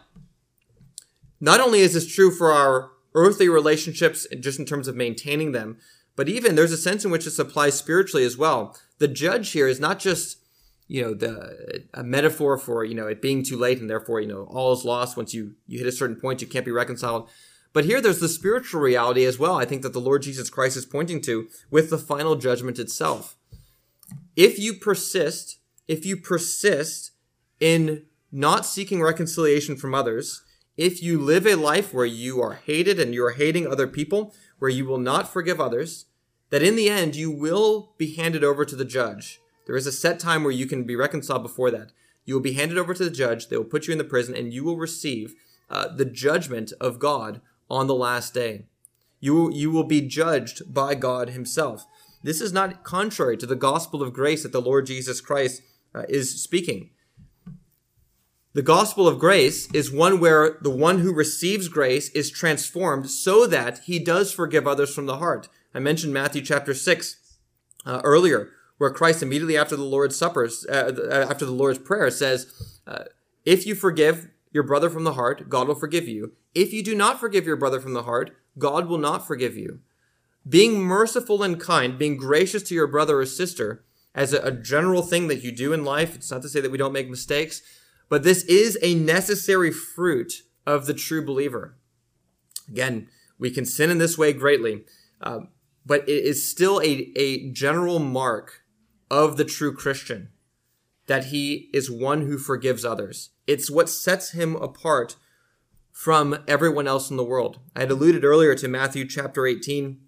not 1.41 1.61
only 1.61 1.81
is 1.81 1.95
this 1.95 2.13
true 2.13 2.31
for 2.31 2.53
our 2.53 2.91
earthly 3.15 3.49
relationships, 3.49 4.27
just 4.41 4.59
in 4.59 4.65
terms 4.65 4.89
of 4.89 4.97
maintaining 4.97 5.53
them, 5.53 5.79
but 6.17 6.29
even 6.29 6.55
there's 6.55 6.73
a 6.73 6.77
sense 6.77 7.05
in 7.05 7.11
which 7.11 7.25
this 7.25 7.39
applies 7.39 7.75
spiritually 7.75 8.25
as 8.25 8.37
well. 8.37 8.77
The 8.99 9.09
judge 9.09 9.51
here 9.51 9.69
is 9.69 9.81
not 9.81 9.99
just, 9.99 10.39
you 10.87 11.03
know, 11.03 11.15
the 11.15 11.85
a 11.93 12.05
metaphor 12.05 12.57
for 12.57 12.85
you 12.85 12.95
know 12.95 13.07
it 13.07 13.23
being 13.23 13.43
too 13.43 13.57
late 13.57 13.81
and 13.81 13.91
therefore 13.91 14.21
you 14.21 14.29
know 14.29 14.45
all 14.51 14.73
is 14.73 14.85
lost 14.85 15.17
once 15.17 15.35
you 15.35 15.55
you 15.67 15.79
hit 15.79 15.89
a 15.89 15.93
certain 15.93 16.17
point 16.17 16.41
you 16.41 16.47
can't 16.47 16.65
be 16.65 16.71
reconciled. 16.71 17.29
But 17.75 17.85
here 17.85 18.01
there's 18.01 18.21
the 18.21 18.29
spiritual 18.29 18.81
reality 18.81 19.27
as 19.27 19.39
well. 19.39 19.57
I 19.57 19.67
think 19.67 19.83
that 19.83 19.93
the 19.93 20.01
Lord 20.01 20.23
Jesus 20.23 20.49
Christ 20.49 20.77
is 20.79 20.87
pointing 20.87 21.21
to 21.23 21.49
with 21.71 21.91
the 21.91 21.99
final 21.99 22.37
judgment 22.37 22.79
itself. 22.79 23.37
If 24.37 24.59
you 24.59 24.75
persist, 24.75 25.59
if 25.87 26.07
you 26.07 26.17
persist 26.17 27.11
in 27.61 28.05
not 28.33 28.65
seeking 28.65 29.03
reconciliation 29.03 29.77
from 29.77 29.95
others, 29.95 30.43
if 30.77 31.03
you 31.03 31.21
live 31.21 31.47
a 31.47 31.57
life 31.57 31.93
where 31.93 32.07
you 32.07 32.41
are 32.41 32.61
hated 32.65 32.99
and 32.99 33.13
you 33.13 33.25
are 33.27 33.33
hating 33.33 33.67
other 33.67 33.89
people, 33.89 34.33
where 34.59 34.71
you 34.71 34.85
will 34.85 34.99
not 34.99 35.33
forgive 35.33 35.61
others, 35.61 36.07
that 36.51 36.63
in 36.63 36.77
the 36.77 36.89
end 36.89 37.17
you 37.17 37.31
will 37.31 37.93
be 37.99 38.15
handed 38.15 38.45
over 38.45 38.65
to 38.65 38.77
the 38.77 38.85
judge. 38.85 39.41
There 39.67 39.77
is 39.77 39.87
a 39.87 39.93
set 39.93 40.21
time 40.21 40.45
where 40.45 40.53
you 40.53 40.67
can 40.67 40.85
be 40.85 40.95
reconciled 40.95 41.43
before 41.43 41.73
that. 41.73 41.91
You 42.25 42.35
will 42.35 42.41
be 42.41 42.53
handed 42.53 42.79
over 42.79 42.95
to 42.95 43.05
the 43.05 43.11
judge, 43.11 43.49
they 43.49 43.57
will 43.57 43.65
put 43.65 43.89
you 43.89 43.93
in 43.93 43.99
the 43.99 44.05
prison, 44.05 44.37
and 44.37 44.53
you 44.53 44.63
will 44.63 44.77
receive 44.77 45.35
uh, 45.69 45.89
the 45.89 46.05
judgment 46.05 46.73
of 46.81 46.99
God 46.99 47.41
on 47.71 47.87
the 47.87 47.95
last 47.95 48.35
day. 48.35 48.67
You, 49.21 49.53
you 49.53 49.71
will 49.71 49.85
be 49.85 50.01
judged 50.03 50.73
by 50.73 50.95
God 50.95 51.31
Himself. 51.31 51.87
This 52.23 52.41
is 52.41 52.53
not 52.53 52.85
contrary 52.85 53.37
to 53.37 53.47
the 53.47 53.57
gospel 53.57 54.03
of 54.03 54.13
grace 54.13 54.43
that 54.43 54.53
the 54.53 54.61
Lord 54.61 54.87
Jesus 54.87 55.21
Christ 55.21 55.63
uh, 55.95 56.05
is 56.09 56.43
speaking. 56.43 56.91
The 58.55 58.63
gospel 58.63 59.09
of 59.09 59.19
grace 59.19 59.69
is 59.75 59.91
one 59.91 60.21
where 60.21 60.59
the 60.63 60.71
one 60.71 61.01
who 61.01 61.13
receives 61.13 61.69
grace 61.69 62.09
is 62.11 62.31
transformed 62.31 63.11
so 63.11 63.47
that 63.49 63.81
he 63.81 63.99
does 63.99 64.33
forgive 64.33 64.67
others 64.67 64.95
from 64.95 65.07
the 65.07 65.19
heart. 65.19 65.49
I 65.75 65.81
mentioned 65.81 66.15
Matthew 66.15 66.41
chapter 66.41 66.73
6 66.73 67.17
uh, 67.85 68.01
earlier, 68.05 68.51
where 68.79 68.91
Christ 68.91 69.23
immediately 69.23 69.57
after 69.57 69.75
the 69.75 69.83
Lord's 69.83 70.17
Supper, 70.17 70.49
uh, 70.71 70.93
after 71.11 71.45
the 71.45 71.51
Lord's 71.51 71.81
Prayer, 71.81 72.11
says, 72.11 72.81
uh, 72.87 73.05
If 73.45 73.67
you 73.67 73.75
forgive 73.75 74.29
your 74.55 74.63
brother 74.63 74.89
from 74.89 75.05
the 75.05 75.15
heart, 75.15 75.49
God 75.49 75.69
will 75.69 75.75
forgive 75.75 76.09
you. 76.09 76.33
If 76.55 76.73
you 76.73 76.83
do 76.83 76.95
not 76.95 77.19
forgive 77.19 77.45
your 77.45 77.57
brother 77.57 77.81
from 77.81 77.93
the 77.93 78.05
heart, 78.05 78.31
God 78.57 78.87
will 78.87 78.99
not 78.99 79.27
forgive 79.27 79.57
you. 79.57 79.81
Being 80.49 80.81
merciful 80.81 81.43
and 81.43 81.61
kind, 81.61 81.99
being 81.99 82.17
gracious 82.17 82.63
to 82.65 82.75
your 82.75 82.87
brother 82.87 83.19
or 83.19 83.27
sister, 83.27 83.85
as 84.15 84.33
a, 84.33 84.41
a 84.43 84.53
general 84.53 85.03
thing 85.03 85.27
that 85.27 85.43
you 85.43 85.51
do 85.51 85.73
in 85.73 85.85
life, 85.85 86.15
it's 86.15 86.31
not 86.31 86.43
to 86.43 86.49
say 86.49 86.61
that 86.61 86.71
we 86.71 86.79
don't 86.79 86.93
make 86.93 87.11
mistakes, 87.11 87.63
but 88.09 88.23
this 88.23 88.45
is 88.45 88.79
a 88.81 88.95
necessary 88.95 89.73
fruit 89.73 90.43
of 90.67 90.87
the 90.87 90.95
true 90.95 91.25
believer. 91.25 91.77
Again, 92.69 93.09
we 93.39 93.51
can 93.51 93.65
sin 93.65 93.91
in 93.91 93.99
this 93.99 94.17
way 94.17 94.33
greatly, 94.33 94.85
uh, 95.21 95.41
but 95.85 96.09
it 96.09 96.25
is 96.25 96.49
still 96.49 96.81
a, 96.81 97.13
a 97.17 97.51
general 97.51 97.99
mark 97.99 98.63
of 99.11 99.37
the 99.37 99.45
true 99.45 99.75
Christian 99.75 100.29
that 101.07 101.27
he 101.27 101.71
is 101.73 101.91
one 101.91 102.23
who 102.23 102.39
forgives 102.39 102.85
others. 102.85 103.31
It's 103.47 103.71
what 103.71 103.89
sets 103.89 104.31
him 104.31 104.57
apart 104.57 105.17
from 105.93 106.39
everyone 106.49 106.89
else 106.89 107.11
in 107.11 107.17
the 107.17 107.25
world. 107.25 107.59
I 107.77 107.81
had 107.81 107.91
alluded 107.91 108.25
earlier 108.25 108.55
to 108.57 108.69
Matthew 108.69 109.07
chapter 109.07 109.47
18, 109.47 110.01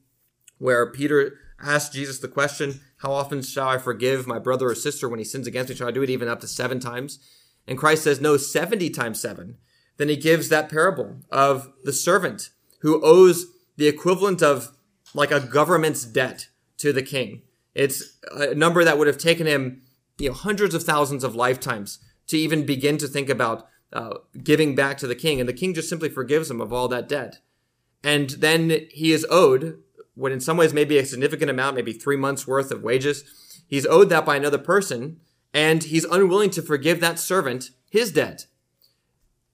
where 0.59 0.91
Peter 0.91 1.39
asked 1.63 1.93
Jesus 1.93 2.19
the 2.19 2.29
question, 2.29 2.81
How 2.99 3.13
often 3.13 3.43
shall 3.43 3.69
I 3.69 3.79
forgive 3.79 4.27
my 4.27 4.39
brother 4.39 4.71
or 4.71 4.75
sister 4.75 5.09
when 5.09 5.19
he 5.19 5.25
sins 5.25 5.47
against 5.47 5.71
me? 5.71 5.77
Shall 5.77 5.89
I 5.89 5.93
do 5.93 6.03
it 6.03 6.11
even 6.11 6.29
up 6.29 6.41
to 6.41 6.49
seven 6.49 6.81
times? 6.81 7.19
And 7.67 7.79
Christ 7.79 8.05
says, 8.05 8.21
no, 8.21 8.37
70 8.37 8.91
times 8.91 9.21
seven. 9.21 9.57
Then 9.97 10.09
he 10.09 10.17
gives 10.17 10.49
that 10.49 10.69
parable 10.69 11.17
of 11.31 11.73
the 11.85 11.93
servant 11.93 12.51
who 12.81 13.05
owes 13.05 13.47
the 13.77 13.89
equivalent 13.89 14.43
of 14.43 14.73
like 15.15 15.31
a 15.31 15.41
government's 15.41 16.05
debt 16.05 16.49
to 16.79 16.93
the 16.93 17.03
king. 17.03 17.43
It's 17.75 18.19
a 18.33 18.55
number 18.55 18.85
that 18.85 18.99
would 18.99 19.07
have 19.07 19.19
taken 19.19 19.47
him, 19.47 19.83
you 20.19 20.29
know, 20.29 20.35
hundreds 20.35 20.75
of 20.75 20.83
thousands 20.83 21.25
of 21.25 21.35
lifetimes 21.35 21.99
to 22.29 22.37
even 22.37 22.67
begin 22.67 22.99
to 22.99 23.09
think 23.09 23.29
about 23.29 23.69
uh, 23.93 24.15
giving 24.43 24.75
back 24.75 24.99
to 24.99 25.07
the 25.07 25.15
king. 25.15 25.41
And 25.41 25.49
the 25.49 25.53
king 25.53 25.75
just 25.75 25.89
simply 25.89 26.09
forgives 26.09 26.51
him 26.51 26.61
of 26.61 26.73
all 26.73 26.89
that 26.89 27.09
debt. 27.09 27.41
And 28.03 28.31
then 28.31 28.87
he 28.91 29.13
is 29.13 29.27
owed 29.31 29.79
what 30.15 30.33
in 30.33 30.41
some 30.41 30.57
ways 30.57 30.73
may 30.73 30.85
be 30.85 30.99
a 30.99 31.05
significant 31.05 31.51
amount, 31.51 31.77
maybe 31.77 31.93
three 31.93 32.17
months 32.17 32.47
worth 32.47 32.71
of 32.71 32.83
wages. 32.83 33.63
He's 33.69 33.87
owed 33.87 34.09
that 34.09 34.25
by 34.25 34.37
another 34.37 34.59
person 34.59 35.21
and 35.53 35.85
he's 35.85 36.05
unwilling 36.05 36.51
to 36.51 36.63
forgive 36.63 37.01
that 37.01 37.19
servant 37.19 37.71
his 37.91 38.13
debt. 38.13 38.47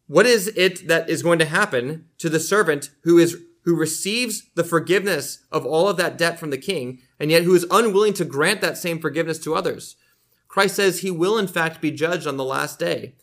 What 0.06 0.26
is 0.26 0.48
it 0.48 0.88
that 0.88 1.08
is 1.08 1.22
going 1.22 1.38
to 1.38 1.44
happen 1.44 2.06
to 2.18 2.28
the 2.28 2.40
servant 2.40 2.90
who 3.02 3.18
is 3.18 3.36
who 3.64 3.76
receives 3.76 4.50
the 4.56 4.64
forgiveness 4.64 5.44
of 5.52 5.64
all 5.64 5.88
of 5.88 5.96
that 5.96 6.18
debt 6.18 6.38
from 6.38 6.50
the 6.50 6.58
king 6.58 6.98
and 7.20 7.30
yet 7.30 7.44
who 7.44 7.54
is 7.54 7.64
unwilling 7.70 8.12
to 8.14 8.24
grant 8.24 8.60
that 8.60 8.76
same 8.76 8.98
forgiveness 8.98 9.38
to 9.38 9.54
others? 9.54 9.96
Christ 10.52 10.76
says 10.76 10.98
he 10.98 11.10
will 11.10 11.38
in 11.38 11.46
fact 11.46 11.80
be 11.80 11.90
judged 11.90 12.26
on 12.26 12.36
the 12.36 12.44
last 12.44 12.78
day. 12.78 13.14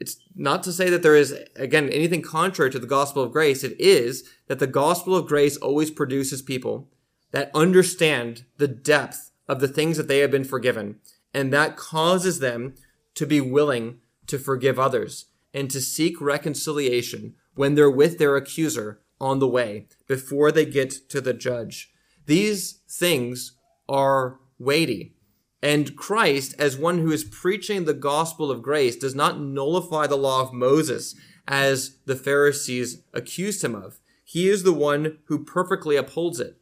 It's 0.00 0.16
not 0.34 0.64
to 0.64 0.72
say 0.72 0.90
that 0.90 1.04
there 1.04 1.14
is 1.14 1.32
again 1.54 1.88
anything 1.88 2.20
contrary 2.20 2.68
to 2.72 2.80
the 2.80 2.86
gospel 2.86 3.22
of 3.22 3.30
grace. 3.30 3.62
It 3.62 3.80
is 3.80 4.28
that 4.48 4.58
the 4.58 4.66
gospel 4.66 5.14
of 5.14 5.28
grace 5.28 5.56
always 5.56 5.92
produces 5.92 6.42
people 6.42 6.88
that 7.30 7.52
understand 7.54 8.44
the 8.56 8.66
depth 8.66 9.30
of 9.46 9.60
the 9.60 9.68
things 9.68 9.96
that 9.98 10.08
they 10.08 10.18
have 10.18 10.32
been 10.32 10.42
forgiven 10.42 10.96
and 11.32 11.52
that 11.52 11.76
causes 11.76 12.40
them 12.40 12.74
to 13.14 13.24
be 13.24 13.40
willing 13.40 14.00
to 14.26 14.36
forgive 14.36 14.80
others 14.80 15.26
and 15.54 15.70
to 15.70 15.80
seek 15.80 16.20
reconciliation 16.20 17.34
when 17.54 17.76
they're 17.76 17.88
with 17.88 18.18
their 18.18 18.34
accuser 18.34 19.00
on 19.20 19.38
the 19.38 19.46
way 19.46 19.86
before 20.08 20.50
they 20.50 20.66
get 20.66 20.90
to 21.08 21.20
the 21.20 21.32
judge. 21.32 21.92
These 22.26 22.80
things 22.88 23.52
are 23.88 24.40
weighty. 24.58 25.14
And 25.62 25.96
Christ, 25.96 26.54
as 26.58 26.76
one 26.76 26.98
who 26.98 27.10
is 27.10 27.24
preaching 27.24 27.84
the 27.84 27.94
gospel 27.94 28.50
of 28.50 28.62
grace, 28.62 28.96
does 28.96 29.14
not 29.14 29.40
nullify 29.40 30.06
the 30.06 30.16
law 30.16 30.40
of 30.42 30.52
Moses 30.52 31.16
as 31.48 31.96
the 32.04 32.14
Pharisees 32.14 33.02
accused 33.12 33.64
him 33.64 33.74
of. 33.74 33.98
He 34.24 34.48
is 34.48 34.62
the 34.62 34.72
one 34.72 35.18
who 35.24 35.44
perfectly 35.44 35.96
upholds 35.96 36.38
it. 36.38 36.58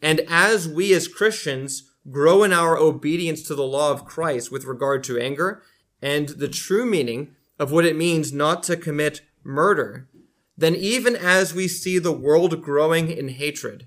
And 0.00 0.20
as 0.28 0.66
we 0.66 0.92
as 0.92 1.06
Christians 1.06 1.92
grow 2.10 2.42
in 2.42 2.52
our 2.52 2.76
obedience 2.76 3.42
to 3.42 3.54
the 3.54 3.62
law 3.62 3.92
of 3.92 4.04
Christ 4.04 4.50
with 4.50 4.64
regard 4.64 5.04
to 5.04 5.18
anger 5.18 5.62
and 6.00 6.30
the 6.30 6.48
true 6.48 6.84
meaning 6.84 7.36
of 7.58 7.70
what 7.70 7.84
it 7.84 7.94
means 7.94 8.32
not 8.32 8.64
to 8.64 8.76
commit 8.76 9.20
murder, 9.44 10.08
then 10.56 10.74
even 10.74 11.14
as 11.14 11.54
we 11.54 11.68
see 11.68 11.98
the 11.98 12.12
world 12.12 12.60
growing 12.62 13.10
in 13.10 13.28
hatred, 13.28 13.86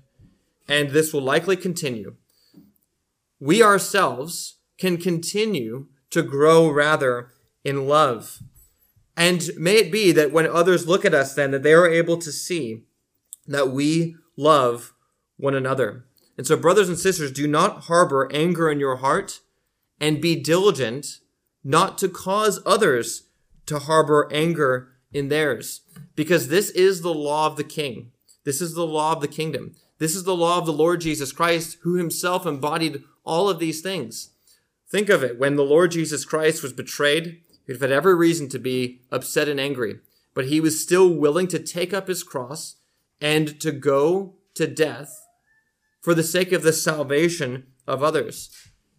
and 0.66 0.90
this 0.90 1.12
will 1.12 1.20
likely 1.20 1.56
continue, 1.56 2.16
we 3.40 3.62
ourselves 3.62 4.58
can 4.78 4.96
continue 4.96 5.86
to 6.10 6.22
grow 6.22 6.68
rather 6.68 7.30
in 7.64 7.86
love. 7.86 8.40
And 9.16 9.50
may 9.56 9.76
it 9.76 9.90
be 9.90 10.12
that 10.12 10.32
when 10.32 10.46
others 10.46 10.86
look 10.86 11.04
at 11.04 11.14
us, 11.14 11.34
then 11.34 11.50
that 11.50 11.62
they 11.62 11.72
are 11.72 11.88
able 11.88 12.18
to 12.18 12.30
see 12.30 12.84
that 13.46 13.70
we 13.70 14.16
love 14.36 14.92
one 15.36 15.54
another. 15.54 16.04
And 16.36 16.46
so, 16.46 16.56
brothers 16.56 16.88
and 16.88 16.98
sisters, 16.98 17.32
do 17.32 17.46
not 17.46 17.84
harbor 17.84 18.30
anger 18.32 18.70
in 18.70 18.78
your 18.78 18.96
heart 18.96 19.40
and 20.00 20.20
be 20.20 20.36
diligent 20.36 21.20
not 21.64 21.96
to 21.98 22.08
cause 22.08 22.60
others 22.66 23.28
to 23.66 23.78
harbor 23.78 24.28
anger 24.30 24.92
in 25.12 25.28
theirs. 25.28 25.80
Because 26.14 26.48
this 26.48 26.70
is 26.70 27.00
the 27.00 27.14
law 27.14 27.46
of 27.46 27.56
the 27.56 27.64
king. 27.64 28.12
This 28.44 28.60
is 28.60 28.74
the 28.74 28.86
law 28.86 29.12
of 29.12 29.20
the 29.20 29.28
kingdom. 29.28 29.74
This 29.98 30.14
is 30.14 30.24
the 30.24 30.36
law 30.36 30.58
of 30.58 30.66
the 30.66 30.72
Lord 30.72 31.00
Jesus 31.00 31.32
Christ, 31.32 31.78
who 31.82 31.94
himself 31.94 32.44
embodied 32.44 33.02
all 33.26 33.48
of 33.48 33.58
these 33.58 33.82
things. 33.82 34.30
Think 34.88 35.08
of 35.08 35.22
it. 35.22 35.38
When 35.38 35.56
the 35.56 35.64
Lord 35.64 35.90
Jesus 35.90 36.24
Christ 36.24 36.62
was 36.62 36.72
betrayed, 36.72 37.42
he'd 37.66 37.80
had 37.80 37.90
every 37.90 38.14
reason 38.14 38.48
to 38.50 38.58
be 38.58 39.00
upset 39.10 39.48
and 39.48 39.60
angry, 39.60 39.98
but 40.32 40.46
he 40.46 40.60
was 40.60 40.80
still 40.80 41.12
willing 41.12 41.48
to 41.48 41.58
take 41.58 41.92
up 41.92 42.08
his 42.08 42.22
cross 42.22 42.76
and 43.20 43.60
to 43.60 43.72
go 43.72 44.34
to 44.54 44.66
death 44.66 45.26
for 46.00 46.14
the 46.14 46.22
sake 46.22 46.52
of 46.52 46.62
the 46.62 46.72
salvation 46.72 47.66
of 47.86 48.02
others. 48.02 48.50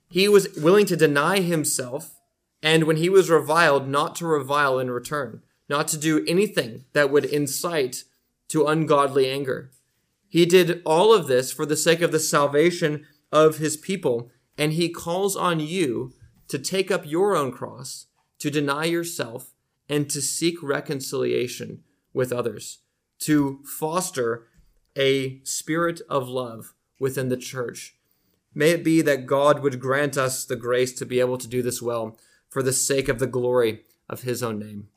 He 0.09 0.27
was 0.27 0.53
willing 0.57 0.85
to 0.87 0.97
deny 0.97 1.39
himself, 1.39 2.15
and 2.61 2.83
when 2.83 2.97
he 2.97 3.09
was 3.09 3.29
reviled, 3.29 3.87
not 3.87 4.15
to 4.17 4.27
revile 4.27 4.79
in 4.79 4.91
return, 4.91 5.41
not 5.69 5.87
to 5.89 5.97
do 5.97 6.25
anything 6.27 6.85
that 6.93 7.09
would 7.11 7.25
incite 7.25 8.03
to 8.49 8.65
ungodly 8.65 9.29
anger. 9.29 9.71
He 10.29 10.45
did 10.45 10.81
all 10.85 11.13
of 11.13 11.27
this 11.27 11.51
for 11.51 11.65
the 11.65 11.77
sake 11.77 12.01
of 12.01 12.11
the 12.11 12.19
salvation 12.19 13.05
of 13.31 13.57
his 13.57 13.77
people, 13.77 14.29
and 14.57 14.73
he 14.73 14.89
calls 14.89 15.35
on 15.35 15.59
you 15.59 16.13
to 16.47 16.57
take 16.57 16.89
up 16.91 17.05
your 17.05 17.35
own 17.35 17.51
cross, 17.51 18.07
to 18.39 18.49
deny 18.49 18.85
yourself, 18.85 19.53
and 19.89 20.09
to 20.09 20.21
seek 20.21 20.61
reconciliation 20.61 21.83
with 22.13 22.31
others, 22.31 22.79
to 23.19 23.59
foster 23.63 24.47
a 24.97 25.39
spirit 25.43 26.01
of 26.09 26.27
love 26.27 26.73
within 26.99 27.29
the 27.29 27.37
church. 27.37 27.95
May 28.53 28.71
it 28.71 28.83
be 28.83 29.01
that 29.03 29.27
God 29.27 29.61
would 29.61 29.79
grant 29.79 30.17
us 30.17 30.43
the 30.43 30.55
grace 30.55 30.93
to 30.93 31.05
be 31.05 31.19
able 31.19 31.37
to 31.37 31.47
do 31.47 31.61
this 31.61 31.81
well 31.81 32.17
for 32.49 32.63
the 32.63 32.73
sake 32.73 33.07
of 33.07 33.19
the 33.19 33.27
glory 33.27 33.83
of 34.09 34.21
his 34.21 34.41
own 34.41 34.57
name. 34.57 34.87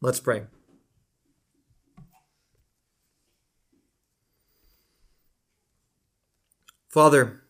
Let's 0.00 0.20
pray. 0.20 0.42
Father, 6.88 7.41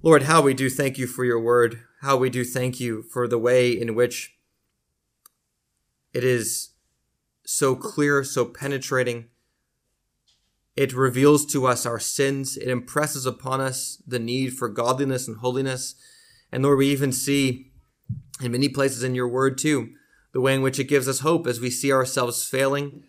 Lord, 0.00 0.24
how 0.24 0.42
we 0.42 0.54
do 0.54 0.70
thank 0.70 0.96
you 0.96 1.08
for 1.08 1.24
your 1.24 1.40
word, 1.40 1.80
how 2.02 2.16
we 2.16 2.30
do 2.30 2.44
thank 2.44 2.78
you 2.78 3.02
for 3.02 3.26
the 3.26 3.38
way 3.38 3.72
in 3.72 3.96
which 3.96 4.36
it 6.14 6.22
is 6.22 6.70
so 7.44 7.74
clear, 7.74 8.22
so 8.22 8.44
penetrating. 8.44 9.26
It 10.76 10.92
reveals 10.92 11.44
to 11.46 11.66
us 11.66 11.84
our 11.84 11.98
sins. 11.98 12.56
It 12.56 12.68
impresses 12.68 13.26
upon 13.26 13.60
us 13.60 14.00
the 14.06 14.20
need 14.20 14.52
for 14.52 14.68
godliness 14.68 15.26
and 15.26 15.38
holiness. 15.38 15.96
And 16.52 16.62
Lord, 16.62 16.78
we 16.78 16.86
even 16.90 17.10
see 17.10 17.72
in 18.40 18.52
many 18.52 18.68
places 18.68 19.02
in 19.02 19.16
your 19.16 19.26
word 19.26 19.58
too, 19.58 19.94
the 20.32 20.40
way 20.40 20.54
in 20.54 20.62
which 20.62 20.78
it 20.78 20.84
gives 20.84 21.08
us 21.08 21.20
hope 21.20 21.44
as 21.48 21.58
we 21.58 21.70
see 21.70 21.92
ourselves 21.92 22.48
failing. 22.48 23.02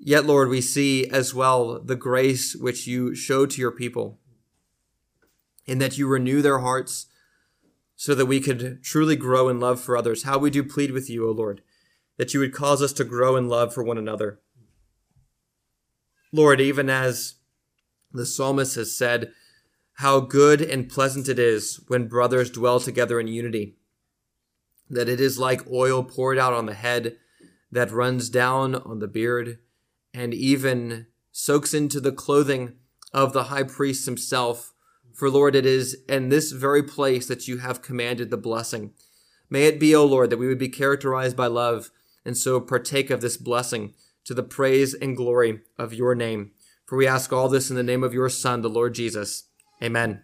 Yet, 0.00 0.26
Lord, 0.26 0.48
we 0.48 0.60
see 0.60 1.06
as 1.08 1.32
well 1.34 1.80
the 1.80 1.94
grace 1.94 2.56
which 2.56 2.88
you 2.88 3.14
show 3.14 3.46
to 3.46 3.60
your 3.60 3.70
people 3.70 4.19
in 5.66 5.78
that 5.78 5.98
you 5.98 6.06
renew 6.06 6.42
their 6.42 6.58
hearts 6.58 7.06
so 7.96 8.14
that 8.14 8.26
we 8.26 8.40
could 8.40 8.82
truly 8.82 9.16
grow 9.16 9.48
in 9.48 9.60
love 9.60 9.80
for 9.80 9.96
others. 9.96 10.22
How 10.22 10.38
we 10.38 10.50
do 10.50 10.64
plead 10.64 10.90
with 10.90 11.10
you, 11.10 11.28
O 11.28 11.32
Lord, 11.32 11.62
that 12.16 12.32
you 12.32 12.40
would 12.40 12.54
cause 12.54 12.80
us 12.80 12.92
to 12.94 13.04
grow 13.04 13.36
in 13.36 13.48
love 13.48 13.74
for 13.74 13.82
one 13.82 13.98
another. 13.98 14.40
Lord, 16.32 16.60
even 16.60 16.88
as 16.88 17.34
the 18.12 18.24
psalmist 18.24 18.76
has 18.76 18.96
said, 18.96 19.32
how 19.94 20.20
good 20.20 20.62
and 20.62 20.88
pleasant 20.88 21.28
it 21.28 21.38
is 21.38 21.80
when 21.88 22.08
brothers 22.08 22.50
dwell 22.50 22.80
together 22.80 23.20
in 23.20 23.26
unity, 23.26 23.76
that 24.88 25.08
it 25.08 25.20
is 25.20 25.38
like 25.38 25.70
oil 25.70 26.02
poured 26.02 26.38
out 26.38 26.54
on 26.54 26.66
the 26.66 26.74
head 26.74 27.16
that 27.70 27.90
runs 27.90 28.30
down 28.30 28.74
on 28.74 29.00
the 29.00 29.08
beard 29.08 29.58
and 30.14 30.32
even 30.32 31.06
soaks 31.32 31.74
into 31.74 32.00
the 32.00 32.12
clothing 32.12 32.76
of 33.12 33.32
the 33.32 33.44
high 33.44 33.62
priest 33.62 34.06
himself 34.06 34.72
for 35.14 35.30
Lord, 35.30 35.54
it 35.54 35.66
is 35.66 35.98
in 36.08 36.28
this 36.28 36.52
very 36.52 36.82
place 36.82 37.26
that 37.26 37.48
you 37.48 37.58
have 37.58 37.82
commanded 37.82 38.30
the 38.30 38.36
blessing. 38.36 38.92
May 39.48 39.66
it 39.66 39.80
be, 39.80 39.94
O 39.94 40.04
Lord, 40.04 40.30
that 40.30 40.38
we 40.38 40.46
would 40.46 40.58
be 40.58 40.68
characterized 40.68 41.36
by 41.36 41.46
love 41.46 41.90
and 42.24 42.36
so 42.36 42.60
partake 42.60 43.10
of 43.10 43.20
this 43.20 43.36
blessing 43.36 43.94
to 44.24 44.34
the 44.34 44.42
praise 44.42 44.94
and 44.94 45.16
glory 45.16 45.60
of 45.78 45.92
your 45.92 46.14
name. 46.14 46.52
For 46.86 46.96
we 46.96 47.06
ask 47.06 47.32
all 47.32 47.48
this 47.48 47.70
in 47.70 47.76
the 47.76 47.82
name 47.82 48.04
of 48.04 48.14
your 48.14 48.28
Son, 48.28 48.62
the 48.62 48.68
Lord 48.68 48.94
Jesus. 48.94 49.44
Amen. 49.82 50.22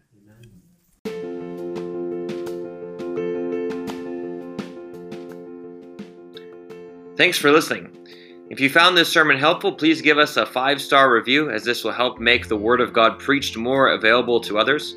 Thanks 7.17 7.39
for 7.39 7.51
listening. 7.51 8.06
If 8.49 8.61
you 8.61 8.71
found 8.71 8.97
this 8.97 9.09
sermon 9.09 9.39
helpful, 9.39 9.73
please 9.73 10.01
give 10.01 10.19
us 10.19 10.37
a 10.37 10.47
five 10.47 10.81
star 10.81 11.13
review, 11.13 11.51
as 11.51 11.65
this 11.65 11.83
will 11.83 11.91
help 11.91 12.21
make 12.21 12.47
the 12.47 12.57
Word 12.57 12.81
of 12.81 12.93
God 12.93 13.19
preached 13.19 13.57
more 13.57 13.89
available 13.89 14.41
to 14.43 14.59
others. 14.59 14.95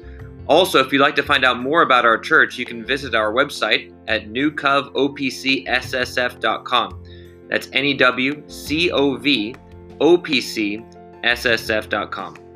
Also, 0.47 0.79
if 0.79 0.93
you'd 0.93 1.01
like 1.01 1.15
to 1.15 1.23
find 1.23 1.43
out 1.43 1.59
more 1.59 1.81
about 1.81 2.05
our 2.05 2.17
church, 2.17 2.57
you 2.57 2.65
can 2.65 2.85
visit 2.85 3.15
our 3.15 3.33
website 3.33 3.93
at 4.07 4.29
newcovopcssf.com. 4.29 7.03
That's 7.47 7.69
N 7.73 7.85
E 7.85 7.95
W 7.95 8.43
C 8.47 8.91
O 8.91 9.15
V 9.15 9.55
O 9.99 10.17
P 10.17 10.41
C 10.41 10.83
S 11.23 11.45
S 11.45 11.69
F.com. 11.69 12.48